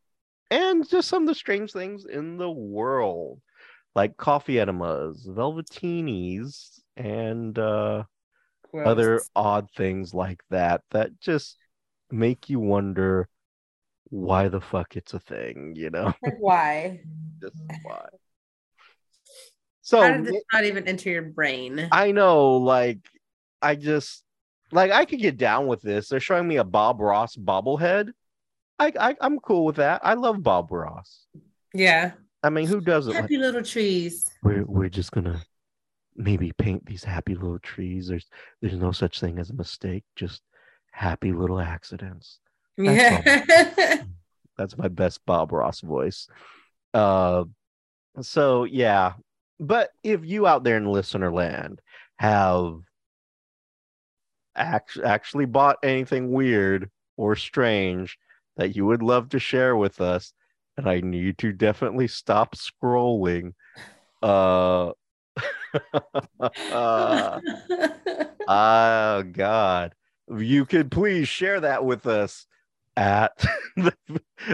and 0.50 0.88
just 0.88 1.08
some 1.08 1.22
of 1.22 1.28
the 1.28 1.34
strange 1.34 1.72
things 1.72 2.04
in 2.04 2.36
the 2.36 2.50
world, 2.50 3.40
like 3.94 4.16
coffee 4.16 4.60
enemas, 4.60 5.26
velvetinis, 5.28 6.80
and 6.96 7.58
uh, 7.58 8.04
other 8.74 9.22
odd 9.34 9.68
things 9.76 10.14
like 10.14 10.42
that. 10.50 10.82
That 10.90 11.18
just 11.20 11.56
make 12.10 12.50
you 12.50 12.60
wonder 12.60 13.28
why 14.10 14.48
the 14.48 14.60
fuck 14.60 14.96
it's 14.96 15.14
a 15.14 15.20
thing, 15.20 15.74
you 15.76 15.90
know? 15.90 16.12
Like 16.22 16.34
why? 16.38 17.00
Just 17.40 17.56
why. 17.82 18.06
So 19.80 20.00
how 20.00 20.16
did 20.16 20.26
this 20.26 20.42
not 20.52 20.64
even 20.64 20.86
enter 20.86 21.10
your 21.10 21.22
brain? 21.22 21.88
I 21.90 22.12
know, 22.12 22.52
like 22.58 22.98
I 23.60 23.74
just 23.74 24.22
like 24.72 24.90
I 24.90 25.04
could 25.04 25.20
get 25.20 25.36
down 25.36 25.66
with 25.66 25.82
this. 25.82 26.08
They're 26.08 26.20
showing 26.20 26.48
me 26.48 26.56
a 26.56 26.64
Bob 26.64 27.00
Ross 27.00 27.36
bobblehead. 27.36 28.10
I, 28.78 28.92
I 28.98 29.16
I'm 29.20 29.38
cool 29.38 29.64
with 29.64 29.76
that. 29.76 30.00
I 30.02 30.14
love 30.14 30.42
Bob 30.42 30.72
Ross. 30.72 31.26
Yeah. 31.74 32.12
I 32.42 32.50
mean, 32.50 32.66
who 32.66 32.80
doesn't? 32.80 33.14
Happy 33.14 33.36
like, 33.36 33.46
little 33.46 33.62
trees. 33.62 34.30
We're 34.42 34.64
we're 34.64 34.88
just 34.88 35.12
gonna 35.12 35.40
maybe 36.16 36.52
paint 36.58 36.84
these 36.86 37.04
happy 37.04 37.34
little 37.34 37.60
trees. 37.60 38.08
There's 38.08 38.26
there's 38.60 38.74
no 38.74 38.92
such 38.92 39.20
thing 39.20 39.38
as 39.38 39.50
a 39.50 39.54
mistake. 39.54 40.04
Just 40.16 40.42
happy 40.90 41.32
little 41.32 41.60
accidents. 41.60 42.40
Yeah. 42.76 44.02
That's 44.58 44.76
my 44.76 44.88
best 44.88 45.20
Bob 45.26 45.52
Ross 45.52 45.80
voice. 45.80 46.28
Uh, 46.92 47.44
so 48.20 48.64
yeah, 48.64 49.14
but 49.60 49.90
if 50.02 50.24
you 50.24 50.46
out 50.46 50.64
there 50.64 50.76
in 50.76 50.86
listener 50.86 51.32
land 51.32 51.80
have 52.16 52.80
act- 54.56 54.98
actually 55.02 55.46
bought 55.46 55.78
anything 55.82 56.30
weird 56.30 56.90
or 57.16 57.36
strange 57.36 58.18
that 58.56 58.76
you 58.76 58.86
would 58.86 59.02
love 59.02 59.28
to 59.30 59.38
share 59.38 59.76
with 59.76 60.00
us, 60.00 60.32
and 60.76 60.88
I 60.88 61.00
need 61.00 61.38
to 61.38 61.52
definitely 61.52 62.08
stop 62.08 62.56
scrolling. 62.56 63.54
Uh, 64.22 64.92
uh 66.70 67.40
oh 68.48 69.22
God, 69.22 69.94
you 70.36 70.64
could 70.66 70.90
please 70.90 71.28
share 71.28 71.60
that 71.60 71.84
with 71.84 72.06
us 72.06 72.46
at 72.96 73.44
the, 73.76 73.94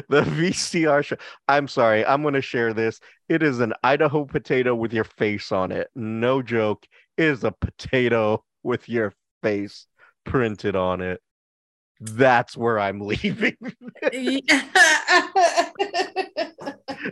the 0.09 0.23
VCR 0.23 1.05
show. 1.05 1.17
I'm 1.49 1.69
sorry, 1.69 2.05
I'm 2.05 2.23
going 2.23 2.35
to 2.35 2.43
share 2.43 2.73
this. 2.73 3.01
It 3.29 3.43
is 3.43 3.61
an 3.61 3.75
Idaho 3.83 4.25
potato 4.25 4.75
with 4.75 4.93
your 4.93 5.05
face 5.05 5.53
on 5.53 5.73
it. 5.73 5.89
No 5.95 6.43
joke. 6.43 6.87
It 7.17 7.25
is 7.25 7.45
a 7.45 7.53
potato 7.53 8.45
with 8.63 8.89
your 8.89 9.13
face 9.43 9.87
printed 10.25 10.77
on 10.77 11.01
it. 11.01 11.21
That's 12.01 12.57
where 12.57 12.79
I'm 12.79 13.01
leaving. 13.13 13.57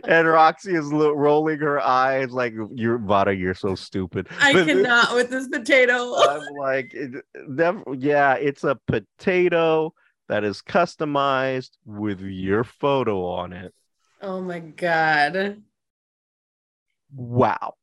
and 0.03 0.27
Roxy 0.27 0.75
is 0.75 0.91
lo- 0.91 1.13
rolling 1.13 1.59
her 1.59 1.79
eyes 1.81 2.31
like, 2.31 2.53
"You're 2.73 2.97
Vada, 2.97 3.35
you're 3.35 3.53
so 3.53 3.75
stupid." 3.75 4.27
I 4.39 4.53
but 4.53 4.65
cannot 4.67 5.13
with 5.13 5.29
this 5.29 5.47
potato. 5.47 6.15
I'm 6.15 6.41
like, 6.57 6.95
never, 7.47 7.83
yeah, 7.97 8.35
it's 8.35 8.63
a 8.63 8.79
potato 8.87 9.93
that 10.29 10.43
is 10.43 10.61
customized 10.61 11.71
with 11.85 12.21
your 12.21 12.63
photo 12.63 13.25
on 13.25 13.53
it. 13.53 13.73
Oh 14.21 14.41
my 14.41 14.59
god. 14.59 15.61
Wow. 17.13 17.75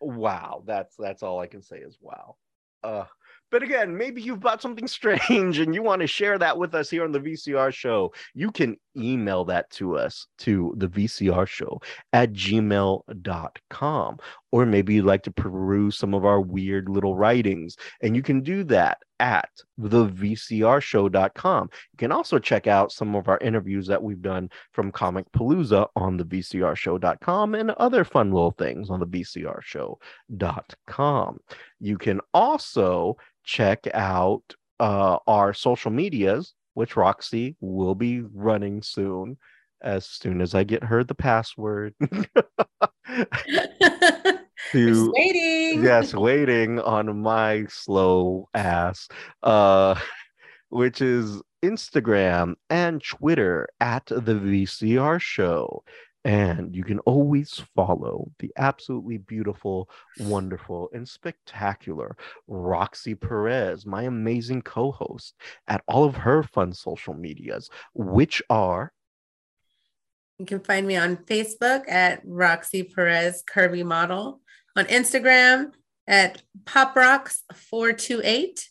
Wow. 0.00 0.62
That's 0.66 0.96
that's 0.96 1.22
all 1.22 1.40
I 1.40 1.46
can 1.46 1.62
say 1.62 1.78
is 1.78 1.96
wow. 2.00 2.36
Uh 2.82 3.04
but 3.50 3.62
again, 3.62 3.96
maybe 3.96 4.20
you've 4.22 4.40
bought 4.40 4.62
something 4.62 4.86
strange 4.88 5.58
and 5.58 5.74
you 5.74 5.82
want 5.82 6.00
to 6.00 6.06
share 6.06 6.38
that 6.38 6.58
with 6.58 6.74
us 6.74 6.90
here 6.90 7.04
on 7.04 7.12
the 7.12 7.20
VCR 7.20 7.72
show. 7.72 8.12
You 8.34 8.50
can 8.50 8.76
email 8.98 9.44
that 9.46 9.70
to 9.70 9.96
us 9.96 10.26
to 10.38 10.74
the 10.76 10.88
VCR 10.88 11.46
show 11.46 11.80
at 12.12 12.32
gmail.com. 12.32 14.18
Or 14.50 14.64
maybe 14.64 14.94
you'd 14.94 15.04
like 15.04 15.22
to 15.24 15.30
peruse 15.30 15.98
some 15.98 16.14
of 16.14 16.24
our 16.24 16.40
weird 16.40 16.88
little 16.88 17.14
writings. 17.14 17.76
And 18.02 18.16
you 18.16 18.22
can 18.22 18.40
do 18.40 18.64
that 18.64 18.98
at 19.20 19.50
thevcrshow.com. 19.80 21.70
You 21.92 21.96
can 21.98 22.12
also 22.12 22.38
check 22.38 22.66
out 22.66 22.92
some 22.92 23.14
of 23.14 23.28
our 23.28 23.38
interviews 23.38 23.86
that 23.88 24.02
we've 24.02 24.22
done 24.22 24.48
from 24.72 24.90
Comicpalooza 24.92 25.88
on 25.96 26.16
the 26.16 26.24
VCRshow.com 26.24 27.54
and 27.54 27.70
other 27.72 28.04
fun 28.04 28.32
little 28.32 28.52
things 28.52 28.88
on 28.90 29.00
the 29.00 29.06
VCRshow.com. 29.06 29.98
You 31.80 31.98
can 31.98 32.20
also 32.32 33.16
check 33.44 33.86
out 33.94 34.42
uh, 34.80 35.18
our 35.26 35.52
social 35.52 35.90
medias, 35.90 36.54
which 36.78 36.96
Roxy 36.96 37.56
will 37.60 37.96
be 37.96 38.20
running 38.20 38.82
soon 38.82 39.36
as 39.82 40.06
soon 40.06 40.40
as 40.40 40.54
I 40.54 40.62
get 40.62 40.84
her 40.84 41.02
the 41.02 41.16
password. 41.16 41.92
to 44.70 45.12
waiting. 45.16 45.82
yes, 45.82 46.14
waiting 46.14 46.78
on 46.78 47.18
my 47.20 47.66
slow 47.68 48.48
ass. 48.54 49.08
Uh 49.42 49.96
which 50.68 51.02
is 51.02 51.42
Instagram 51.64 52.54
and 52.70 53.02
Twitter 53.02 53.66
at 53.80 54.06
the 54.06 54.20
VCR 54.20 55.20
show. 55.20 55.82
And 56.28 56.76
you 56.76 56.84
can 56.84 56.98
always 57.00 57.62
follow 57.74 58.30
the 58.38 58.52
absolutely 58.58 59.16
beautiful, 59.16 59.88
wonderful, 60.20 60.90
and 60.92 61.08
spectacular 61.08 62.18
Roxy 62.46 63.14
Perez, 63.14 63.86
my 63.86 64.02
amazing 64.02 64.60
co 64.60 64.92
host, 64.92 65.36
at 65.68 65.82
all 65.88 66.04
of 66.04 66.16
her 66.16 66.42
fun 66.42 66.74
social 66.74 67.14
medias, 67.14 67.70
which 67.94 68.42
are 68.50 68.92
you 70.38 70.44
can 70.44 70.60
find 70.60 70.86
me 70.86 70.96
on 70.96 71.16
Facebook 71.16 71.90
at 71.90 72.20
Roxy 72.26 72.82
Perez 72.82 73.42
Curvy 73.50 73.82
Model, 73.82 74.42
on 74.76 74.84
Instagram 74.84 75.72
at 76.06 76.42
Pop 76.66 76.94
Rocks 76.94 77.42
428 77.54 78.68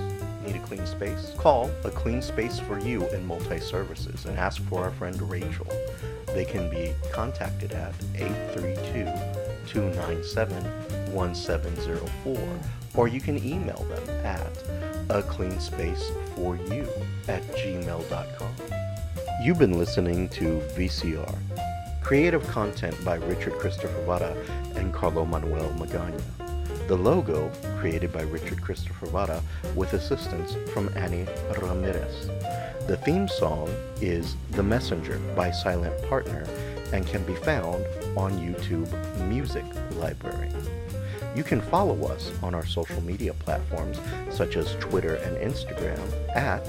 Need 0.45 0.57
a 0.57 0.61
clean 0.61 0.85
space? 0.87 1.33
Call 1.39 1.71
A 1.85 1.91
Clean 1.91 2.21
Space 2.21 2.59
for 2.59 2.79
You 2.79 3.09
in 3.11 3.25
Multi-Services 3.27 4.27
and 4.27 4.37
ask 4.39 4.61
for 4.65 4.85
our 4.85 4.91
friend 4.91 5.19
Rachel. 5.31 5.67
They 6.27 6.45
can 6.45 6.69
be 6.69 6.93
contacted 7.13 7.73
at 7.73 7.95
832 8.15 9.07
297 9.67 11.13
1704 11.13 12.59
or 12.95 13.09
you 13.09 13.21
can 13.21 13.37
email 13.45 13.85
them 13.85 14.25
at 14.25 14.63
a 15.09 15.23
clean 15.23 15.59
space 15.61 16.11
for 16.35 16.57
you 16.57 16.87
at 17.29 17.43
gmail.com. 17.53 18.55
You've 19.43 19.59
been 19.59 19.79
listening 19.79 20.29
to 20.31 20.61
VCR, 20.77 21.39
creative 22.03 22.47
content 22.49 22.97
by 23.05 23.17
Richard 23.17 23.55
Christopher 23.55 24.01
Vara 24.05 24.37
and 24.77 24.93
Carlo 24.93 25.25
Manuel 25.25 25.71
Magana. 25.79 26.21
The 26.89 26.97
logo 26.97 27.51
created 27.79 28.13
by 28.13 28.23
Richard 28.23 28.61
Christopher 28.61 29.07
Vara 29.07 29.41
with 29.75 29.95
assistance 29.95 30.57
from 30.73 30.91
Annie 30.97 31.27
Ramirez. 31.61 32.29
The 32.87 32.97
theme 32.97 33.29
song 33.29 33.73
is 34.01 34.37
The 34.51 34.63
Messenger 34.63 35.19
by 35.35 35.51
Silent 35.51 36.01
Partner 36.09 36.47
and 36.93 37.07
can 37.07 37.25
be 37.25 37.35
found 37.35 37.85
on 38.17 38.33
YouTube 38.39 38.89
Music 39.29 39.65
Library. 39.97 40.51
You 41.35 41.43
can 41.43 41.61
follow 41.63 42.05
us 42.09 42.31
on 42.43 42.55
our 42.55 42.67
social 42.67 43.01
media 43.01 43.33
platforms 43.33 43.99
such 44.31 44.57
as 44.57 44.75
Twitter 44.77 45.15
and 45.15 45.37
Instagram 45.39 45.99
at 46.37 46.65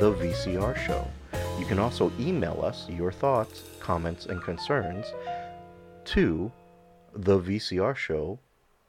The 0.00 0.12
VCR 0.12 0.76
Show. 0.76 1.08
You 1.58 1.66
can 1.66 1.78
also 1.78 2.12
email 2.18 2.60
us 2.62 2.88
your 2.88 3.12
thoughts, 3.12 3.62
comments, 3.78 4.26
and 4.26 4.42
concerns 4.42 5.06
to 6.06 6.50
the 7.14 7.38
VCR 7.38 7.94
Show 7.94 8.38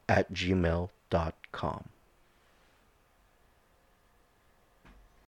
at 0.10 0.32
gmail.com. 0.34 1.91